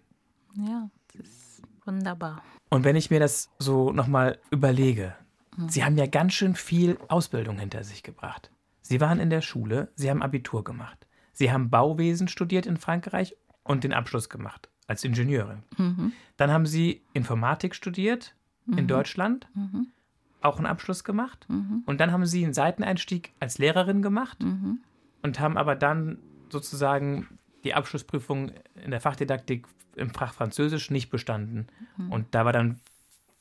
Ja, 0.56 0.90
das 1.16 1.28
ist 1.28 1.62
wunderbar. 1.86 2.44
Und 2.70 2.84
wenn 2.84 2.96
ich 2.96 3.10
mir 3.10 3.20
das 3.20 3.50
so 3.60 3.92
nochmal 3.92 4.40
überlege, 4.52 5.16
Sie 5.68 5.84
haben 5.84 5.98
ja 5.98 6.08
ganz 6.08 6.34
schön 6.34 6.56
viel 6.56 6.98
Ausbildung 7.10 7.60
hinter 7.60 7.84
sich 7.84 8.02
gebracht. 8.02 8.50
Sie 8.82 9.00
waren 9.00 9.20
in 9.20 9.30
der 9.30 9.42
Schule, 9.42 9.92
Sie 9.96 10.10
haben 10.10 10.24
Abitur 10.24 10.64
gemacht. 10.64 11.06
Sie 11.32 11.52
haben 11.52 11.70
Bauwesen 11.70 12.28
studiert 12.28 12.66
in 12.66 12.78
Frankreich 12.78 13.36
und 13.64 13.84
den 13.84 13.94
Abschluss 13.94 14.30
gemacht 14.30 14.70
als 14.88 15.04
Ingenieurin. 15.04 15.64
Dann 16.38 16.52
haben 16.52 16.66
Sie 16.66 17.04
Informatik 17.14 17.76
studiert 17.76 18.36
in 18.76 18.88
Deutschland, 18.88 19.48
auch 20.42 20.58
einen 20.58 20.66
Abschluss 20.66 21.04
gemacht. 21.04 21.48
Und 21.86 22.00
dann 22.00 22.12
haben 22.12 22.26
Sie 22.26 22.44
einen 22.44 22.54
Seiteneinstieg 22.54 23.34
als 23.40 23.60
Lehrerin 23.60 24.02
gemacht 24.02 24.44
und 25.22 25.40
haben 25.40 25.58
aber 25.58 25.76
dann 25.76 26.18
sozusagen 26.50 27.40
die 27.64 27.74
Abschlussprüfung 27.74 28.52
in 28.84 28.92
der 28.92 29.02
Fachdidaktik 29.02 29.68
im 29.96 30.10
Fach 30.10 30.34
Französisch 30.34 30.90
nicht 30.92 31.10
bestanden. 31.10 31.68
Und 32.10 32.34
da 32.34 32.46
war 32.46 32.54
dann 32.54 32.80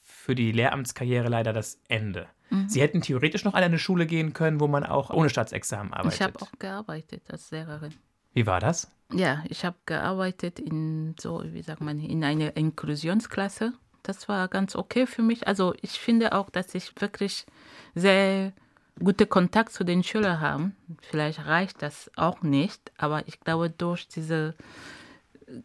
für 0.02 0.34
die 0.34 0.52
Lehramtskarriere 0.52 1.28
leider 1.28 1.52
das 1.52 1.80
Ende. 1.88 2.26
Sie 2.66 2.82
hätten 2.82 3.00
theoretisch 3.00 3.44
noch 3.44 3.54
an 3.54 3.62
eine 3.62 3.78
Schule 3.78 4.04
gehen 4.04 4.34
können, 4.34 4.60
wo 4.60 4.68
man 4.68 4.84
auch 4.84 5.08
ohne 5.08 5.30
Staatsexamen 5.30 5.94
arbeitet. 5.94 6.20
Ich 6.20 6.22
habe 6.22 6.42
auch 6.42 6.52
gearbeitet 6.58 7.22
als 7.30 7.50
Lehrerin. 7.50 7.94
Wie 8.34 8.46
war 8.46 8.60
das? 8.60 8.90
Ja, 9.10 9.42
ich 9.48 9.64
habe 9.64 9.76
gearbeitet 9.86 10.58
in 10.58 11.14
so, 11.18 11.42
wie 11.46 11.62
sagt 11.62 11.80
man, 11.80 11.98
in 11.98 12.22
einer 12.22 12.54
Inklusionsklasse. 12.54 13.72
Das 14.02 14.28
war 14.28 14.48
ganz 14.48 14.76
okay 14.76 15.06
für 15.06 15.22
mich. 15.22 15.46
Also 15.46 15.74
ich 15.80 15.92
finde 15.92 16.34
auch, 16.34 16.50
dass 16.50 16.74
ich 16.74 16.92
wirklich 17.00 17.46
sehr 17.94 18.52
gute 18.98 19.26
Kontakt 19.26 19.72
zu 19.72 19.84
den 19.84 20.02
Schülern 20.02 20.40
habe. 20.40 20.72
Vielleicht 21.00 21.46
reicht 21.46 21.82
das 21.82 22.10
auch 22.16 22.42
nicht, 22.42 22.92
aber 22.98 23.26
ich 23.26 23.40
glaube 23.40 23.70
durch 23.70 24.08
diese, 24.08 24.54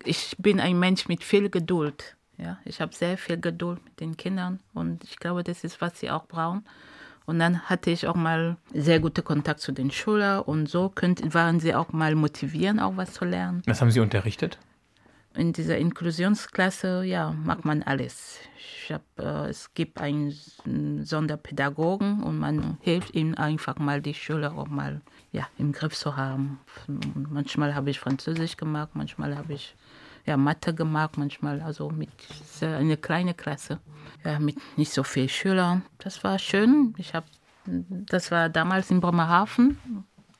ich 0.03 0.35
bin 0.37 0.59
ein 0.59 0.79
Mensch 0.79 1.07
mit 1.07 1.23
viel 1.23 1.49
Geduld. 1.49 2.15
Ja, 2.37 2.59
ich 2.65 2.81
habe 2.81 2.93
sehr 2.93 3.17
viel 3.17 3.39
Geduld 3.39 3.83
mit 3.83 3.99
den 3.99 4.15
Kindern 4.15 4.59
und 4.73 5.03
ich 5.03 5.17
glaube, 5.17 5.43
das 5.43 5.63
ist, 5.63 5.81
was 5.81 5.99
sie 5.99 6.11
auch 6.11 6.27
brauchen. 6.27 6.65
Und 7.25 7.39
dann 7.39 7.63
hatte 7.63 7.89
ich 7.89 8.07
auch 8.07 8.15
mal 8.15 8.55
sehr 8.73 8.99
gute 8.99 9.21
Kontakt 9.21 9.59
zu 9.59 9.73
den 9.73 9.91
Schülern 9.91 10.41
und 10.43 10.69
so 10.69 10.89
könnt, 10.89 11.33
waren 11.33 11.59
sie 11.59 11.75
auch 11.75 11.91
mal 11.91 12.15
motivieren, 12.15 12.79
auch 12.79 12.95
was 12.95 13.13
zu 13.13 13.25
lernen. 13.25 13.63
Was 13.65 13.81
haben 13.81 13.91
Sie 13.91 13.99
unterrichtet? 13.99 14.57
In 15.37 15.53
dieser 15.53 15.77
Inklusionsklasse, 15.77 17.03
ja, 17.03 17.31
macht 17.31 17.63
man 17.63 17.83
alles. 17.83 18.39
Hab, 18.89 19.03
äh, 19.19 19.49
es 19.49 19.71
gibt 19.75 20.01
einen 20.01 20.33
Sonderpädagogen 21.03 22.23
und 22.23 22.39
man 22.39 22.77
hilft 22.81 23.13
ihm 23.13 23.35
einfach 23.35 23.77
mal, 23.77 24.01
die 24.01 24.15
Schüler 24.15 24.57
auch 24.57 24.67
mal 24.67 25.01
ja, 25.31 25.47
im 25.59 25.73
Griff 25.73 25.93
zu 25.95 26.17
haben. 26.17 26.59
Manchmal 27.29 27.75
habe 27.75 27.91
ich 27.91 27.99
Französisch 27.99 28.57
gemacht, 28.57 28.89
manchmal 28.93 29.37
habe 29.37 29.53
ich 29.53 29.75
ja, 30.25 30.37
Mathe 30.37 30.73
gemacht, 30.73 31.17
manchmal 31.17 31.61
also 31.61 31.89
mit 31.91 32.09
sehr- 32.43 32.77
eine 32.77 32.97
kleine 32.97 33.35
Klasse, 33.35 33.79
ja, 34.25 34.39
mit 34.39 34.57
nicht 34.75 34.91
so 34.91 35.03
vielen 35.03 35.29
Schülern. 35.29 35.83
Das 35.99 36.23
war 36.23 36.39
schön. 36.39 36.95
Ich 36.97 37.13
habe, 37.13 37.27
das 37.65 38.31
war 38.31 38.49
damals 38.49 38.89
in 38.89 39.01
Bremerhaven, 39.01 39.77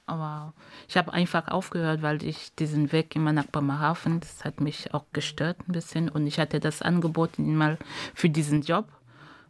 aber 0.08 0.54
ich 0.88 0.98
habe 0.98 1.14
einfach 1.14 1.50
aufgehört, 1.50 2.02
weil 2.02 2.24
ich 2.24 2.56
diesen 2.56 2.92
Weg 2.92 3.16
immer 3.16 3.34
nach 3.34 3.48
Bremerhaven, 3.48 4.20
das 4.22 4.44
hat 4.44 4.62
mich 4.62 4.94
auch 4.94 5.06
gestört 5.14 5.58
ein 5.68 5.74
bisschen 5.74 6.10
und 6.10 6.26
ich 6.26 6.40
hatte 6.40 6.60
das 6.60 6.82
Angebot 6.82 7.38
mal 7.38 7.78
für 8.16 8.30
diesen 8.30 8.62
Job, 8.62 8.88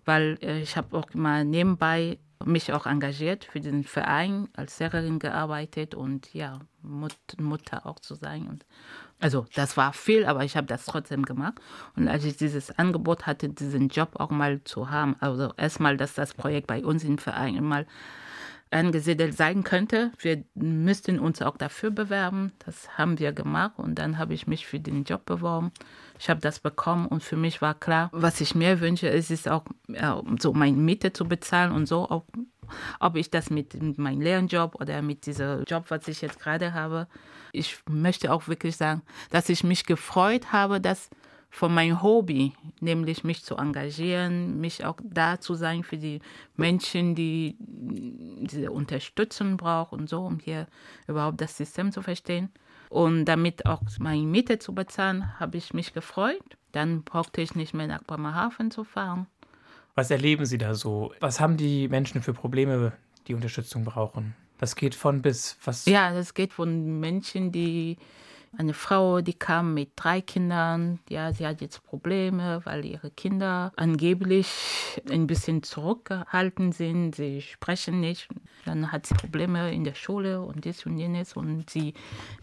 weil 0.04 0.38
äh, 0.41 0.60
ich 0.62 0.76
habe 0.76 0.98
auch 0.98 1.13
mal 1.13 1.46
nebenbei 1.46 2.17
mich 2.46 2.74
auch 2.74 2.86
engagiert 2.86 3.46
für 3.46 3.60
diesen 3.60 3.84
Verein, 3.84 4.48
als 4.54 4.80
Lehrerin 4.80 5.20
gearbeitet 5.20 5.96
und 5.96 6.34
ja, 6.34 6.60
Mut, 6.82 7.15
Mutter 7.39 7.86
auch 7.86 8.00
zu 8.00 8.15
sein. 8.15 8.48
Und, 8.48 8.65
also 9.20 9.46
das 9.56 9.78
war 9.78 9.93
viel, 9.93 10.26
aber 10.26 10.43
ich 10.43 10.56
habe 10.56 10.67
das 10.67 10.86
trotzdem 10.86 11.24
gemacht. 11.24 11.56
Und 11.96 12.08
als 12.08 12.24
ich 12.26 12.38
dieses 12.38 12.78
Angebot 12.78 13.26
hatte, 13.26 13.50
diesen 13.50 13.89
Job 13.89 14.20
auch 14.20 14.30
mal 14.30 14.63
zu 14.63 14.89
haben, 14.89 15.15
also 15.20 15.54
erstmal, 15.58 15.98
dass 15.98 16.13
das 16.13 16.34
Projekt 16.34 16.67
bei 16.67 16.86
uns 16.86 17.04
im 17.04 17.17
Verein 17.17 17.63
mal 17.63 17.88
angesiedelt 18.71 19.36
sein 19.36 19.63
könnte. 19.63 20.12
Wir 20.19 20.43
müssten 20.56 21.19
uns 21.19 21.41
auch 21.41 21.58
dafür 21.58 21.91
bewerben. 21.91 22.51
Das 22.65 22.97
haben 22.97 23.19
wir 23.19 23.32
gemacht 23.32 23.73
und 23.77 23.95
dann 23.95 24.17
habe 24.17 24.34
ich 24.34 24.47
mich 24.47 24.67
für 24.67 24.80
den 24.80 25.03
Job 25.03 25.25
beworben. 25.25 25.71
Ich 26.19 26.30
habe 26.30 26.41
das 26.41 26.60
bekommen 26.60 27.08
und 27.08 27.23
für 27.23 27.38
mich 27.38 27.62
war 27.62 27.73
klar, 27.73 28.10
was 28.12 28.41
ich 28.41 28.56
mir 28.56 28.82
wünsche, 28.82 29.08
ist 29.08 29.32
es 29.32 29.47
auch 29.47 29.63
ja, 29.88 30.21
so 30.39 30.53
meine 30.53 30.77
Miete 30.77 31.13
zu 31.13 31.25
bezahlen 31.25 31.71
und 31.71 31.86
so, 31.86 32.10
ob, 32.10 32.27
ob 32.99 33.15
ich 33.15 33.30
das 33.30 33.49
mit, 33.49 33.82
mit 33.82 33.97
meinem 33.97 34.21
Lernjob 34.21 34.75
oder 34.75 35.01
mit 35.01 35.25
diesem 35.25 35.63
Job, 35.63 35.86
was 35.89 36.08
ich 36.08 36.21
jetzt 36.21 36.39
gerade 36.39 36.73
habe. 36.73 37.08
Ich 37.53 37.80
möchte 37.89 38.34
auch 38.34 38.47
wirklich 38.47 38.75
sagen, 38.75 39.01
dass 39.30 39.49
ich 39.49 39.63
mich 39.63 39.86
gefreut 39.86 40.51
habe, 40.51 40.82
dass 40.82 41.10
von 41.58 41.74
meinem 41.74 42.04
Hobby, 42.04 42.54
nämlich 42.82 43.24
mich 43.24 43.43
zu 43.43 43.56
engagieren, 43.56 44.60
mich 44.60 44.86
auch 44.86 44.98
da 45.04 45.39
zu 45.39 45.56
sein 45.56 45.84
für 45.84 45.98
die 45.98 46.22
Menschen, 46.56 47.15
die 47.15 47.56
diese 47.60 48.72
Unterstützung 48.72 49.58
brauchen 49.58 50.02
und 50.02 50.10
so, 50.10 50.22
um 50.22 50.38
hier 50.38 50.67
überhaupt 51.08 51.41
das 51.41 51.58
System 51.58 51.91
zu 51.91 52.04
verstehen. 52.04 52.50
Und 52.89 53.26
damit 53.26 53.65
auch 53.65 53.82
meine 54.00 54.22
Miete 54.22 54.60
zu 54.60 54.76
bezahlen, 54.76 55.39
habe 55.39 55.58
ich 55.58 55.74
mich 55.74 55.93
gefreut. 55.93 56.58
Dann 56.74 57.04
brauchte 57.04 57.41
ich 57.41 57.56
nicht 57.56 57.74
mehr 57.74 57.88
nach 57.88 58.04
Bremerhaven 58.04 58.70
zu 58.70 58.84
fahren. 58.84 59.26
Was 59.96 60.12
erleben 60.12 60.46
Sie 60.46 60.60
da 60.60 60.76
so? 60.76 61.12
Was 61.20 61.39
haben 61.39 61.58
die 61.58 61.88
Menschen 61.88 62.22
für 62.22 62.34
Probleme, 62.34 62.93
die 63.28 63.34
Unterstützung 63.34 63.84
brauchen? 63.84 64.36
Das 64.60 64.76
geht 64.76 64.93
von 64.93 65.24
bis 65.24 65.58
was? 65.65 65.86
Ja, 65.86 66.13
das 66.13 66.36
geht 66.36 66.54
von 66.54 67.00
Menschen, 67.00 67.52
die 67.52 67.98
eine 68.58 68.74
Frau, 68.74 69.22
die 69.22 69.34
kam 69.34 69.74
mit 69.74 69.91
drei 69.96 70.22
Kindern. 70.22 71.00
Ja, 71.10 71.32
sie 71.32 71.46
hat 71.46 71.62
jetzt 71.62 71.84
Probleme, 71.84 72.62
weil 72.64 72.86
ihre 72.86 73.12
Kinder 73.12 73.72
angeblich 73.76 74.47
ein 75.10 75.28
bisschen 75.28 75.62
zurückgehalten 75.62 76.72
sind. 76.72 77.16
Sie 77.16 77.41
sprechen 77.41 77.99
nicht. 77.99 78.28
Dann 78.66 78.91
hat 78.91 79.05
sie 79.05 79.14
Probleme 79.14 79.72
in 79.72 79.84
der 79.84 79.93
Schule 79.93 80.41
und 80.41 80.66
dies 80.66 80.86
und 80.86 80.97
jenes. 80.97 81.34
Und 81.34 81.70
sie 81.70 81.93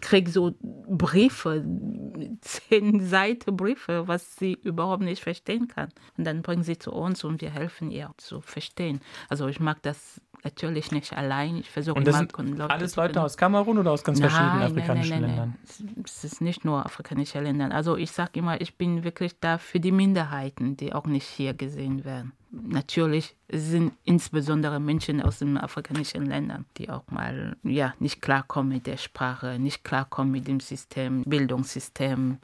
kriegt 0.01 0.29
so 0.29 0.55
Briefe, 0.61 1.65
zehn 2.41 3.01
Seiten 3.01 3.57
Briefe, 3.57 4.07
was 4.07 4.37
sie 4.37 4.55
überhaupt 4.63 5.03
nicht 5.03 5.23
verstehen 5.23 5.67
kann. 5.67 5.89
Und 6.17 6.25
dann 6.25 6.43
bringen 6.43 6.63
sie 6.63 6.79
zu 6.79 6.93
uns 6.93 7.25
und 7.25 7.41
wir 7.41 7.51
helfen 7.51 7.91
ihr 7.91 8.13
zu 8.19 8.41
verstehen. 8.41 9.01
Also 9.29 9.49
ich 9.49 9.59
mag 9.59 9.83
das 9.83 10.21
natürlich 10.45 10.93
nicht 10.93 11.17
allein. 11.17 11.57
Ich 11.57 11.71
versuche 11.71 11.97
Und 11.97 12.07
das 12.07 12.21
immer 12.21 12.29
sind 12.37 12.59
Leute 12.59 12.71
alles 12.73 12.97
Leute 12.97 13.23
aus 13.23 13.37
Kamerun 13.37 13.79
oder 13.79 13.93
aus 13.93 14.05
ganz 14.05 14.21
Nein, 14.21 14.31
verschiedenen 14.31 14.63
afrikanischen 14.63 15.11
nein, 15.11 15.21
nein, 15.23 15.31
Ländern? 15.31 16.05
Es 16.05 16.25
ist 16.25 16.41
nicht 16.41 16.65
nur 16.65 16.85
afrikanische 16.85 17.41
Länder. 17.41 17.71
Also 17.73 17.97
ich 17.97 18.11
sage 18.11 18.39
immer, 18.39 18.61
ich 18.61 18.77
bin 18.77 19.05
wirklich 19.05 19.39
da 19.41 19.59
für 19.59 19.81
die 19.81 19.93
Minderheiten, 19.93 20.77
die 20.77 20.93
auch 20.93 21.07
nicht 21.07 21.27
hier 21.27 21.55
gesehen 21.55 22.05
werden. 22.05 22.33
Natürlich 22.51 23.35
sind 23.49 23.93
insbesondere 24.05 24.79
Menschen 24.79 25.21
aus 25.21 25.41
den 25.41 25.59
afrikanischen 25.59 26.27
Ländern, 26.27 26.67
die 26.77 26.89
auch 26.89 27.03
mal 27.11 27.57
ja, 27.65 27.95
nicht 27.99 28.23
klarkommen 28.23 28.73
mit 28.75 28.87
der 28.87 28.97
Sprache, 28.97 29.59
nicht 29.59 29.83
klarkommen 29.83 30.31
mit 30.31 30.47
dem 30.47 30.61
System, 30.61 31.25
Bildungssystem. 31.25 32.39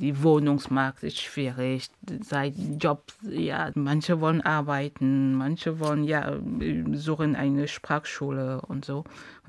Die 0.00 0.22
Wohnungsmarkt 0.22 1.02
ist 1.02 1.20
schwierig, 1.20 1.90
seit 2.22 2.54
Jobs, 2.78 3.16
ja, 3.22 3.70
manche 3.74 4.20
wollen 4.20 4.40
arbeiten, 4.42 5.34
manche 5.34 5.80
wollen 5.80 6.04
ja 6.04 6.38
suchen 6.92 7.34
eine 7.34 7.66
Sprachschule 7.66 8.60
und 8.60 8.84
so. 8.84 9.04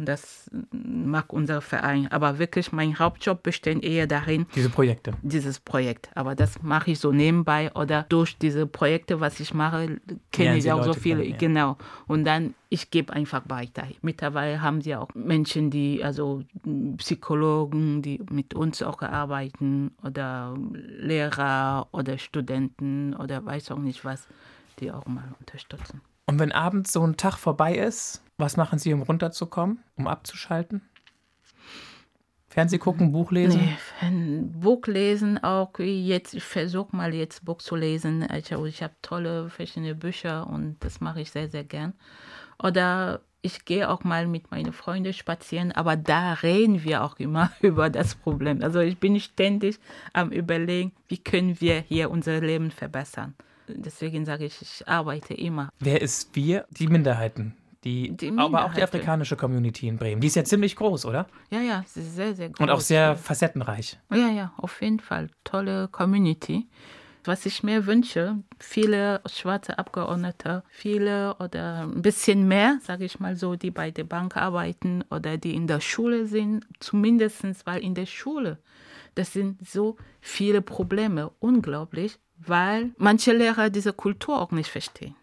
Das 0.05 0.49
mag 0.71 1.33
unser 1.33 1.61
Verein. 1.61 2.07
Aber 2.09 2.39
wirklich, 2.39 2.71
mein 2.71 2.97
Hauptjob 2.97 3.43
besteht 3.43 3.83
eher 3.83 4.07
darin, 4.07 4.45
Diese 4.55 4.69
Projekte. 4.69 5.13
dieses 5.21 5.59
Projekt. 5.59 6.09
Aber 6.15 6.35
das 6.35 6.61
mache 6.63 6.91
ich 6.91 6.99
so 6.99 7.11
nebenbei 7.11 7.71
oder 7.73 8.05
durch 8.07 8.37
diese 8.37 8.65
Projekte, 8.65 9.19
was 9.19 9.39
ich 9.39 9.53
mache, 9.53 9.99
kenne 10.31 10.57
ich 10.57 10.71
auch 10.71 10.81
so 10.81 10.87
Leute 10.89 10.99
viele. 10.99 11.21
kennen, 11.23 11.31
ja. 11.31 11.37
Genau. 11.37 11.77
Und 12.07 12.23
dann, 12.23 12.53
ich 12.69 12.91
gebe 12.91 13.11
einfach 13.11 13.41
weiter. 13.49 13.83
Mittlerweile 14.01 14.61
haben 14.61 14.81
sie 14.81 14.95
auch 14.95 15.09
Menschen, 15.13 15.69
die, 15.69 16.03
also 16.03 16.43
Psychologen, 16.97 18.01
die 18.01 18.21
mit 18.31 18.53
uns 18.53 18.81
auch 18.81 19.01
arbeiten 19.01 19.91
oder 20.03 20.55
Lehrer 20.73 21.87
oder 21.91 22.17
Studenten 22.17 23.15
oder 23.15 23.45
weiß 23.45 23.71
auch 23.71 23.79
nicht 23.79 24.05
was, 24.05 24.27
die 24.79 24.91
auch 24.91 25.05
mal 25.07 25.33
unterstützen. 25.39 26.01
Und 26.29 26.37
wenn 26.37 26.51
abends 26.51 26.93
so 26.93 27.01
ein 27.01 27.17
Tag 27.17 27.37
vorbei 27.39 27.73
ist, 27.73 28.21
was 28.37 28.55
machen 28.55 28.77
Sie, 28.77 28.93
um 28.93 29.01
runterzukommen, 29.01 29.79
um 29.95 30.05
abzuschalten? 30.05 30.87
Fernseh 32.49 32.77
gucken, 32.77 33.11
Buch 33.11 33.31
lesen? 33.31 33.59
Nee, 34.03 34.43
Buch 34.53 34.85
lesen 34.85 35.43
auch 35.43 35.71
wie 35.79 36.05
jetzt. 36.05 36.35
Ich 36.35 36.43
versuche 36.43 36.95
mal 36.95 37.15
jetzt 37.15 37.45
Buch 37.45 37.63
zu 37.63 37.75
lesen. 37.75 38.21
Also 38.21 38.63
ich 38.67 38.83
habe 38.83 38.93
tolle 39.01 39.49
verschiedene 39.49 39.95
Bücher 39.95 40.45
und 40.45 40.77
das 40.81 41.01
mache 41.01 41.21
ich 41.21 41.31
sehr, 41.31 41.49
sehr 41.49 41.63
gern. 41.63 41.93
Oder 42.61 43.21
ich 43.41 43.65
gehe 43.65 43.89
auch 43.89 44.03
mal 44.03 44.27
mit 44.27 44.51
meinen 44.51 44.71
Freunden 44.71 45.13
spazieren, 45.13 45.71
aber 45.71 45.95
da 45.95 46.33
reden 46.33 46.83
wir 46.83 47.03
auch 47.03 47.17
immer 47.17 47.51
über 47.61 47.89
das 47.89 48.13
Problem. 48.13 48.61
Also 48.61 48.81
ich 48.81 48.99
bin 48.99 49.19
ständig 49.19 49.79
am 50.13 50.29
Überlegen, 50.29 50.91
wie 51.07 51.17
können 51.17 51.59
wir 51.59 51.79
hier 51.79 52.11
unser 52.11 52.39
Leben 52.39 52.69
verbessern. 52.69 53.33
Deswegen 53.75 54.25
sage 54.25 54.45
ich, 54.45 54.61
ich 54.61 54.87
arbeite 54.87 55.33
immer. 55.33 55.69
Wer 55.79 56.01
ist 56.01 56.35
wir? 56.35 56.65
Die 56.71 56.87
Minderheiten. 56.87 57.55
Die, 57.83 58.11
Die 58.11 58.33
aber 58.37 58.65
auch 58.65 58.73
die 58.73 58.83
afrikanische 58.83 59.37
Community 59.37 59.87
in 59.87 59.97
Bremen. 59.97 60.19
Die 60.19 60.27
ist 60.27 60.35
ja 60.35 60.43
ziemlich 60.43 60.75
groß, 60.75 61.05
oder? 61.05 61.27
Ja, 61.49 61.61
ja, 61.61 61.81
es 61.85 61.95
ist 61.95 62.15
sehr, 62.15 62.35
sehr 62.35 62.49
groß. 62.49 62.59
Und 62.59 62.69
auch 62.69 62.81
sehr 62.81 63.15
facettenreich. 63.15 63.97
Ja, 64.11 64.29
ja, 64.29 64.53
auf 64.57 64.81
jeden 64.81 64.99
Fall. 64.99 65.29
Tolle 65.45 65.87
Community. 65.87 66.67
Was 67.25 67.45
ich 67.45 67.63
mir 67.63 67.85
wünsche, 67.85 68.37
viele 68.59 69.21
schwarze 69.25 69.77
Abgeordnete, 69.77 70.63
viele 70.69 71.35
oder 71.37 71.83
ein 71.83 72.01
bisschen 72.01 72.47
mehr, 72.47 72.79
sage 72.81 73.05
ich 73.05 73.19
mal 73.19 73.35
so, 73.35 73.55
die 73.55 73.71
bei 73.71 73.91
der 73.91 74.05
Bank 74.05 74.35
arbeiten 74.35 75.03
oder 75.09 75.37
die 75.37 75.53
in 75.53 75.67
der 75.67 75.81
Schule 75.81 76.25
sind, 76.27 76.65
zumindest 76.79 77.43
weil 77.65 77.81
in 77.81 77.93
der 77.93 78.05
Schule, 78.05 78.57
das 79.15 79.33
sind 79.33 79.65
so 79.67 79.97
viele 80.21 80.61
Probleme, 80.61 81.31
unglaublich, 81.39 82.19
weil 82.45 82.91
manche 82.97 83.33
Lehrer 83.33 83.69
diese 83.69 83.93
Kultur 83.93 84.41
auch 84.41 84.51
nicht 84.51 84.69
verstehen. 84.69 85.15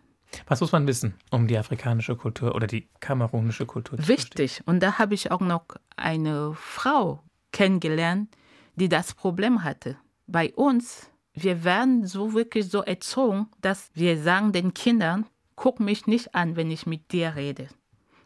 Was 0.46 0.60
muss 0.60 0.72
man 0.72 0.86
wissen, 0.86 1.14
um 1.30 1.46
die 1.46 1.56
afrikanische 1.56 2.16
Kultur 2.16 2.54
oder 2.54 2.66
die 2.66 2.88
kamerunische 3.00 3.66
Kultur 3.66 3.98
zu 3.98 4.04
verstehen? 4.04 4.18
Wichtig. 4.18 4.62
Und 4.66 4.82
da 4.82 4.98
habe 4.98 5.14
ich 5.14 5.30
auch 5.30 5.40
noch 5.40 5.64
eine 5.96 6.54
Frau 6.54 7.22
kennengelernt, 7.52 8.28
die 8.74 8.88
das 8.88 9.14
Problem 9.14 9.64
hatte. 9.64 9.96
Bei 10.26 10.52
uns, 10.54 11.10
wir 11.32 11.64
werden 11.64 12.06
so 12.06 12.34
wirklich 12.34 12.68
so 12.68 12.82
erzogen, 12.82 13.48
dass 13.60 13.90
wir 13.94 14.18
sagen 14.18 14.52
den 14.52 14.74
Kindern, 14.74 15.26
guck 15.54 15.80
mich 15.80 16.06
nicht 16.06 16.34
an, 16.34 16.56
wenn 16.56 16.70
ich 16.70 16.86
mit 16.86 17.12
dir 17.12 17.34
rede. 17.36 17.68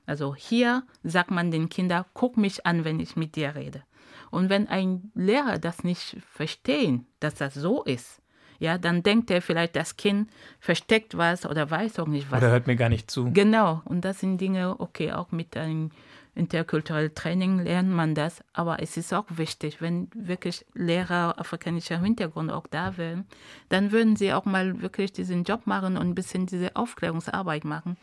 Also 0.07 0.35
hier 0.35 0.83
sagt 1.05 1.31
man 1.31 1.53
den 1.53 1.69
Kindern, 1.69 2.05
guck 2.15 2.37
mich 2.37 2.67
an, 2.67 2.85
wenn 2.85 2.99
ich 2.99 3.15
mit 3.15 3.37
dir 3.37 3.55
rede. 3.55 3.85
Und 4.31 4.49
wenn 4.49 4.67
ein 4.67 5.13
Lehrer 5.15 5.59
das 5.59 5.85
nicht 5.85 6.17
verstehen, 6.33 7.07
dass 7.21 7.35
das 7.35 7.55
so 7.55 7.85
ist, 7.85 8.21
ja, 8.61 8.79
dann 8.79 9.03
denkt 9.03 9.31
er 9.31 9.43
vielleicht, 9.43 9.75
das 9.75 9.97
Kind 9.97 10.31
versteckt 10.61 11.17
was 11.17 11.47
oder 11.47 11.69
weiß 11.69 11.99
auch 11.99 12.07
nicht 12.07 12.31
was. 12.31 12.39
Oder 12.39 12.53
hört 12.53 12.67
mir 12.67 12.77
gar 12.77 12.91
nicht 12.91 13.11
zu. 13.11 13.33
Genau, 13.33 13.81
und 13.87 14.05
das 14.05 14.21
sind 14.21 14.39
Dinge, 14.39 14.79
okay, 14.79 15.13
auch 15.13 15.33
mit 15.33 15.57
einem 15.57 15.91
interkulturellen 16.35 17.15
Training 17.15 17.59
lernt 17.59 17.91
man 17.91 18.15
das, 18.15 18.45
aber 18.53 18.83
es 18.83 18.97
ist 18.97 19.13
auch 19.13 19.25
wichtig, 19.31 19.81
wenn 19.81 20.09
wirklich 20.15 20.65
Lehrer 20.75 21.41
afrikanischer 21.41 22.01
Hintergrund 22.01 22.53
auch 22.53 22.67
da 22.67 22.97
wären, 22.97 23.27
dann 23.71 23.93
würden 23.93 24.15
sie 24.15 24.33
auch 24.33 24.45
mal 24.45 24.81
wirklich 24.81 25.13
diesen 25.13 25.45
Job 25.45 25.67
machen 25.67 25.97
und 25.97 26.09
ein 26.09 26.15
bisschen 26.15 26.47
diese 26.47 26.77
Aufklärungsarbeit 26.77 27.65
machen. 27.65 27.97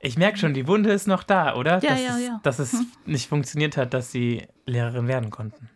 Ich 0.00 0.18
merke 0.18 0.36
schon, 0.36 0.52
die 0.52 0.66
Wunde 0.66 0.90
ist 0.90 1.06
noch 1.06 1.22
da, 1.22 1.54
oder? 1.54 1.80
Ja, 1.82 1.90
dass 1.90 2.02
ja, 2.02 2.16
es, 2.16 2.26
ja. 2.26 2.40
Dass 2.42 2.58
es 2.58 2.76
nicht 3.06 3.28
funktioniert 3.28 3.76
hat, 3.76 3.94
dass 3.94 4.10
sie 4.10 4.48
Lehrerin 4.66 5.06
werden 5.06 5.30
konnten. 5.30 5.70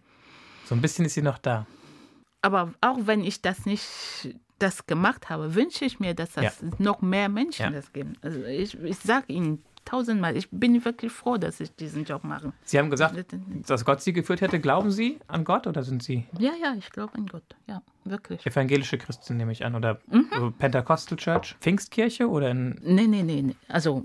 So 0.65 0.75
ein 0.75 0.81
bisschen 0.81 1.05
ist 1.05 1.15
sie 1.15 1.23
noch 1.23 1.39
da. 1.39 1.65
Aber 2.47 2.73
auch 2.81 2.99
wenn 3.07 3.25
ich 3.25 3.43
das 3.43 3.67
nicht 3.67 3.83
das 4.61 4.87
gemacht 4.87 5.29
habe, 5.31 5.55
wünsche 5.57 5.85
ich 5.85 5.99
mir, 5.99 6.15
dass 6.15 6.33
das 6.35 6.63
noch 6.79 7.03
mehr 7.03 7.29
Menschen 7.29 7.65
Ja. 7.65 7.71
das 7.71 7.93
geben. 7.93 8.13
Also 8.23 8.43
ich, 8.45 8.81
ich 8.83 8.97
sage 8.99 9.33
Ihnen 9.33 9.63
tausendmal, 9.85 10.37
ich 10.37 10.49
bin 10.51 10.85
wirklich 10.85 11.13
froh, 11.13 11.37
dass 11.37 11.61
ich 11.61 11.75
diesen 11.75 12.05
Job 12.05 12.23
mache. 12.25 12.53
Sie 12.65 12.79
haben 12.79 12.89
gesagt, 12.91 13.15
dass 13.69 13.85
Gott 13.85 14.01
sie 14.01 14.13
geführt 14.13 14.41
hätte. 14.41 14.59
Glauben 14.61 14.91
Sie 14.91 15.19
an 15.29 15.45
Gott 15.45 15.67
oder 15.67 15.83
sind 15.83 16.03
Sie 16.03 16.25
Ja, 16.39 16.53
ja, 16.61 16.75
ich 16.79 16.91
glaube 16.91 17.15
an 17.17 17.27
Gott. 17.27 17.43
Ja, 17.69 17.83
wirklich. 18.05 18.45
evangelische 18.47 18.97
Christen, 18.99 19.37
nehme 19.37 19.53
ich 19.53 19.65
an? 19.65 19.75
Oder 19.75 20.01
Mhm. 20.07 20.55
Pentecostal 20.59 21.19
Church? 21.19 21.57
Pfingstkirche 21.61 22.29
oder 22.29 22.51
in. 22.51 22.81
Nee, 22.83 23.07
nee, 23.09 23.23
nee. 23.23 23.43
nee. 23.43 23.57
Also 23.69 24.05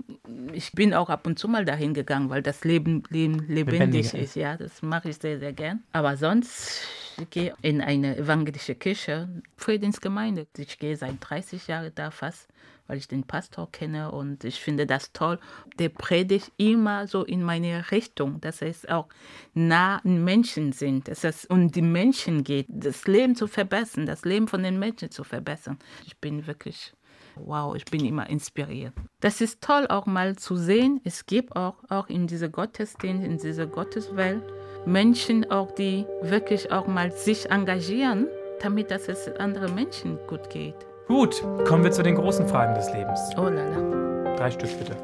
ich 0.54 0.72
bin 0.72 0.94
auch 0.94 1.08
ab 1.08 1.26
und 1.26 1.38
zu 1.38 1.48
mal 1.48 1.64
dahin 1.64 1.94
gegangen, 1.94 2.30
weil 2.30 2.42
das 2.42 2.64
Leben, 2.64 3.02
Leben 3.10 3.46
lebendig 3.48 3.80
Lebendiger 3.80 4.18
ist. 4.18 4.36
Ja, 4.36 4.56
das 4.56 4.82
mache 4.82 5.10
ich 5.10 5.16
sehr, 5.16 5.38
sehr 5.38 5.52
gern. 5.52 5.82
Aber 5.92 6.16
sonst 6.16 6.82
ich 7.18 7.30
gehe 7.30 7.54
in 7.62 7.80
eine 7.80 8.16
evangelische 8.16 8.74
Kirche, 8.74 9.28
Friedensgemeinde. 9.56 10.46
Ich 10.56 10.78
gehe 10.78 10.96
seit 10.96 11.16
30 11.20 11.66
Jahren 11.66 11.92
da 11.94 12.10
fast, 12.10 12.48
weil 12.86 12.98
ich 12.98 13.08
den 13.08 13.24
Pastor 13.24 13.70
kenne 13.70 14.10
und 14.10 14.44
ich 14.44 14.60
finde 14.60 14.86
das 14.86 15.12
toll. 15.12 15.38
Der 15.78 15.90
predigt 15.90 16.52
immer 16.56 17.06
so 17.06 17.24
in 17.24 17.42
meine 17.42 17.90
Richtung, 17.90 18.40
dass 18.40 18.62
es 18.62 18.88
auch 18.88 19.08
nah 19.54 19.98
an 19.98 20.24
Menschen 20.24 20.72
sind, 20.72 21.08
dass 21.08 21.24
es 21.24 21.44
um 21.44 21.70
die 21.70 21.82
Menschen 21.82 22.44
geht, 22.44 22.66
das 22.68 23.06
Leben 23.06 23.36
zu 23.36 23.46
verbessern, 23.46 24.06
das 24.06 24.24
Leben 24.24 24.48
von 24.48 24.62
den 24.62 24.78
Menschen 24.78 25.10
zu 25.10 25.22
verbessern. 25.22 25.78
Ich 26.06 26.16
bin 26.18 26.46
wirklich 26.46 26.92
Wow, 27.36 27.74
ich 27.74 27.84
bin 27.86 28.04
immer 28.04 28.28
inspiriert. 28.28 28.92
Das 29.20 29.40
ist 29.40 29.62
toll 29.62 29.86
auch 29.88 30.06
mal 30.06 30.36
zu 30.36 30.56
sehen. 30.56 31.00
Es 31.04 31.26
gibt 31.26 31.56
auch, 31.56 31.74
auch 31.88 32.08
in 32.08 32.26
dieser 32.26 32.48
Gottesdienst, 32.48 33.24
in 33.24 33.38
dieser 33.38 33.66
Gotteswelt 33.66 34.42
Menschen 34.84 35.50
auch, 35.50 35.70
die 35.72 36.04
wirklich 36.22 36.70
auch 36.72 36.86
mal 36.86 37.10
sich 37.12 37.50
engagieren, 37.50 38.26
damit 38.60 38.90
dass 38.90 39.08
es 39.08 39.28
anderen 39.36 39.74
Menschen 39.74 40.18
gut 40.26 40.50
geht. 40.50 40.74
Gut, 41.08 41.42
kommen 41.66 41.84
wir 41.84 41.90
zu 41.90 42.02
den 42.02 42.14
großen 42.16 42.46
Fragen 42.48 42.74
des 42.74 42.92
Lebens. 42.92 43.20
Oh 43.36 43.42
lala, 43.48 44.36
Drei 44.36 44.50
Stück 44.50 44.70
bitte. 44.78 44.96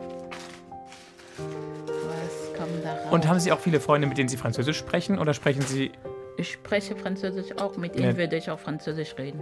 was 1.36 2.58
kommt 2.58 2.84
da 2.84 2.92
raus? 2.94 3.12
Und 3.12 3.28
haben 3.28 3.40
Sie 3.40 3.52
auch 3.52 3.58
viele 3.60 3.80
Freunde, 3.80 4.06
mit 4.06 4.18
denen 4.18 4.28
Sie 4.28 4.36
Französisch 4.36 4.78
sprechen 4.78 5.18
oder 5.18 5.34
sprechen 5.34 5.62
Sie. 5.62 5.92
ich 6.36 6.52
spreche 6.52 6.94
Französisch 6.96 7.56
auch, 7.58 7.76
mit 7.76 7.96
Ja. 7.96 8.02
ihnen 8.08 8.16
würde 8.16 8.36
ich 8.36 8.50
auch 8.50 8.58
Französisch 8.58 9.16
reden. 9.18 9.40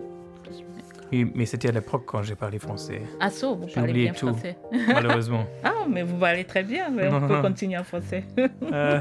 Oui, 1.13 1.31
mais 1.35 1.47
c'était 1.47 1.69
à 1.69 1.73
l'époque 1.73 2.05
quand 2.07 2.23
j'ai 2.23 2.35
parlé 2.35 2.59
français. 2.59 3.03
Ah 3.21 3.31
so, 3.31 3.55
vous 3.55 3.67
parlez 3.69 3.93
bien 3.93 4.13
tout. 4.13 4.29
français. 4.29 4.57
Malheureusement. 4.89 5.47
Ah, 5.63 5.85
mais 5.89 6.03
vous 6.03 6.19
parlez 6.19 6.45
très 6.45 6.65
bien, 6.65 6.91
mais 6.91 7.09
on 7.09 7.27
peut 7.27 7.41
continuer 7.43 7.79
en 7.79 7.85
français. 7.85 8.25
äh, 8.37 9.01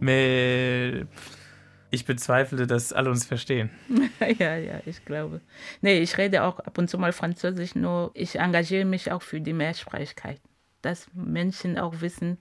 mais 0.00 1.04
ich 1.90 2.04
bezweifle, 2.06 2.66
dass 2.66 2.92
alle 2.92 3.10
uns 3.10 3.24
verstehen. 3.26 3.70
Ja, 4.38 4.56
ja, 4.56 4.80
ich 4.86 5.04
glaube. 5.04 5.40
Nee, 5.82 5.98
ich 6.00 6.16
rede 6.18 6.42
auch 6.44 6.58
ab 6.60 6.78
und 6.78 6.88
zu 6.88 6.98
mal 6.98 7.12
Französisch, 7.12 7.74
nur 7.74 8.10
ich 8.14 8.38
engagiere 8.38 8.84
mich 8.84 9.12
auch 9.12 9.22
für 9.22 9.40
die 9.40 9.52
Mehrsprachigkeit. 9.52 10.40
Dass 10.82 11.08
Menschen 11.14 11.78
auch 11.78 12.00
wissen, 12.00 12.38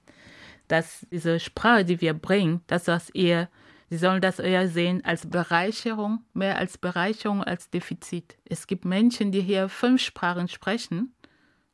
dass 0.69 1.05
diese 1.11 1.39
Sprache, 1.39 1.83
die 1.85 1.99
wir 2.01 2.13
bringen, 2.13 2.61
dass 2.67 2.85
das 2.85 3.09
eher, 3.09 3.49
sie 3.93 3.99
sollen 3.99 4.21
das 4.21 4.39
eher 4.39 4.67
sehen 4.67 5.05
als 5.05 5.29
Bereicherung, 5.29 6.25
mehr 6.33 6.57
als 6.57 6.79
Bereicherung 6.79 7.43
als 7.43 7.69
Defizit. 7.69 8.35
Es 8.43 8.65
gibt 8.65 8.85
Menschen, 8.85 9.31
die 9.31 9.41
hier 9.41 9.69
fünf 9.69 10.01
Sprachen 10.01 10.47
sprechen. 10.47 11.13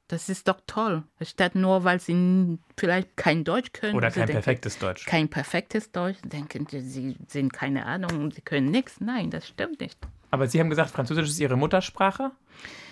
Das 0.09 0.27
ist 0.27 0.49
doch 0.49 0.59
toll. 0.67 1.03
Statt 1.21 1.55
nur, 1.55 1.85
weil 1.85 2.01
sie 2.01 2.59
vielleicht 2.77 3.15
kein 3.15 3.45
Deutsch 3.45 3.71
können. 3.71 3.95
Oder 3.95 4.11
kein 4.11 4.27
denken, 4.27 4.33
perfektes 4.33 4.79
Deutsch. 4.79 5.05
kein 5.05 5.29
perfektes 5.29 5.93
Deutsch, 5.93 6.17
denken 6.25 6.67
sie, 6.69 6.81
sie 6.81 7.15
sind 7.27 7.53
keine 7.53 7.85
Ahnung, 7.85 8.31
sie 8.31 8.41
können 8.41 8.69
nichts. 8.69 8.99
Nein, 8.99 9.29
das 9.29 9.47
stimmt 9.47 9.79
nicht. 9.79 9.97
Aber 10.29 10.47
Sie 10.47 10.59
haben 10.59 10.69
gesagt, 10.69 10.91
Französisch 10.91 11.29
ist 11.29 11.39
Ihre 11.39 11.55
Muttersprache. 11.55 12.31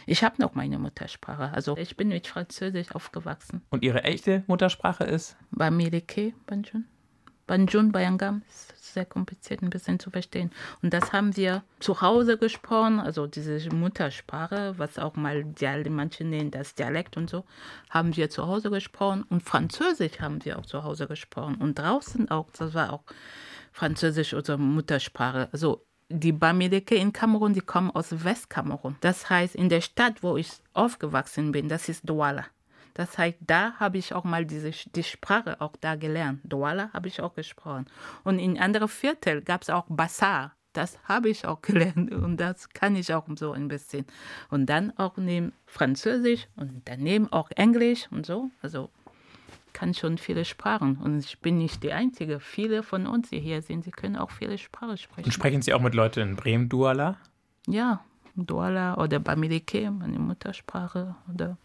Ich 0.05 0.23
habe 0.23 0.41
noch 0.41 0.55
meine 0.55 0.79
Muttersprache. 0.79 1.51
Also 1.53 1.75
ich 1.75 1.97
bin 1.97 2.07
mit 2.07 2.27
Französisch 2.27 2.95
aufgewachsen. 2.95 3.61
Und 3.71 3.83
Ihre 3.83 4.05
echte 4.05 4.43
Muttersprache 4.47 5.03
ist? 5.03 5.35
Bamileke, 5.51 6.33
Banjun. 6.45 6.85
Banjun, 7.47 7.91
Bayangam. 7.91 8.43
Ist 8.49 8.93
sehr 8.93 9.05
kompliziert 9.05 9.61
ein 9.61 9.69
bisschen 9.69 9.99
zu 9.99 10.09
verstehen. 10.09 10.51
Und 10.81 10.93
das 10.93 11.13
haben 11.13 11.35
wir 11.37 11.63
zu 11.79 12.01
Hause 12.01 12.37
gesprochen, 12.37 12.99
also 12.99 13.27
diese 13.27 13.69
Muttersprache, 13.69 14.73
was 14.77 14.99
auch 14.99 15.15
mal 15.15 15.45
manche 15.89 16.23
nennen 16.23 16.51
das 16.51 16.75
Dialekt 16.75 17.15
und 17.15 17.29
so, 17.29 17.45
haben 17.89 18.15
wir 18.15 18.29
zu 18.29 18.47
Hause 18.47 18.69
gesprochen. 18.69 19.23
Und 19.29 19.43
Französisch 19.43 20.19
haben 20.19 20.43
wir 20.43 20.59
auch 20.59 20.65
zu 20.65 20.83
Hause 20.83 21.07
gesprochen. 21.07 21.55
Und 21.55 21.79
draußen 21.79 22.29
auch, 22.29 22.47
das 22.57 22.73
war 22.73 22.93
auch 22.93 23.03
Französisch 23.71 24.33
unsere 24.33 24.57
Muttersprache. 24.57 25.49
Also 25.51 25.85
die 26.09 26.31
Bamileke 26.31 26.95
in 26.95 27.13
Kamerun, 27.13 27.53
die 27.53 27.61
kommen 27.61 27.91
aus 27.91 28.23
Westkamerun. 28.23 28.95
Das 29.01 29.29
heißt, 29.29 29.55
in 29.55 29.69
der 29.69 29.81
Stadt, 29.81 30.23
wo 30.23 30.37
ich 30.37 30.49
aufgewachsen 30.73 31.51
bin, 31.51 31.69
das 31.69 31.89
ist 31.89 32.07
Douala. 32.09 32.45
Das 32.97 33.15
heißt, 33.15 33.37
da 33.41 33.73
habe 33.73 33.99
ich 33.99 34.11
auch 34.15 34.23
mal 34.23 34.43
diese, 34.43 34.71
die 34.71 35.03
Sprache 35.03 35.61
auch 35.61 35.75
da 35.79 35.95
gelernt. 35.95 36.41
Douala 36.43 36.89
habe 36.93 37.07
ich 37.07 37.21
auch 37.21 37.35
gesprochen. 37.35 37.85
Und 38.23 38.39
in 38.39 38.59
anderen 38.59 38.87
Viertel 38.87 39.43
gab 39.43 39.61
es 39.61 39.69
auch 39.69 39.85
Bassar. 39.87 40.55
Das 40.73 40.97
habe 41.03 41.29
ich 41.29 41.45
auch 41.45 41.61
gelernt 41.61 42.11
und 42.11 42.37
das 42.37 42.69
kann 42.69 42.95
ich 42.95 43.13
auch 43.13 43.27
so 43.35 43.51
ein 43.51 43.67
bisschen. 43.67 44.07
Und 44.49 44.65
dann 44.65 44.97
auch 44.97 45.15
neben 45.17 45.53
Französisch 45.67 46.47
und 46.55 46.81
daneben 46.85 47.31
auch 47.31 47.51
Englisch 47.51 48.07
und 48.09 48.25
so. 48.25 48.49
Also 48.63 48.89
kann 49.73 49.93
schon 49.93 50.17
viele 50.17 50.43
Sprachen. 50.43 50.97
Und 50.97 51.19
ich 51.19 51.39
bin 51.39 51.59
nicht 51.59 51.83
die 51.83 51.93
Einzige. 51.93 52.39
Viele 52.39 52.81
von 52.81 53.05
uns, 53.05 53.29
die 53.29 53.39
hier 53.39 53.61
sind, 53.61 53.83
sie 53.83 53.91
können 53.91 54.15
auch 54.15 54.31
viele 54.31 54.57
Sprachen 54.57 54.97
sprechen. 54.97 55.25
Und 55.25 55.33
sprechen 55.33 55.61
Sie 55.61 55.71
auch 55.75 55.81
mit 55.81 55.93
Leuten 55.93 56.21
in 56.21 56.35
Bremen 56.35 56.67
Duala? 56.67 57.17
Ja, 57.67 58.03
Duala 58.45 58.97
oder 58.97 59.19
Bamileke, 59.19 59.91
meine 59.91 60.19
Muttersprache, 60.19 61.15
oder 61.33 61.57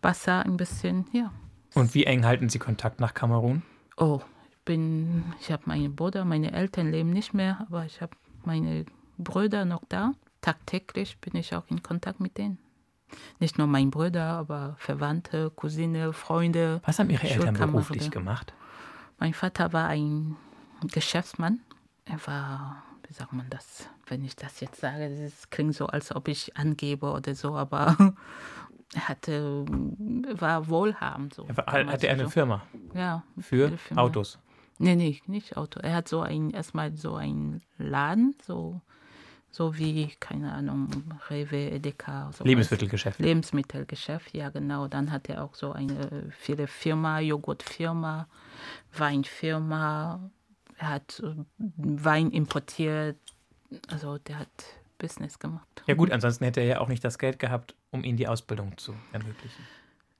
Bassa 0.00 0.42
ein 0.42 0.56
bisschen, 0.56 1.06
ja. 1.12 1.32
Und 1.74 1.94
wie 1.94 2.04
eng 2.04 2.24
halten 2.24 2.48
Sie 2.48 2.58
Kontakt 2.58 3.00
nach 3.00 3.14
Kamerun? 3.14 3.62
Oh, 3.96 4.20
ich 4.50 4.58
bin, 4.64 5.24
ich 5.40 5.50
habe 5.50 5.62
meine 5.66 5.88
Brüder, 5.88 6.24
meine 6.24 6.52
Eltern 6.52 6.90
leben 6.90 7.10
nicht 7.10 7.34
mehr, 7.34 7.66
aber 7.68 7.84
ich 7.84 8.00
habe 8.00 8.16
meine 8.44 8.84
Brüder 9.18 9.64
noch 9.64 9.82
da. 9.88 10.12
Tagtäglich 10.40 11.18
bin 11.18 11.36
ich 11.36 11.54
auch 11.54 11.64
in 11.68 11.82
Kontakt 11.82 12.20
mit 12.20 12.38
denen. 12.38 12.58
Nicht 13.40 13.58
nur 13.58 13.66
mein 13.66 13.90
Bruder, 13.90 14.24
aber 14.24 14.76
Verwandte, 14.78 15.50
Cousine, 15.54 16.12
Freunde. 16.12 16.80
Was 16.84 16.98
haben 16.98 17.10
Ihre 17.10 17.28
Eltern 17.28 17.54
beruflich 17.54 18.10
gemacht? 18.10 18.52
Mein 19.18 19.34
Vater 19.34 19.72
war 19.72 19.88
ein 19.88 20.36
Geschäftsmann. 20.92 21.60
Er 22.04 22.24
war, 22.26 22.82
wie 23.08 23.14
sagt 23.14 23.32
man 23.32 23.48
das, 23.50 23.88
wenn 24.06 24.24
ich 24.24 24.36
das 24.36 24.60
jetzt 24.60 24.80
sage, 24.80 25.08
das 25.22 25.50
klingt 25.50 25.74
so, 25.74 25.86
als 25.86 26.14
ob 26.14 26.28
ich 26.28 26.56
angebe 26.56 27.10
oder 27.10 27.34
so, 27.34 27.56
aber 27.56 27.96
er 28.94 29.08
hatte, 29.08 29.64
war 29.66 30.68
wohlhabend. 30.68 31.34
So, 31.34 31.48
war, 31.48 31.66
hatte 31.66 32.06
er 32.06 32.14
eine 32.14 32.24
so. 32.24 32.30
Firma? 32.30 32.62
Ja. 32.94 33.24
Für 33.40 33.76
Firma. 33.76 34.02
Autos? 34.02 34.38
Nee, 34.78 34.94
nee, 34.94 35.20
nicht 35.26 35.56
Auto. 35.56 35.80
Er 35.80 35.94
hat 35.94 36.08
so 36.08 36.20
ein, 36.20 36.50
erstmal 36.50 36.96
so 36.96 37.16
einen 37.16 37.62
Laden, 37.78 38.36
so 38.46 38.80
so 39.50 39.76
wie, 39.78 40.08
keine 40.20 40.52
Ahnung, 40.52 40.88
Rewe, 41.30 41.70
Edeka. 41.70 42.30
So 42.32 42.44
Lebensmittelgeschäft. 42.44 43.18
Lebensmittelgeschäft, 43.18 44.34
ja 44.34 44.50
genau. 44.50 44.88
Dann 44.88 45.10
hat 45.10 45.28
er 45.28 45.42
auch 45.42 45.54
so 45.54 45.72
eine 45.72 46.30
viele 46.30 46.66
Firma, 46.66 47.20
Joghurtfirma, 47.20 48.28
Weinfirma. 48.96 50.30
Er 50.78 50.88
hat 50.88 51.22
Wein 51.76 52.30
importiert. 52.30 53.16
Also 53.88 54.18
der 54.18 54.38
hat 54.40 54.48
Business 54.98 55.38
gemacht. 55.38 55.66
Ja 55.86 55.94
gut, 55.94 56.10
ansonsten 56.10 56.44
hätte 56.44 56.60
er 56.60 56.66
ja 56.66 56.80
auch 56.80 56.88
nicht 56.88 57.04
das 57.04 57.18
Geld 57.18 57.38
gehabt, 57.38 57.74
um 57.90 58.04
ihnen 58.04 58.16
die 58.16 58.28
Ausbildung 58.28 58.76
zu 58.78 58.94
ermöglichen. 59.12 59.64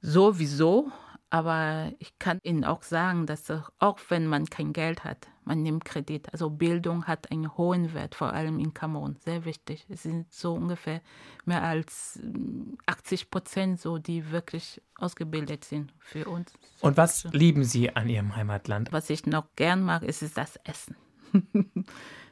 Sowieso, 0.00 0.92
aber 1.30 1.92
ich 1.98 2.18
kann 2.18 2.40
Ihnen 2.42 2.64
auch 2.64 2.82
sagen, 2.82 3.26
dass 3.26 3.52
auch 3.78 3.98
wenn 4.08 4.26
man 4.26 4.46
kein 4.46 4.72
Geld 4.72 5.04
hat, 5.04 5.28
man 5.44 5.62
nimmt 5.62 5.84
Kredit. 5.84 6.32
Also 6.32 6.48
Bildung 6.50 7.06
hat 7.06 7.30
einen 7.30 7.56
hohen 7.56 7.92
Wert, 7.94 8.14
vor 8.14 8.32
allem 8.32 8.58
in 8.58 8.72
Kamerun, 8.72 9.16
sehr 9.24 9.44
wichtig. 9.44 9.86
Es 9.88 10.04
sind 10.04 10.32
so 10.32 10.54
ungefähr 10.54 11.00
mehr 11.44 11.62
als 11.62 12.20
80 12.86 13.26
mm, 13.26 13.30
Prozent 13.30 13.80
so, 13.80 13.98
die 13.98 14.30
wirklich 14.30 14.80
ausgebildet 14.96 15.64
sind 15.64 15.92
für 15.98 16.26
uns. 16.28 16.52
Und 16.80 16.96
was 16.96 17.24
lieben 17.32 17.64
Sie 17.64 17.94
an 17.94 18.08
Ihrem 18.08 18.36
Heimatland? 18.36 18.92
Was 18.92 19.10
ich 19.10 19.26
noch 19.26 19.46
gern 19.56 19.82
mag, 19.82 20.02
ist, 20.02 20.22
ist 20.22 20.38
das 20.38 20.56
Essen. 20.64 20.96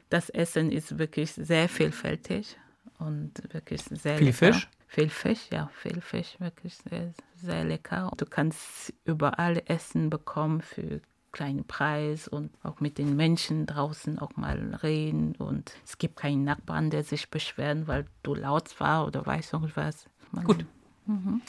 das 0.09 0.29
Essen 0.29 0.71
ist 0.71 0.97
wirklich 0.97 1.33
sehr 1.33 1.69
vielfältig 1.69 2.57
und 2.97 3.53
wirklich 3.53 3.83
sehr 3.83 4.17
Viel 4.17 4.27
lecker. 4.27 4.53
Fisch? 4.53 4.69
Viel 4.87 5.09
Fisch, 5.09 5.49
ja, 5.51 5.69
viel 5.73 6.01
Fisch, 6.01 6.39
wirklich 6.39 6.75
sehr, 6.77 7.13
sehr 7.35 7.65
lecker. 7.65 8.11
Du 8.17 8.25
kannst 8.25 8.93
überall 9.03 9.61
Essen 9.65 10.09
bekommen 10.09 10.61
für 10.61 11.01
kleinen 11.31 11.65
Preis 11.65 12.27
und 12.27 12.51
auch 12.63 12.79
mit 12.79 12.97
den 12.97 13.15
Menschen 13.15 13.65
draußen 13.65 14.17
auch 14.17 14.35
mal 14.37 14.75
reden. 14.81 15.35
Und 15.35 15.73
es 15.85 15.97
gibt 15.97 16.15
keinen 16.15 16.45
Nachbarn, 16.45 16.89
der 16.89 17.03
sich 17.03 17.29
beschwert, 17.29 17.87
weil 17.87 18.05
du 18.23 18.33
laut 18.33 18.79
war 18.79 19.05
oder 19.05 19.25
weiß 19.25 19.51
noch 19.51 19.67
was. 19.75 20.05
Man, 20.31 20.45
Gut. 20.45 20.65
Mhm. 21.05 21.41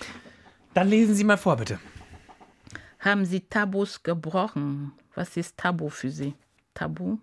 Dann 0.74 0.89
lesen 0.89 1.14
Sie 1.14 1.24
mal 1.24 1.39
vor, 1.39 1.57
bitte. 1.57 1.78
Haben 2.99 3.24
Sie 3.24 3.41
Tabus 3.41 4.03
gebrochen? 4.03 4.93
Was 5.14 5.36
ist 5.36 5.57
Tabu 5.57 5.89
für 5.89 6.11
Sie? 6.11 6.34
Tabu? 6.74 7.18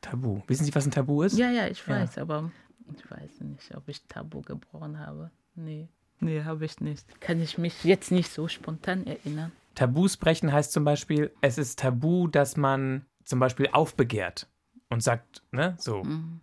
Tabu. 0.00 0.42
Wissen 0.46 0.64
Sie, 0.64 0.74
was 0.74 0.86
ein 0.86 0.90
Tabu 0.90 1.22
ist? 1.22 1.36
Ja, 1.36 1.50
ja, 1.50 1.66
ich 1.68 1.86
weiß, 1.86 2.16
ja. 2.16 2.22
aber 2.22 2.50
ich 2.96 3.10
weiß 3.10 3.40
nicht, 3.40 3.76
ob 3.76 3.88
ich 3.88 4.02
Tabu 4.06 4.42
gebrochen 4.42 4.98
habe. 4.98 5.30
Nee. 5.58 5.88
Nee, 6.20 6.42
habe 6.44 6.64
ich 6.64 6.80
nicht. 6.80 7.20
Kann 7.20 7.40
ich 7.40 7.58
mich 7.58 7.84
jetzt 7.84 8.10
nicht 8.10 8.30
so 8.30 8.48
spontan 8.48 9.06
erinnern. 9.06 9.52
Tabus 9.74 10.16
brechen 10.16 10.52
heißt 10.52 10.72
zum 10.72 10.84
Beispiel, 10.84 11.30
es 11.40 11.58
ist 11.58 11.78
tabu, 11.78 12.26
dass 12.26 12.56
man 12.56 13.04
zum 13.24 13.38
Beispiel 13.38 13.68
aufbegehrt 13.70 14.48
und 14.90 15.02
sagt, 15.02 15.42
ne, 15.52 15.76
so, 15.78 16.02
mhm. 16.02 16.40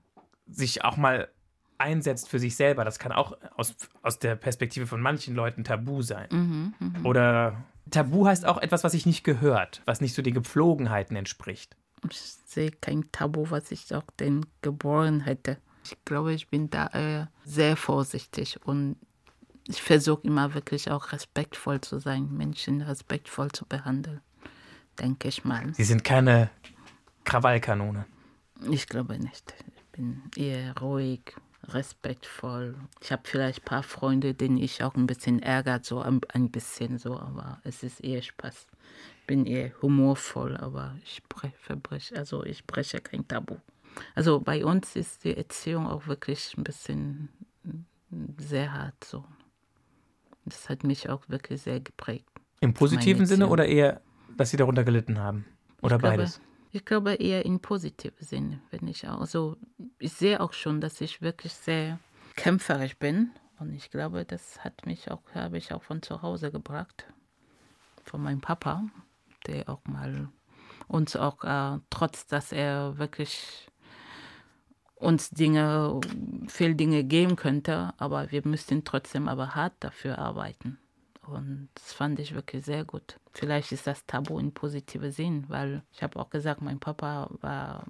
sich 0.47 0.85
auch 0.85 0.95
mal 0.95 1.27
einsetzt 1.77 2.29
für 2.29 2.39
sich 2.39 2.55
selber. 2.55 2.85
Das 2.85 2.99
kann 2.99 3.11
auch 3.11 3.37
aus, 3.57 3.75
aus 4.01 4.19
der 4.19 4.35
Perspektive 4.35 4.87
von 4.87 5.01
manchen 5.01 5.35
Leuten 5.35 5.65
tabu 5.65 6.01
sein. 6.01 6.29
Mhm, 6.31 6.73
mh. 6.79 6.99
Oder 7.03 7.65
Tabu 7.91 8.25
heißt 8.25 8.45
auch 8.45 8.57
etwas, 8.57 8.83
was 8.83 8.93
sich 8.93 9.05
nicht 9.05 9.23
gehört, 9.23 9.81
was 9.85 10.01
nicht 10.01 10.13
so 10.13 10.21
den 10.21 10.33
Gepflogenheiten 10.33 11.15
entspricht. 11.15 11.75
Ich 12.09 12.19
sehe 12.45 12.71
kein 12.71 13.11
Tabu, 13.11 13.49
was 13.49 13.71
ich 13.71 13.93
auch 13.93 14.09
den 14.19 14.45
geboren 14.61 15.21
hätte. 15.21 15.57
Ich 15.85 15.95
glaube, 16.03 16.33
ich 16.33 16.47
bin 16.47 16.69
da 16.71 16.87
äh, 16.87 17.27
sehr 17.43 17.77
vorsichtig 17.77 18.59
und 18.65 18.95
ich 19.67 19.81
versuche 19.81 20.21
immer 20.23 20.53
wirklich 20.55 20.89
auch 20.89 21.11
respektvoll 21.11 21.79
zu 21.81 21.99
sein, 21.99 22.31
Menschen 22.31 22.81
respektvoll 22.81 23.51
zu 23.51 23.65
behandeln, 23.65 24.21
denke 24.99 25.27
ich 25.27 25.43
mal. 25.43 25.73
Sie 25.75 25.83
sind 25.83 26.03
keine 26.03 26.49
Krawallkanone. 27.23 28.05
Ich 28.71 28.87
glaube 28.87 29.19
nicht. 29.19 29.53
Ich 29.75 29.83
bin 29.91 30.23
eher 30.35 30.75
ruhig, 30.79 31.35
respektvoll. 31.67 32.75
Ich 33.01 33.11
habe 33.11 33.21
vielleicht 33.25 33.61
ein 33.61 33.65
paar 33.65 33.83
Freunde, 33.83 34.33
denen 34.33 34.57
ich 34.57 34.83
auch 34.83 34.95
ein 34.95 35.05
bisschen 35.05 35.39
ärgert, 35.39 35.85
so 35.85 35.99
ein, 35.99 36.21
ein 36.29 36.49
bisschen 36.49 36.97
so, 36.97 37.19
aber 37.19 37.59
es 37.63 37.83
ist 37.83 37.99
eher 37.99 38.23
Spaß. 38.23 38.67
Ich 39.21 39.27
bin 39.27 39.45
eher 39.45 39.71
humorvoll, 39.81 40.57
aber 40.57 40.95
ich 41.03 41.21
verbreche, 41.59 42.15
also 42.15 42.43
ich 42.43 42.65
breche 42.65 43.01
kein 43.01 43.27
Tabu. 43.27 43.57
Also 44.13 44.39
bei 44.39 44.65
uns 44.65 44.95
ist 44.95 45.23
die 45.23 45.35
Erziehung 45.35 45.87
auch 45.87 46.07
wirklich 46.07 46.55
ein 46.57 46.63
bisschen 46.63 47.29
sehr 48.37 48.71
hart 48.73 49.03
so. 49.03 49.23
Das 50.45 50.69
hat 50.69 50.83
mich 50.83 51.09
auch 51.09 51.27
wirklich 51.27 51.61
sehr 51.61 51.79
geprägt. 51.79 52.29
Im 52.59 52.73
positiven 52.73 53.25
Sinne 53.25 53.47
oder 53.47 53.65
eher, 53.65 54.01
dass 54.37 54.51
Sie 54.51 54.57
darunter 54.57 54.83
gelitten 54.83 55.19
haben? 55.19 55.45
Oder 55.81 55.97
ich 55.97 56.01
beides? 56.01 56.35
Glaube, 56.35 56.49
ich 56.71 56.85
glaube 56.85 57.13
eher 57.15 57.45
im 57.45 57.59
positiven 57.59 58.25
Sinne, 58.25 58.61
wenn 58.71 58.87
ich 58.87 59.07
auch. 59.07 59.21
Also 59.21 59.57
ich 59.99 60.13
sehe 60.13 60.39
auch 60.39 60.53
schon, 60.53 60.81
dass 60.81 61.01
ich 61.01 61.21
wirklich 61.21 61.53
sehr 61.53 61.99
kämpferisch 62.35 62.97
bin. 62.97 63.31
Und 63.59 63.73
ich 63.73 63.89
glaube, 63.89 64.25
das 64.25 64.63
hat 64.63 64.85
mich 64.85 65.09
auch, 65.11 65.21
habe 65.33 65.57
ich 65.57 65.73
auch 65.73 65.83
von 65.83 66.01
zu 66.01 66.21
Hause 66.21 66.51
gebracht. 66.51 67.05
Von 68.03 68.21
meinem 68.21 68.41
Papa, 68.41 68.83
der 69.47 69.69
auch 69.69 69.83
mal 69.85 70.29
uns 70.87 71.15
auch, 71.15 71.43
äh, 71.43 71.79
trotz 71.89 72.27
dass 72.27 72.51
er 72.51 72.97
wirklich 72.97 73.67
uns 74.95 75.29
Dinge, 75.29 75.99
viel 76.47 76.75
Dinge 76.75 77.03
geben 77.03 77.35
könnte, 77.35 77.93
aber 77.97 78.31
wir 78.31 78.41
müssten 78.45 78.83
trotzdem 78.83 79.27
aber 79.27 79.55
hart 79.55 79.73
dafür 79.79 80.17
arbeiten. 80.19 80.77
Und 81.27 81.69
das 81.73 81.93
fand 81.93 82.19
ich 82.19 82.35
wirklich 82.35 82.65
sehr 82.65 82.85
gut. 82.85 83.19
Vielleicht 83.33 83.71
ist 83.71 83.87
das 83.87 84.05
Tabu 84.05 84.39
in 84.39 84.53
positiver 84.53 85.11
Sinn, 85.11 85.45
weil 85.47 85.81
ich 85.91 86.03
habe 86.03 86.19
auch 86.19 86.29
gesagt, 86.29 86.61
mein 86.61 86.79
Papa 86.79 87.29
war, 87.41 87.85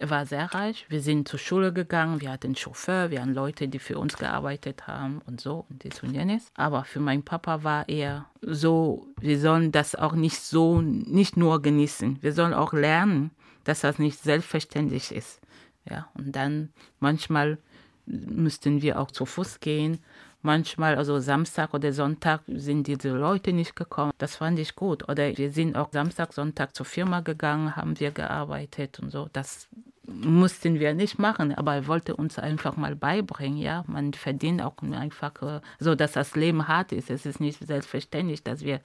war 0.00 0.26
sehr 0.26 0.52
reich. 0.54 0.84
Wir 0.88 1.00
sind 1.00 1.26
zur 1.26 1.38
Schule 1.38 1.72
gegangen, 1.72 2.20
wir 2.20 2.30
hatten 2.30 2.54
Chauffeur, 2.54 3.10
wir 3.10 3.22
hatten 3.22 3.34
Leute, 3.34 3.68
die 3.68 3.78
für 3.78 3.98
uns 3.98 4.16
gearbeitet 4.16 4.86
haben 4.86 5.22
und 5.26 5.40
so 5.40 5.64
und 5.70 5.82
dies 5.82 6.02
und 6.02 6.12
jenes. 6.12 6.52
Aber 6.54 6.84
für 6.84 7.00
meinen 7.00 7.24
Papa 7.24 7.64
war 7.64 7.88
eher 7.88 8.26
so, 8.42 9.06
wir 9.18 9.40
sollen 9.40 9.72
das 9.72 9.94
auch 9.94 10.12
nicht 10.12 10.40
so, 10.40 10.82
nicht 10.82 11.36
nur 11.36 11.62
genießen. 11.62 12.22
Wir 12.22 12.32
sollen 12.32 12.54
auch 12.54 12.72
lernen, 12.74 13.30
dass 13.64 13.80
das 13.80 13.98
nicht 13.98 14.20
selbstverständlich 14.20 15.10
ist. 15.10 15.40
Ja, 15.88 16.08
und 16.14 16.34
dann 16.34 16.70
manchmal 17.00 17.58
müssten 18.06 18.82
wir 18.82 19.00
auch 19.00 19.10
zu 19.10 19.26
Fuß 19.26 19.60
gehen, 19.60 19.98
manchmal, 20.44 20.96
also 20.96 21.18
Samstag 21.18 21.74
oder 21.74 21.92
Sonntag, 21.92 22.42
sind 22.46 22.86
diese 22.86 23.10
Leute 23.10 23.52
nicht 23.52 23.74
gekommen. 23.74 24.12
Das 24.18 24.36
fand 24.36 24.58
ich 24.58 24.76
gut. 24.76 25.08
Oder 25.08 25.36
wir 25.36 25.50
sind 25.50 25.76
auch 25.76 25.90
Samstag, 25.90 26.32
Sonntag 26.32 26.76
zur 26.76 26.86
Firma 26.86 27.20
gegangen, 27.20 27.74
haben 27.76 27.98
wir 27.98 28.10
gearbeitet 28.10 29.00
und 29.00 29.10
so. 29.10 29.28
Das 29.32 29.68
mussten 30.06 30.78
wir 30.80 30.92
nicht 30.92 31.18
machen, 31.18 31.54
aber 31.54 31.74
er 31.74 31.86
wollte 31.86 32.14
uns 32.14 32.38
einfach 32.38 32.76
mal 32.76 32.94
beibringen, 32.94 33.56
ja. 33.56 33.84
Man 33.86 34.12
verdient 34.12 34.60
auch 34.60 34.76
einfach, 34.82 35.40
äh, 35.40 35.60
so 35.78 35.94
dass 35.94 36.12
das 36.12 36.36
Leben 36.36 36.68
hart 36.68 36.92
ist. 36.92 37.10
Es 37.10 37.24
ist 37.24 37.40
nicht 37.40 37.66
selbstverständlich, 37.66 38.42
dass 38.42 38.60
wir 38.60 38.80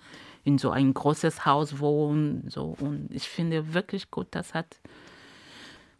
in 0.45 0.57
so 0.57 0.71
ein 0.71 0.93
großes 0.93 1.45
Haus 1.45 1.79
wohnen, 1.79 2.45
so. 2.49 2.77
Und 2.79 3.09
ich 3.11 3.27
finde 3.27 3.73
wirklich 3.73 4.09
gut, 4.11 4.27
das 4.31 4.53
hat 4.53 4.77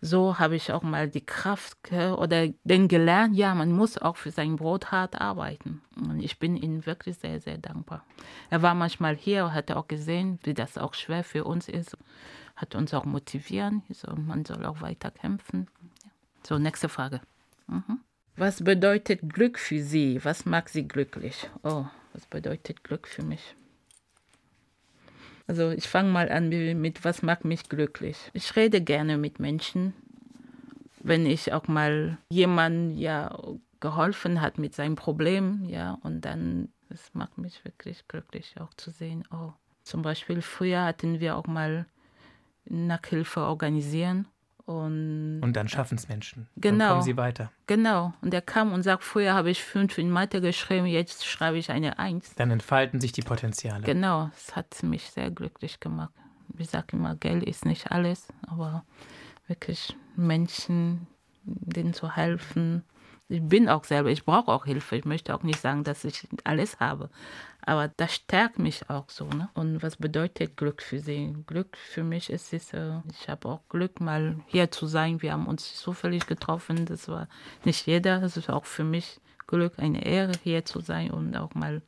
so 0.02 0.40
habe 0.40 0.56
ich 0.56 0.72
auch 0.72 0.84
mal 0.84 1.10
die 1.10 1.26
Kraft 1.26 1.78
oder 1.92 2.48
den 2.64 2.88
gelernt, 2.88 3.36
ja, 3.36 3.54
man 3.54 3.72
muss 3.72 3.98
auch 3.98 4.16
für 4.16 4.32
sein 4.32 4.56
Brot 4.56 4.92
hart 4.92 5.20
arbeiten. 5.20 5.82
Und 5.96 6.22
ich 6.22 6.40
bin 6.40 6.56
ihm 6.56 6.86
wirklich 6.86 7.18
sehr, 7.18 7.40
sehr 7.42 7.58
dankbar. 7.58 8.06
Er 8.50 8.62
war 8.62 8.76
manchmal 8.76 9.16
hier 9.16 9.54
hat 9.54 9.72
auch 9.72 9.88
gesehen, 9.88 10.40
wie 10.44 10.54
das 10.54 10.78
auch 10.78 10.94
schwer 10.94 11.24
für 11.24 11.44
uns 11.44 11.68
ist. 11.68 11.98
Hat 12.56 12.76
uns 12.76 12.94
auch 12.94 13.06
motivieren. 13.06 13.84
So, 13.90 14.14
man 14.16 14.46
soll 14.46 14.66
auch 14.66 14.82
weiter 14.82 15.12
kämpfen. 15.12 15.68
So, 16.48 16.58
nächste 16.58 16.90
Frage. 16.90 17.22
Mhm. 17.68 18.00
Was 18.36 18.64
bedeutet 18.64 19.34
Glück 19.34 19.60
für 19.60 19.82
Sie? 19.82 20.24
Was 20.24 20.46
macht 20.46 20.70
Sie 20.70 20.88
glücklich? 20.88 21.50
Oh, 21.64 21.86
was 22.14 22.26
bedeutet 22.26 22.84
Glück 22.86 23.08
für 23.08 23.24
mich? 23.24 23.56
Also 25.50 25.72
ich 25.72 25.88
fange 25.88 26.12
mal 26.12 26.32
an 26.32 26.50
mit, 26.80 27.04
was 27.04 27.24
macht 27.24 27.44
mich 27.44 27.70
glücklich. 27.70 28.18
Ich 28.34 28.56
rede 28.56 28.82
gerne 28.82 29.18
mit 29.18 29.40
Menschen, 29.40 29.96
wenn 31.00 31.26
ich 31.26 31.54
auch 31.54 31.68
mal 31.68 32.20
jemand 32.30 33.00
ja 33.00 33.36
geholfen 33.80 34.42
hat 34.42 34.60
mit 34.60 34.76
seinem 34.76 34.96
Problem, 34.96 35.66
ja, 35.68 35.98
und 36.04 36.22
dann, 36.22 36.70
das 36.90 37.16
macht 37.16 37.40
mich 37.40 37.66
wirklich 37.66 38.08
glücklich 38.08 38.58
auch 38.62 38.76
zu 38.76 38.92
sehen, 38.92 39.24
oh, 39.32 39.52
zum 39.82 40.04
Beispiel 40.04 40.44
früher 40.44 40.86
hatten 40.86 41.20
wir 41.20 41.36
auch 41.36 41.48
mal 41.48 41.88
Nachhilfe 42.66 43.40
organisieren 43.40 44.28
und, 44.70 45.40
und 45.42 45.56
dann 45.56 45.68
schaffen 45.68 45.98
es 45.98 46.08
Menschen. 46.10 46.48
Genau. 46.56 46.78
Dann 46.78 46.90
kommen 46.90 47.02
sie 47.02 47.18
weiter. 47.18 47.52
Genau. 47.66 48.14
Und 48.22 48.36
er 48.36 48.44
kam 48.44 48.72
und 48.72 48.84
sagt, 48.84 49.04
früher 49.04 49.34
habe 49.34 49.50
ich 49.50 49.64
fünf 49.64 49.98
in 49.98 50.12
Mathe 50.12 50.42
geschrieben, 50.42 50.86
jetzt 50.86 51.26
schreibe 51.26 51.58
ich 51.58 51.72
eine 51.72 51.98
Eins. 51.98 52.36
Dann 52.36 52.52
entfalten 52.52 53.02
sich 53.02 53.12
die 53.12 53.24
Potenziale. 53.24 53.84
Genau. 53.84 54.30
Es 54.38 54.56
hat 54.56 54.84
mich 54.84 55.10
sehr 55.10 55.32
glücklich 55.32 55.80
gemacht. 55.80 56.14
Ich 56.60 56.70
sage 56.70 56.98
immer, 56.98 57.16
Geld 57.16 57.46
ist 57.46 57.66
nicht 57.66 57.92
alles, 57.92 58.28
aber 58.46 58.84
wirklich 59.48 59.98
Menschen, 60.16 61.08
denen 61.44 61.96
zu 61.96 62.16
helfen, 62.16 62.84
ich 63.30 63.44
bin 63.44 63.70
auch 63.70 63.84
selber, 63.84 64.10
ich 64.10 64.26
brauche 64.26 64.52
auch 64.52 64.66
Hilfe. 64.66 64.96
Ich 64.96 65.06
möchte 65.06 65.36
auch 65.36 65.44
nicht 65.44 65.62
sagen, 65.62 65.84
dass 65.84 66.04
ich 66.04 66.28
alles 66.44 66.80
habe. 66.80 67.10
Aber 67.62 67.88
das 67.88 68.16
stärkt 68.16 68.58
mich 68.58 68.90
auch 68.90 69.08
so. 69.08 69.28
Ne? 69.28 69.50
Und 69.54 69.84
was 69.84 69.98
bedeutet 69.98 70.58
Glück 70.58 70.82
für 70.82 71.00
Sie? 71.00 71.36
Glück 71.46 71.78
für 71.78 72.04
mich 72.04 72.32
ist 72.32 72.52
es, 72.54 72.74
äh, 72.74 72.94
ich 73.12 73.30
habe 73.30 73.48
auch 73.48 73.62
Glück, 73.70 74.02
mal 74.02 74.38
hier 74.48 74.72
zu 74.72 74.88
sein. 74.88 75.22
Wir 75.22 75.34
haben 75.34 75.46
uns 75.46 75.76
zufällig 75.76 76.26
getroffen. 76.26 76.88
Das 76.88 77.08
war 77.08 77.28
nicht 77.66 77.86
jeder. 77.86 78.20
Das 78.20 78.36
ist 78.36 78.50
auch 78.50 78.66
für 78.66 78.84
mich 78.84 79.20
Glück, 79.46 79.74
eine 79.78 80.04
Ehre, 80.04 80.32
hier 80.44 80.66
zu 80.66 80.80
sein 80.80 81.12
und 81.12 81.38
auch 81.38 81.54
mal 81.54 81.84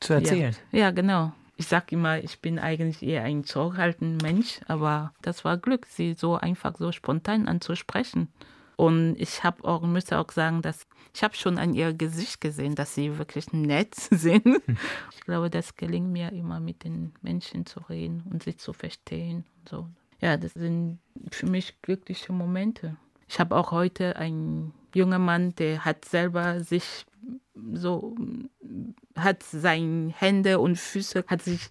zu 0.00 0.14
erzählen. 0.14 0.56
Ja, 0.70 0.78
ja 0.78 0.90
genau. 0.90 1.32
Ich 1.56 1.66
sage 1.66 1.86
immer, 1.90 2.18
ich 2.18 2.40
bin 2.40 2.58
eigentlich 2.58 3.02
eher 3.02 3.24
ein 3.24 3.44
zurückhaltender 3.44 4.24
Mensch, 4.24 4.60
aber 4.68 5.12
das 5.20 5.44
war 5.44 5.58
Glück, 5.58 5.86
sie 5.86 6.14
so 6.14 6.36
einfach 6.36 6.76
so 6.78 6.92
spontan 6.92 7.46
anzusprechen. 7.46 8.28
Und 8.76 9.16
ich 9.18 9.44
habe 9.44 9.64
auch, 9.64 9.82
müsste 9.82 10.18
auch 10.18 10.30
sagen, 10.30 10.62
dass 10.62 10.86
ich 11.14 11.22
habe 11.22 11.34
schon 11.34 11.58
an 11.58 11.74
ihr 11.74 11.92
Gesicht 11.92 12.40
gesehen, 12.40 12.74
dass 12.74 12.94
sie 12.94 13.18
wirklich 13.18 13.52
nett 13.52 13.94
sind. 14.10 14.46
Ich 15.14 15.20
glaube, 15.20 15.50
das 15.50 15.76
gelingt 15.76 16.10
mir 16.10 16.32
immer 16.32 16.60
mit 16.60 16.84
den 16.84 17.12
Menschen 17.22 17.66
zu 17.66 17.80
reden 17.80 18.24
und 18.30 18.42
sie 18.42 18.56
zu 18.56 18.72
verstehen 18.72 19.44
und 19.58 19.68
so. 19.68 19.88
Ja, 20.20 20.36
das 20.36 20.54
sind 20.54 21.00
für 21.30 21.46
mich 21.46 21.82
glückliche 21.82 22.32
Momente. 22.32 22.96
Ich 23.28 23.40
habe 23.40 23.56
auch 23.56 23.72
heute 23.72 24.16
einen 24.16 24.72
jungen 24.94 25.24
Mann, 25.24 25.54
der 25.56 25.84
hat 25.84 26.04
selber 26.04 26.60
sich 26.60 27.06
so, 27.72 28.14
hat 29.16 29.42
seine 29.42 30.12
Hände 30.16 30.58
und 30.60 30.78
Füße, 30.78 31.24
hat 31.26 31.42
sich 31.42 31.70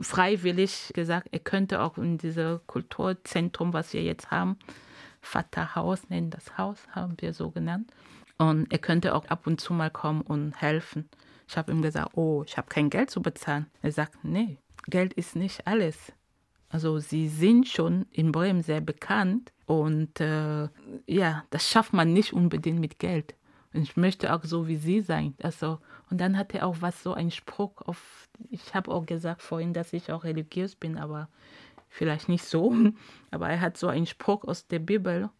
freiwillig 0.00 0.92
gesagt, 0.94 1.28
er 1.32 1.40
könnte 1.40 1.80
auch 1.80 1.98
in 1.98 2.18
diesem 2.18 2.60
Kulturzentrum, 2.66 3.72
was 3.72 3.92
wir 3.92 4.02
jetzt 4.02 4.30
haben, 4.30 4.58
Vaterhaus, 5.28 6.08
nennen 6.08 6.30
das 6.30 6.56
Haus, 6.56 6.78
haben 6.90 7.14
wir 7.18 7.32
so 7.32 7.50
genannt. 7.50 7.92
Und 8.38 8.72
er 8.72 8.78
könnte 8.78 9.14
auch 9.14 9.26
ab 9.26 9.46
und 9.46 9.60
zu 9.60 9.74
mal 9.74 9.90
kommen 9.90 10.22
und 10.22 10.60
helfen. 10.60 11.08
Ich 11.48 11.56
habe 11.56 11.72
ihm 11.72 11.82
gesagt, 11.82 12.16
oh, 12.16 12.44
ich 12.46 12.56
habe 12.56 12.68
kein 12.68 12.90
Geld 12.90 13.10
zu 13.10 13.20
bezahlen. 13.20 13.66
Er 13.82 13.92
sagt, 13.92 14.24
nee, 14.24 14.58
Geld 14.86 15.12
ist 15.14 15.36
nicht 15.36 15.66
alles. 15.66 16.12
Also 16.68 16.98
sie 16.98 17.28
sind 17.28 17.66
schon 17.66 18.06
in 18.12 18.32
Bremen 18.32 18.62
sehr 18.62 18.80
bekannt 18.80 19.52
und 19.66 20.20
äh, 20.20 20.68
ja, 21.06 21.44
das 21.50 21.68
schafft 21.68 21.92
man 21.92 22.12
nicht 22.12 22.32
unbedingt 22.32 22.78
mit 22.78 22.98
Geld. 22.98 23.34
Und 23.72 23.82
ich 23.82 23.96
möchte 23.96 24.34
auch 24.34 24.44
so 24.44 24.66
wie 24.66 24.76
sie 24.76 25.00
sein. 25.00 25.34
Also, 25.42 25.78
und 26.10 26.20
dann 26.20 26.38
hat 26.38 26.54
er 26.54 26.66
auch 26.66 26.76
was, 26.80 27.02
so 27.02 27.12
ein 27.12 27.30
Spruch 27.30 27.82
auf, 27.82 28.28
ich 28.50 28.74
habe 28.74 28.90
auch 28.90 29.04
gesagt 29.04 29.42
vorhin, 29.42 29.74
dass 29.74 29.92
ich 29.92 30.10
auch 30.10 30.24
religiös 30.24 30.74
bin, 30.74 30.96
aber 30.96 31.28
vielleicht 31.88 32.28
nicht 32.28 32.44
so, 32.44 32.74
aber 33.30 33.48
er 33.48 33.60
hat 33.60 33.76
so 33.76 33.88
einen 33.88 34.06
Spruch 34.06 34.44
aus 34.44 34.66
der 34.66 34.78
Bibel, 34.78 35.30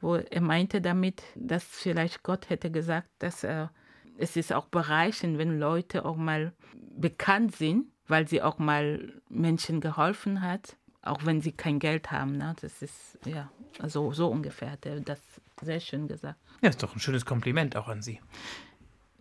wo 0.00 0.16
er 0.16 0.40
meinte 0.40 0.80
damit, 0.80 1.22
dass 1.34 1.64
vielleicht 1.64 2.22
Gott 2.22 2.50
hätte 2.50 2.70
gesagt, 2.70 3.08
dass 3.18 3.44
er, 3.44 3.70
es 4.18 4.36
ist 4.36 4.52
auch 4.52 4.66
bereichend, 4.66 5.38
wenn 5.38 5.58
Leute 5.58 6.04
auch 6.04 6.16
mal 6.16 6.52
bekannt 6.96 7.56
sind, 7.56 7.86
weil 8.06 8.28
sie 8.28 8.42
auch 8.42 8.58
mal 8.58 9.12
Menschen 9.28 9.80
geholfen 9.80 10.42
hat, 10.42 10.76
auch 11.02 11.24
wenn 11.24 11.40
sie 11.40 11.52
kein 11.52 11.78
Geld 11.78 12.10
haben. 12.10 12.36
Ne? 12.36 12.54
Das 12.60 12.82
ist, 12.82 13.18
ja, 13.24 13.50
also 13.78 14.12
so 14.12 14.28
ungefähr 14.28 14.72
hat 14.72 14.86
er 14.86 15.00
das 15.00 15.20
sehr 15.62 15.80
schön 15.80 16.08
gesagt. 16.08 16.38
Ja, 16.60 16.68
ist 16.68 16.82
doch 16.82 16.94
ein 16.94 17.00
schönes 17.00 17.24
Kompliment 17.24 17.76
auch 17.76 17.88
an 17.88 18.02
Sie. 18.02 18.20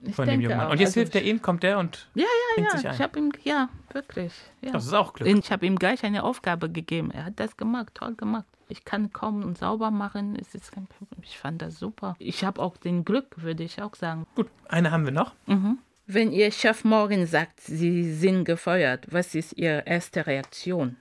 Ich 0.05 0.15
von 0.15 0.27
dem 0.27 0.41
jungen 0.41 0.57
Mann. 0.57 0.71
Und 0.71 0.79
jetzt 0.79 0.89
also 0.89 1.01
hilft 1.01 1.15
er 1.15 1.23
Ihnen, 1.23 1.41
kommt 1.41 1.63
er 1.63 1.79
und 1.79 2.07
ja, 2.15 2.25
ja, 2.57 2.63
ja. 2.63 2.77
Sich 2.77 2.87
ein. 2.87 2.93
Ich 2.95 3.01
habe 3.01 3.19
ihm, 3.19 3.31
ja, 3.43 3.69
wirklich. 3.91 4.33
Ja. 4.61 4.71
Das 4.71 4.85
ist 4.85 4.93
auch 4.93 5.13
Glück. 5.13 5.27
Ich 5.27 5.51
habe 5.51 5.65
ihm 5.65 5.77
gleich 5.77 6.03
eine 6.03 6.23
Aufgabe 6.23 6.69
gegeben. 6.69 7.11
Er 7.11 7.25
hat 7.25 7.39
das 7.39 7.57
gemacht, 7.57 7.95
toll 7.95 8.15
gemacht. 8.15 8.45
Ich 8.67 8.85
kann 8.85 9.13
kommen 9.13 9.43
und 9.43 9.57
sauber 9.57 9.91
machen. 9.91 10.37
Es 10.39 10.55
ist 10.55 10.71
kein 10.71 10.87
Problem. 10.87 11.21
Ich 11.23 11.37
fand 11.37 11.61
das 11.61 11.79
super. 11.79 12.15
Ich 12.19 12.43
habe 12.43 12.61
auch 12.61 12.77
den 12.77 13.05
Glück, 13.05 13.41
würde 13.43 13.63
ich 13.63 13.81
auch 13.81 13.95
sagen. 13.95 14.25
Gut, 14.35 14.47
eine 14.67 14.91
haben 14.91 15.05
wir 15.05 15.11
noch. 15.11 15.33
Mhm. 15.45 15.79
Wenn 16.05 16.31
Ihr 16.31 16.51
Chef 16.51 16.83
morgen 16.83 17.25
sagt, 17.25 17.61
Sie 17.61 18.13
sind 18.13 18.43
gefeuert, 18.43 19.07
was 19.09 19.35
ist 19.35 19.53
Ihre 19.53 19.83
erste 19.85 20.27
Reaktion? 20.27 20.97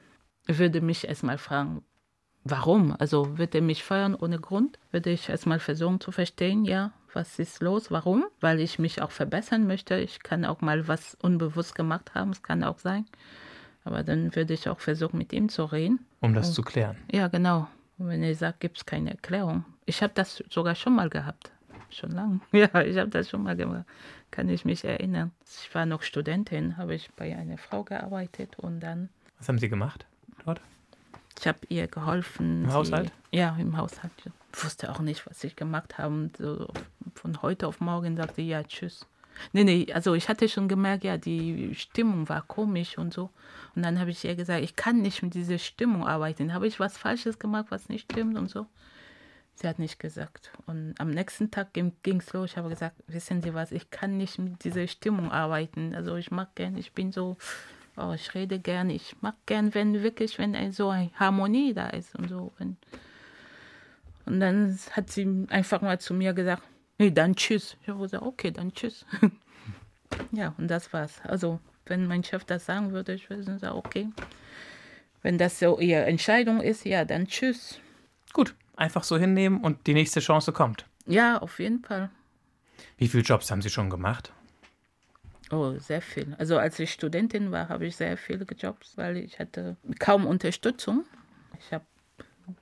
Ich 0.46 0.58
würde 0.58 0.80
mich 0.80 1.08
erstmal 1.08 1.38
fragen, 1.38 1.82
warum? 2.44 2.94
Also 2.98 3.38
wird 3.38 3.54
er 3.54 3.62
mich 3.62 3.82
feuern 3.82 4.14
ohne 4.14 4.38
Grund? 4.38 4.78
Würde 4.90 5.10
ich 5.10 5.28
erstmal 5.28 5.58
versuchen 5.58 6.00
zu 6.00 6.12
verstehen, 6.12 6.64
ja, 6.64 6.92
was 7.14 7.38
ist 7.38 7.62
los, 7.62 7.90
warum? 7.90 8.24
Weil 8.40 8.60
ich 8.60 8.78
mich 8.78 9.02
auch 9.02 9.10
verbessern 9.10 9.66
möchte. 9.66 9.96
Ich 9.96 10.22
kann 10.22 10.44
auch 10.44 10.60
mal 10.60 10.88
was 10.88 11.16
unbewusst 11.20 11.74
gemacht 11.74 12.14
haben, 12.14 12.30
es 12.30 12.42
kann 12.42 12.64
auch 12.64 12.78
sein. 12.78 13.06
Aber 13.84 14.02
dann 14.02 14.34
würde 14.34 14.54
ich 14.54 14.68
auch 14.68 14.80
versuchen, 14.80 15.18
mit 15.18 15.32
ihm 15.32 15.48
zu 15.48 15.64
reden. 15.64 16.04
Um 16.20 16.34
das 16.34 16.48
Und, 16.48 16.54
zu 16.54 16.62
klären. 16.62 16.96
Ja, 17.10 17.28
genau. 17.28 17.68
Und 17.98 18.08
wenn 18.08 18.22
er 18.22 18.34
sagt, 18.34 18.60
gibt 18.60 18.78
es 18.78 18.86
keine 18.86 19.10
Erklärung. 19.10 19.64
Ich 19.86 20.02
habe 20.02 20.12
das 20.14 20.42
sogar 20.48 20.74
schon 20.74 20.94
mal 20.94 21.10
gehabt. 21.10 21.50
Schon 21.90 22.12
lange. 22.12 22.40
Ja, 22.52 22.82
ich 22.82 22.96
habe 22.96 23.10
das 23.10 23.28
schon 23.28 23.42
mal 23.42 23.56
gemacht. 23.56 23.84
Kann 24.30 24.48
ich 24.48 24.64
mich 24.64 24.84
erinnern. 24.84 25.30
Ich 25.44 25.74
war 25.74 25.84
noch 25.84 26.02
Studentin, 26.02 26.76
habe 26.76 26.94
ich 26.94 27.10
bei 27.16 27.36
einer 27.36 27.58
Frau 27.58 27.82
gearbeitet 27.82 28.58
und 28.58 28.80
dann. 28.80 29.08
Was 29.38 29.48
haben 29.48 29.58
Sie 29.58 29.68
gemacht 29.68 30.06
dort? 30.44 30.60
Ich 31.38 31.46
habe 31.46 31.58
ihr 31.68 31.86
geholfen. 31.88 32.64
Im 32.64 32.70
sie, 32.70 32.74
Haushalt? 32.74 33.12
Ja, 33.30 33.56
im 33.58 33.76
Haushalt. 33.76 34.12
Wusste 34.52 34.90
auch 34.90 35.00
nicht, 35.00 35.26
was 35.26 35.42
ich 35.44 35.56
gemacht 35.56 35.98
habe. 35.98 36.30
So 36.38 36.68
von 37.14 37.42
heute 37.42 37.66
auf 37.66 37.80
morgen 37.80 38.16
sagte 38.16 38.42
ja, 38.42 38.62
tschüss. 38.62 39.06
Nee, 39.52 39.64
nee, 39.64 39.92
also 39.92 40.14
ich 40.14 40.28
hatte 40.28 40.48
schon 40.48 40.68
gemerkt, 40.68 41.04
ja, 41.04 41.16
die 41.16 41.74
Stimmung 41.74 42.28
war 42.28 42.42
komisch 42.42 42.98
und 42.98 43.14
so. 43.14 43.30
Und 43.74 43.82
dann 43.82 43.98
habe 43.98 44.10
ich 44.10 44.24
ihr 44.24 44.36
gesagt, 44.36 44.62
ich 44.62 44.76
kann 44.76 45.00
nicht 45.00 45.22
mit 45.22 45.34
dieser 45.34 45.58
Stimmung 45.58 46.06
arbeiten. 46.06 46.52
Habe 46.52 46.66
ich 46.66 46.78
was 46.78 46.98
Falsches 46.98 47.38
gemacht, 47.38 47.66
was 47.70 47.88
nicht 47.88 48.10
stimmt 48.12 48.36
und 48.36 48.50
so. 48.50 48.66
Sie 49.54 49.68
hat 49.68 49.78
nicht 49.78 49.98
gesagt. 49.98 50.50
Und 50.66 50.94
am 50.98 51.10
nächsten 51.10 51.50
Tag 51.50 51.72
ging 51.72 51.92
es 52.04 52.32
los. 52.32 52.50
Ich 52.50 52.56
habe 52.56 52.68
gesagt, 52.68 52.96
wissen 53.06 53.42
Sie 53.42 53.54
was, 53.54 53.72
ich 53.72 53.90
kann 53.90 54.16
nicht 54.16 54.38
mit 54.38 54.64
dieser 54.64 54.86
Stimmung 54.86 55.30
arbeiten. 55.30 55.94
Also 55.94 56.16
ich 56.16 56.30
mag 56.30 56.54
gerne, 56.54 56.78
ich 56.78 56.92
bin 56.92 57.12
so, 57.12 57.36
oh, 57.96 58.12
ich 58.14 58.34
rede 58.34 58.58
gerne. 58.58 58.94
Ich 58.94 59.16
mag 59.20 59.34
gern, 59.46 59.74
wenn 59.74 60.02
wirklich, 60.02 60.38
wenn 60.38 60.72
so 60.72 60.88
eine 60.88 61.10
Harmonie 61.14 61.74
da 61.74 61.88
ist 61.88 62.14
und 62.14 62.28
so. 62.28 62.52
Und 64.24 64.40
dann 64.40 64.78
hat 64.92 65.10
sie 65.10 65.46
einfach 65.50 65.82
mal 65.82 66.00
zu 66.00 66.14
mir 66.14 66.32
gesagt, 66.32 66.62
nee, 66.98 67.10
dann 67.10 67.34
tschüss. 67.34 67.76
Ich 67.82 67.88
habe 67.88 68.00
gesagt, 68.00 68.22
okay, 68.22 68.50
dann 68.50 68.72
tschüss. 68.72 69.04
ja, 70.32 70.54
und 70.58 70.68
das 70.68 70.92
war's. 70.92 71.20
Also, 71.24 71.60
wenn 71.86 72.06
mein 72.06 72.22
Chef 72.22 72.44
das 72.44 72.66
sagen 72.66 72.92
würde, 72.92 73.14
ich 73.14 73.28
würde 73.28 73.58
sagen, 73.58 73.76
okay. 73.76 74.08
Wenn 75.22 75.38
das 75.38 75.58
so 75.58 75.78
ihre 75.78 76.04
Entscheidung 76.04 76.60
ist, 76.60 76.84
ja, 76.84 77.04
dann 77.04 77.26
tschüss. 77.26 77.78
Gut, 78.32 78.54
einfach 78.76 79.04
so 79.04 79.18
hinnehmen 79.18 79.60
und 79.60 79.86
die 79.86 79.94
nächste 79.94 80.20
Chance 80.20 80.52
kommt. 80.52 80.86
Ja, 81.06 81.38
auf 81.38 81.58
jeden 81.58 81.82
Fall. 81.82 82.10
Wie 82.96 83.08
viele 83.08 83.22
Jobs 83.22 83.50
haben 83.50 83.62
Sie 83.62 83.70
schon 83.70 83.90
gemacht? 83.90 84.32
Oh, 85.50 85.78
sehr 85.78 86.00
viel. 86.00 86.34
Also 86.38 86.56
als 86.56 86.78
ich 86.78 86.92
Studentin 86.92 87.50
war, 87.52 87.68
habe 87.68 87.86
ich 87.86 87.96
sehr 87.96 88.16
viele 88.16 88.44
Jobs, 88.44 88.96
weil 88.96 89.18
ich 89.18 89.38
hatte 89.38 89.76
kaum 89.98 90.26
Unterstützung. 90.26 91.04
Ich 91.58 91.72
habe 91.72 91.84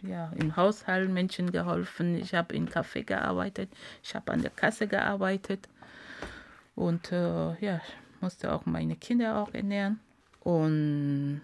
ja, 0.02 0.32
im 0.36 0.56
Haushalt 0.56 1.10
Menschen 1.10 1.52
geholfen, 1.52 2.16
ich 2.16 2.34
habe 2.34 2.54
im 2.54 2.66
Café 2.66 3.04
gearbeitet, 3.04 3.70
ich 4.02 4.14
habe 4.14 4.32
an 4.32 4.42
der 4.42 4.50
Kasse 4.50 4.86
gearbeitet 4.86 5.68
und 6.74 7.12
äh, 7.12 7.54
ja, 7.64 7.76
ich 7.76 8.22
musste 8.22 8.52
auch 8.52 8.66
meine 8.66 8.96
Kinder 8.96 9.42
auch 9.42 9.52
ernähren. 9.54 10.00
Und 10.40 11.42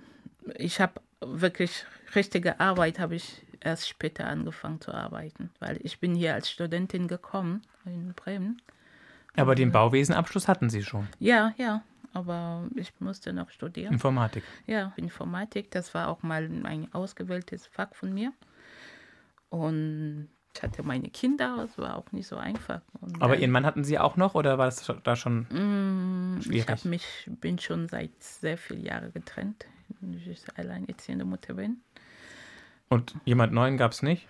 ich 0.57 0.81
habe 0.81 1.01
wirklich 1.21 1.85
richtige 2.15 2.61
Arbeit 2.61 2.99
habe 2.99 3.17
ich 3.17 3.43
erst 3.61 3.89
später 3.89 4.27
angefangen 4.27 4.81
zu 4.81 4.93
arbeiten, 4.93 5.51
weil 5.59 5.79
ich 5.83 5.99
bin 5.99 6.15
hier 6.15 6.35
als 6.35 6.51
Studentin 6.51 7.09
gekommen 7.09 7.63
in 7.85 8.15
Bremen. 8.15 8.63
Aber 9.37 9.55
den 9.55 9.71
Bauwesenabschluss 9.71 10.49
hatten 10.49 10.71
Sie 10.71 10.83
schon? 10.83 11.09
Ja, 11.19 11.53
ja, 11.59 11.83
aber 12.17 12.69
ich 12.75 12.93
musste 13.01 13.33
noch 13.33 13.51
studieren. 13.51 13.93
Informatik? 13.93 14.43
Ja, 14.67 14.93
Informatik, 14.97 15.71
das 15.71 15.95
war 15.95 16.09
auch 16.09 16.23
mal 16.23 16.49
ein 16.65 16.93
ausgewähltes 16.95 17.67
Fach 17.67 17.95
von 17.95 18.13
mir. 18.15 18.33
Und 19.51 20.29
ich 20.55 20.63
hatte 20.63 20.83
meine 20.83 21.11
Kinder, 21.11 21.69
es 21.71 21.77
war 21.79 21.97
auch 21.97 22.11
nicht 22.13 22.27
so 22.27 22.37
einfach. 22.37 22.81
Und 23.01 23.21
Aber 23.23 23.35
dann, 23.35 23.43
Ihren 23.43 23.51
Mann 23.51 23.67
hatten 23.67 23.85
Sie 23.85 23.99
auch 23.99 24.17
noch 24.17 24.35
oder 24.35 24.57
war 24.59 24.67
das 24.67 24.91
da 25.05 25.17
schon 25.17 25.47
Mm, 25.51 26.39
Ich 26.41 26.47
schwierig? 26.47 26.69
hab 26.69 26.85
mich, 26.87 27.05
bin 27.41 27.59
schon 27.59 27.89
seit 27.89 28.11
sehr 28.23 28.57
vielen 28.57 28.83
Jahren 28.85 29.13
getrennt. 29.13 29.67
Ich 30.25 30.43
alleinerziehende 30.57 31.25
Mutter 31.25 31.55
bin. 31.55 31.79
Und 32.89 33.15
jemand 33.25 33.53
Neuen 33.53 33.77
gab 33.77 33.93
es 33.93 34.03
nicht? 34.03 34.27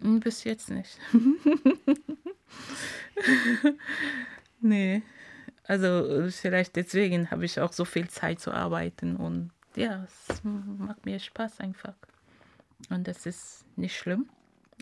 Mm, 0.00 0.18
Bis 0.20 0.44
jetzt 0.44 0.70
nicht. 0.70 0.98
nee. 4.60 5.02
Also 5.68 5.86
äh, 5.86 6.30
vielleicht 6.30 6.76
deswegen 6.76 7.30
habe 7.30 7.44
ich 7.44 7.60
auch 7.60 7.72
so 7.72 7.84
viel 7.84 8.08
Zeit 8.08 8.40
zu 8.40 8.52
arbeiten 8.52 9.16
und 9.16 9.50
ja, 9.74 10.04
es 10.04 10.40
macht 10.44 11.04
mir 11.04 11.18
Spaß 11.18 11.60
einfach. 11.60 11.94
Und 12.88 13.06
das 13.08 13.26
ist 13.26 13.64
nicht 13.76 13.96
schlimm. 13.96 14.26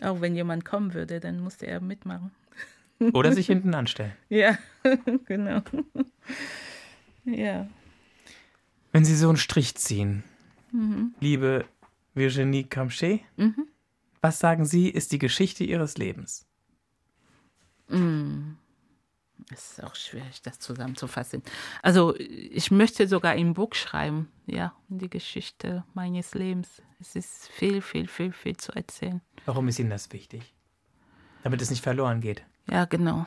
Auch 0.01 0.21
wenn 0.21 0.35
jemand 0.35 0.63
kommen 0.65 0.93
würde, 0.93 1.19
dann 1.19 1.39
musste 1.39 1.65
er 1.67 1.81
mitmachen. 1.81 2.31
Oder 3.13 3.31
sich 3.33 3.47
hinten 3.47 3.73
anstellen? 3.73 4.13
Ja, 4.29 4.57
genau. 5.25 5.61
ja. 7.25 7.67
Wenn 8.91 9.03
Sie 9.03 9.15
so 9.15 9.27
einen 9.27 9.37
Strich 9.37 9.75
ziehen, 9.75 10.23
liebe 11.19 11.65
Virginie 12.13 12.63
Camchet, 12.63 13.21
Mhm. 13.35 13.67
was 14.21 14.39
sagen 14.39 14.63
Sie, 14.65 14.89
ist 14.89 15.11
die 15.11 15.19
Geschichte 15.19 15.65
Ihres 15.65 15.97
Lebens? 15.97 16.45
Mm. 17.89 18.53
Es 19.51 19.71
ist 19.73 19.83
auch 19.83 19.95
schwierig, 19.95 20.41
das 20.41 20.59
zusammenzufassen. 20.59 21.43
Also 21.81 22.15
ich 22.17 22.71
möchte 22.71 23.07
sogar 23.07 23.33
ein 23.33 23.53
Buch 23.53 23.73
schreiben, 23.73 24.31
ja, 24.45 24.73
die 24.87 25.09
Geschichte 25.09 25.83
meines 25.93 26.33
Lebens. 26.33 26.81
Es 26.99 27.15
ist 27.15 27.47
viel, 27.49 27.81
viel, 27.81 28.07
viel, 28.07 28.31
viel 28.31 28.57
zu 28.57 28.71
erzählen. 28.71 29.21
Warum 29.45 29.67
ist 29.67 29.79
Ihnen 29.79 29.89
das 29.89 30.11
wichtig? 30.13 30.53
Damit 31.43 31.61
es 31.61 31.69
nicht 31.69 31.83
verloren 31.83 32.21
geht. 32.21 32.43
Ja, 32.69 32.85
genau. 32.85 33.25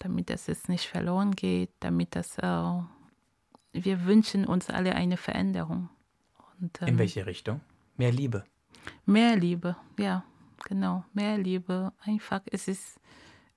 Damit 0.00 0.30
das 0.30 0.48
jetzt 0.48 0.68
nicht 0.68 0.88
verloren 0.88 1.32
geht, 1.36 1.70
damit 1.80 2.16
das 2.16 2.36
äh, 2.38 2.82
wir 3.74 4.06
wünschen 4.06 4.46
uns 4.46 4.70
alle 4.70 4.94
eine 4.94 5.16
Veränderung. 5.16 5.90
Und, 6.60 6.80
In 6.80 6.88
ähm, 6.88 6.98
welche 6.98 7.26
Richtung? 7.26 7.60
Mehr 7.96 8.12
Liebe. 8.12 8.44
Mehr 9.04 9.36
Liebe, 9.36 9.76
ja, 9.98 10.24
genau. 10.64 11.04
Mehr 11.12 11.36
Liebe. 11.36 11.92
Einfach, 12.00 12.40
es 12.50 12.68
ist, 12.68 13.00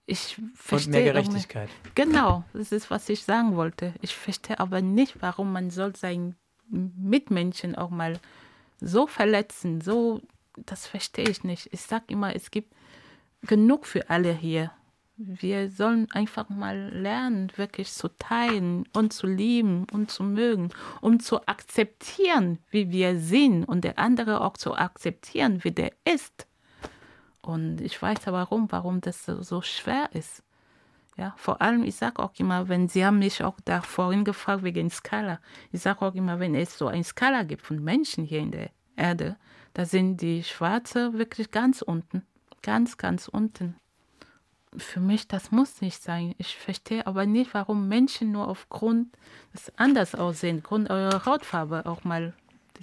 ich 0.08 0.38
Und 0.40 0.58
verstehe 0.58 1.14
mehr 1.14 1.22
auch 1.22 1.28
nicht- 1.32 1.50
Gerechtigkeit. 1.50 1.70
Genau, 1.94 2.44
das 2.54 2.72
ist, 2.72 2.90
was 2.90 3.08
ich 3.10 3.24
sagen 3.24 3.56
wollte. 3.56 3.94
Ich 4.02 4.16
verstehe 4.16 4.60
aber 4.60 4.82
nicht, 4.82 5.22
warum 5.22 5.52
man 5.52 5.70
soll 5.70 5.96
seinen 5.96 6.36
Mitmenschen 6.70 7.76
auch 7.76 7.90
mal 7.92 8.20
so 8.82 9.06
verletzen. 9.06 9.82
So, 9.82 10.22
das 10.66 10.88
verstehe 10.88 11.30
ich 11.30 11.44
nicht. 11.44 11.70
Ich 11.72 11.82
sage 11.82 12.06
immer, 12.08 12.36
es 12.36 12.50
gibt 12.52 12.74
genug 13.44 13.86
für 13.86 14.10
alle 14.10 14.34
hier. 14.34 14.72
Wir 15.18 15.70
sollen 15.72 16.10
einfach 16.12 16.48
mal 16.50 16.90
lernen, 16.94 17.52
wirklich 17.56 17.92
zu 17.92 18.08
teilen 18.08 18.88
und 18.94 19.14
zu 19.14 19.28
lieben 19.28 19.86
und 19.92 20.10
zu 20.12 20.24
mögen, 20.24 20.70
um 21.02 21.20
zu 21.20 21.46
akzeptieren, 21.48 22.60
wie 22.70 22.92
wir 22.92 23.20
sind 23.20 23.66
und 23.66 23.84
der 23.84 23.98
andere 24.00 24.42
auch 24.42 24.58
zu 24.58 24.76
akzeptieren, 24.76 25.64
wie 25.64 25.72
der 25.72 25.92
ist. 26.06 26.47
Und 27.48 27.80
ich 27.80 28.02
weiß 28.02 28.26
ja 28.26 28.34
warum, 28.34 28.70
warum 28.72 29.00
das 29.00 29.24
so, 29.24 29.42
so 29.42 29.62
schwer 29.62 30.10
ist. 30.12 30.44
Ja, 31.16 31.34
vor 31.38 31.62
allem, 31.62 31.84
ich 31.84 31.96
sage 31.96 32.22
auch 32.22 32.34
immer, 32.38 32.68
wenn 32.68 32.90
Sie 32.90 33.06
haben 33.06 33.20
mich 33.20 33.42
auch 33.42 33.58
da 33.64 33.82
vorhin 33.82 34.26
gefragt 34.26 34.64
wegen 34.64 34.90
Skala. 34.90 35.40
Ich 35.72 35.82
sage 35.82 36.02
auch 36.02 36.14
immer, 36.14 36.40
wenn 36.40 36.54
es 36.56 36.78
so 36.78 36.88
eine 36.88 37.06
Skala 37.06 37.44
gibt 37.44 37.66
von 37.66 37.82
Menschen 37.82 38.26
hier 38.26 38.40
in 38.40 38.52
der 38.52 38.70
Erde, 38.98 39.38
da 39.74 39.86
sind 39.86 40.22
die 40.22 40.44
Schwarze 40.44 41.14
wirklich 41.14 41.50
ganz 41.50 41.82
unten. 41.82 42.24
Ganz, 42.62 42.98
ganz 42.98 43.30
unten. 43.30 43.78
Für 44.76 45.00
mich, 45.00 45.28
das 45.28 45.50
muss 45.50 45.80
nicht 45.80 46.04
sein. 46.04 46.36
Ich 46.38 46.58
verstehe 46.58 47.08
aber 47.08 47.26
nicht, 47.26 47.54
warum 47.54 47.88
Menschen 47.88 48.34
nur 48.34 48.48
aufgrund 48.50 49.18
des 49.54 49.72
anders 49.78 50.16
aussehen, 50.16 50.58
aufgrund 50.58 50.90
eurer 50.90 51.26
Hautfarbe 51.26 51.86
auch 51.86 52.04
mal 52.04 52.34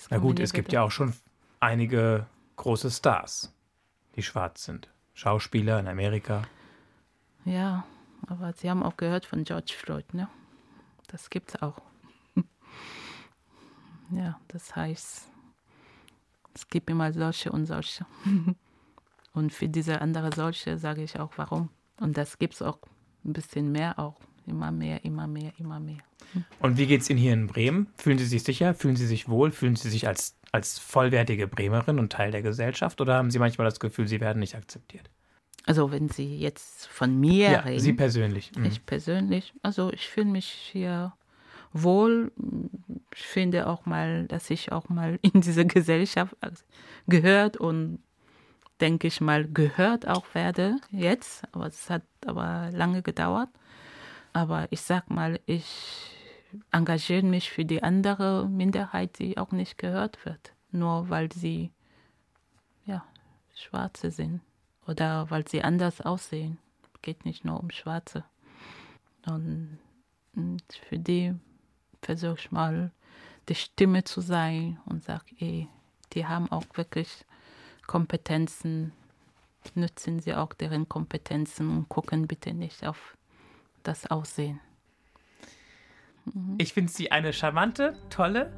Na 0.09 0.17
gut, 0.17 0.41
es 0.41 0.55
gibt 0.55 0.73
ja 0.73 0.83
auch 0.83 0.91
schon 0.91 1.13
einige 1.61 2.27
große 2.57 2.91
Stars, 2.91 3.54
die 4.17 4.23
schwarz 4.23 4.65
sind. 4.65 4.91
Schauspieler 5.15 5.79
in 5.79 5.89
Amerika. 5.89 6.43
Ja, 7.45 7.85
aber 8.27 8.53
Sie 8.55 8.71
haben 8.71 8.83
auch 8.83 8.97
gehört 8.97 9.27
von 9.27 9.45
George 9.45 9.75
Floyd, 9.77 10.13
ne? 10.15 10.29
Das 11.09 11.31
gibt's 11.31 11.61
auch. 11.63 11.81
Ja, 14.11 14.39
das 14.49 14.77
heißt, 14.77 15.31
es 16.55 16.69
gibt 16.69 16.91
immer 16.91 17.13
solche 17.13 17.51
und 17.51 17.67
solche. 17.67 18.07
Und 19.33 19.53
für 19.53 19.69
diese 19.69 20.01
andere 20.01 20.31
solche 20.33 20.79
sage 20.79 21.03
ich 21.03 21.19
auch, 21.19 21.33
warum. 21.37 21.69
Und 21.99 22.17
das 22.17 22.39
gibt's 22.39 22.63
auch 22.63 22.79
ein 23.25 23.33
bisschen 23.33 23.73
mehr 23.73 23.99
auch. 23.99 24.21
Immer 24.47 24.71
mehr, 24.71 25.05
immer 25.05 25.27
mehr, 25.27 25.53
immer 25.59 25.81
mehr. 25.81 25.99
Und 26.61 26.77
wie 26.77 26.87
geht's 26.87 27.09
Ihnen 27.09 27.19
hier 27.19 27.33
in 27.33 27.47
Bremen? 27.47 27.87
Fühlen 27.97 28.19
Sie 28.19 28.27
sich 28.27 28.43
sicher? 28.43 28.75
Fühlen 28.75 28.97
Sie 28.97 29.07
sich 29.07 29.29
wohl? 29.29 29.51
Fühlen 29.53 29.77
Sie 29.77 29.89
sich 29.89 30.07
als, 30.07 30.37
als 30.53 30.79
vollwertige 30.79 31.47
Bremerin 31.47 31.99
und 31.99 32.13
Teil 32.13 32.31
der 32.31 32.43
Gesellschaft? 32.43 33.01
Oder 33.01 33.15
haben 33.15 33.31
Sie 33.31 33.39
manchmal 33.39 33.67
das 33.67 33.81
Gefühl, 33.81 34.09
Sie 34.09 34.21
werden 34.21 34.41
nicht 34.41 34.55
akzeptiert? 34.55 35.11
Also 35.67 35.91
wenn 35.91 36.09
Sie 36.09 36.39
jetzt 36.39 36.87
von 36.89 37.19
mir 37.19 37.51
Ja, 37.51 37.61
reden. 37.61 37.81
Sie 37.81 37.93
persönlich. 37.95 38.53
Mhm. 38.57 38.67
Ich 38.67 38.85
persönlich, 38.85 39.55
also 39.63 39.91
ich 39.93 40.09
fühle 40.09 40.27
mich 40.27 40.47
hier 40.47 41.15
wohl. 41.73 42.33
Ich 43.15 43.23
finde 43.23 43.67
auch 43.67 43.87
mal, 43.87 44.27
dass 44.27 44.51
ich 44.51 44.73
auch 44.73 44.89
mal 44.89 45.19
in 45.23 45.41
diese 45.41 45.65
Gesellschaft 45.67 46.37
gehört 47.07 47.57
und 47.57 48.01
denke 48.81 49.07
ich 49.07 49.21
mal 49.21 49.47
gehört 49.47 50.07
auch 50.07 50.27
werde 50.35 50.77
jetzt. 50.91 51.45
Aber 51.53 51.67
es 51.67 51.89
hat 51.89 52.03
aber 52.27 52.71
lange 52.73 53.03
gedauert. 53.03 53.49
Aber 54.35 54.67
ich 54.71 54.83
sag 54.83 55.11
mal, 55.11 55.41
ich 55.47 56.11
engagiere 56.73 57.23
mich 57.23 57.51
für 57.51 57.65
die 57.65 57.83
andere 57.83 58.49
Minderheit, 58.49 59.19
die 59.21 59.39
auch 59.39 59.53
nicht 59.53 59.79
gehört 59.79 60.25
wird. 60.27 60.53
Nur 60.73 61.09
weil 61.09 61.33
sie 61.33 61.71
ja 62.85 63.05
Schwarze 63.55 64.11
sind 64.11 64.41
oder 64.87 65.31
weil 65.31 65.47
sie 65.47 65.63
anders 65.63 66.01
aussehen. 66.01 66.59
Geht 67.01 67.25
nicht 67.25 67.45
nur 67.45 67.61
um 67.61 67.71
Schwarze. 67.71 68.25
Und, 69.25 69.79
für 70.89 70.99
die 70.99 71.33
versuche 72.03 72.39
ich 72.39 72.51
mal 72.51 72.91
die 73.49 73.55
Stimme 73.55 74.03
zu 74.03 74.21
sein 74.21 74.81
und 74.87 75.05
sage, 75.05 75.27
ey, 75.39 75.69
die 76.13 76.27
haben 76.27 76.51
auch 76.51 76.65
wirklich 76.75 77.25
Kompetenzen, 77.87 78.93
nützen 79.77 80.19
sie 80.19 80.35
auch 80.35 80.55
deren 80.55 80.89
Kompetenzen 80.89 81.71
und 81.71 81.89
gucken 81.89 82.27
bitte 82.27 82.53
nicht 82.53 82.85
auf 82.85 83.14
das 83.85 84.11
Aussehen. 84.11 84.61
Ich 86.59 86.73
finde 86.73 86.91
Sie 86.91 87.13
eine 87.13 87.33
charmante, 87.33 87.95
tolle 88.11 88.51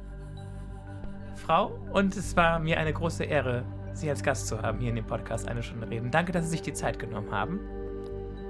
Frau 1.35 1.77
und 1.93 2.15
es 2.15 2.35
war 2.35 2.59
mir 2.59 2.79
eine 2.79 2.93
große 2.93 3.23
Ehre, 3.23 3.63
Sie 3.93 4.09
als 4.09 4.23
Gast 4.23 4.47
zu 4.47 4.61
haben 4.61 4.79
hier 4.79 4.89
in 4.89 4.95
dem 4.95 5.07
Podcast 5.07 5.47
Eine 5.47 5.63
Stunde 5.63 5.89
Reden. 5.89 6.11
Danke, 6.11 6.31
dass 6.31 6.45
Sie 6.45 6.51
sich 6.51 6.61
die 6.61 6.73
Zeit 6.73 6.99
genommen 6.99 7.31
haben. 7.31 7.59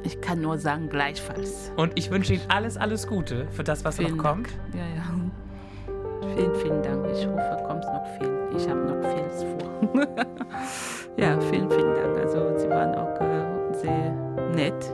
Ich 0.03 0.21
kann 0.21 0.41
nur 0.41 0.57
sagen, 0.57 0.89
gleichfalls. 0.89 1.71
Und 1.75 1.93
ich 1.95 2.11
wünsche 2.11 2.33
Ihnen 2.33 2.43
alles, 2.49 2.77
alles 2.77 3.07
Gute 3.07 3.47
für 3.51 3.63
das, 3.63 3.83
was 3.83 3.97
Vielen 3.97 4.17
noch 4.17 4.23
Dank. 4.23 4.47
kommt. 4.47 4.75
Ja, 4.75 4.85
ja. 4.95 6.35
Vielen, 6.35 6.55
vielen 6.55 6.83
Dank. 6.83 7.07
Ich 7.11 7.25
hoffe, 7.25 7.63
kommt 7.65 7.83
noch 7.83 8.05
viel. 8.17 8.37
Ich 8.55 8.69
habe 8.69 8.79
noch 8.81 9.01
vieles 9.09 9.43
vor. 9.43 10.07
ja, 11.17 11.39
vielen, 11.41 11.69
vielen 11.69 11.95
Dank. 11.95 12.17
Also 12.17 12.57
Sie 12.57 12.69
waren 12.69 12.93
auch 12.95 13.19
äh, 13.19 13.73
sehr 13.73 14.11
nett, 14.53 14.93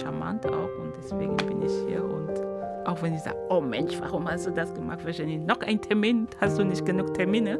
charmant 0.00 0.46
auch 0.46 0.68
und 0.80 0.92
deswegen 0.96 1.36
bin 1.36 1.62
ich 1.62 1.72
hier 1.88 2.04
und 2.04 2.30
auch 2.86 3.00
wenn 3.02 3.14
ich 3.14 3.22
sage, 3.22 3.36
oh 3.48 3.60
Mensch, 3.60 3.98
warum 4.00 4.28
hast 4.30 4.46
du 4.46 4.50
das 4.50 4.74
gemacht? 4.74 5.04
Wahrscheinlich 5.04 5.38
noch 5.40 5.60
ein 5.60 5.80
Termin, 5.80 6.28
hast 6.40 6.58
du 6.58 6.64
nicht 6.64 6.84
genug 6.84 7.14
Termine? 7.14 7.58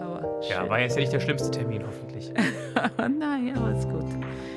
Aber 0.00 0.22
Ja, 0.48 0.60
schön. 0.60 0.70
war 0.70 0.80
jetzt 0.80 0.94
ja 0.94 1.00
nicht 1.00 1.12
der 1.12 1.20
schlimmste 1.20 1.50
Termin, 1.50 1.82
hoffentlich. 1.84 2.32
Nein, 2.98 3.54
aber 3.56 3.72
ist 3.76 3.88
gut. 3.90 4.04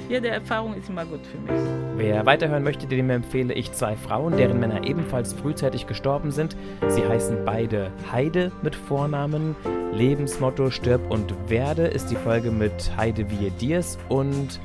Jede 0.09 0.29
Erfahrung 0.29 0.75
ist 0.75 0.89
immer 0.89 1.05
gut 1.05 1.21
für 1.25 1.37
mich. 1.37 1.61
Wer 1.97 2.25
weiterhören 2.25 2.63
möchte, 2.63 2.87
dem 2.87 3.09
empfehle 3.09 3.53
ich 3.53 3.71
zwei 3.71 3.95
Frauen, 3.95 4.37
deren 4.37 4.59
Männer 4.59 4.83
ebenfalls 4.83 5.33
frühzeitig 5.33 5.87
gestorben 5.87 6.31
sind. 6.31 6.55
Sie 6.87 7.05
heißen 7.05 7.45
beide 7.45 7.91
Heide 8.11 8.51
mit 8.61 8.75
Vornamen. 8.75 9.55
Lebensmotto 9.93 10.71
Stirb 10.71 11.09
und 11.09 11.33
werde 11.49 11.87
ist 11.87 12.07
die 12.07 12.17
Folge 12.17 12.51
mit 12.51 12.91
Heide 12.97 13.29
Wie 13.29 13.49
Diers 13.49 13.97
und 14.09 14.59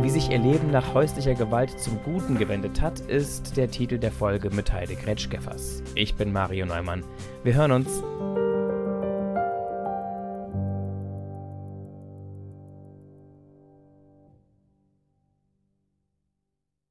wie 0.00 0.10
sich 0.10 0.30
ihr 0.30 0.38
Leben 0.38 0.70
nach 0.70 0.94
häuslicher 0.94 1.34
Gewalt 1.34 1.78
zum 1.78 1.98
Guten 2.04 2.38
gewendet 2.38 2.80
hat, 2.80 3.00
ist 3.00 3.56
der 3.56 3.70
Titel 3.70 3.98
der 3.98 4.12
Folge 4.12 4.50
mit 4.50 4.72
Heide 4.72 4.94
Gretschgeffers. 4.94 5.82
Ich 5.94 6.14
bin 6.14 6.32
Mario 6.32 6.66
Neumann. 6.66 7.04
Wir 7.42 7.54
hören 7.54 7.72
uns. 7.72 8.02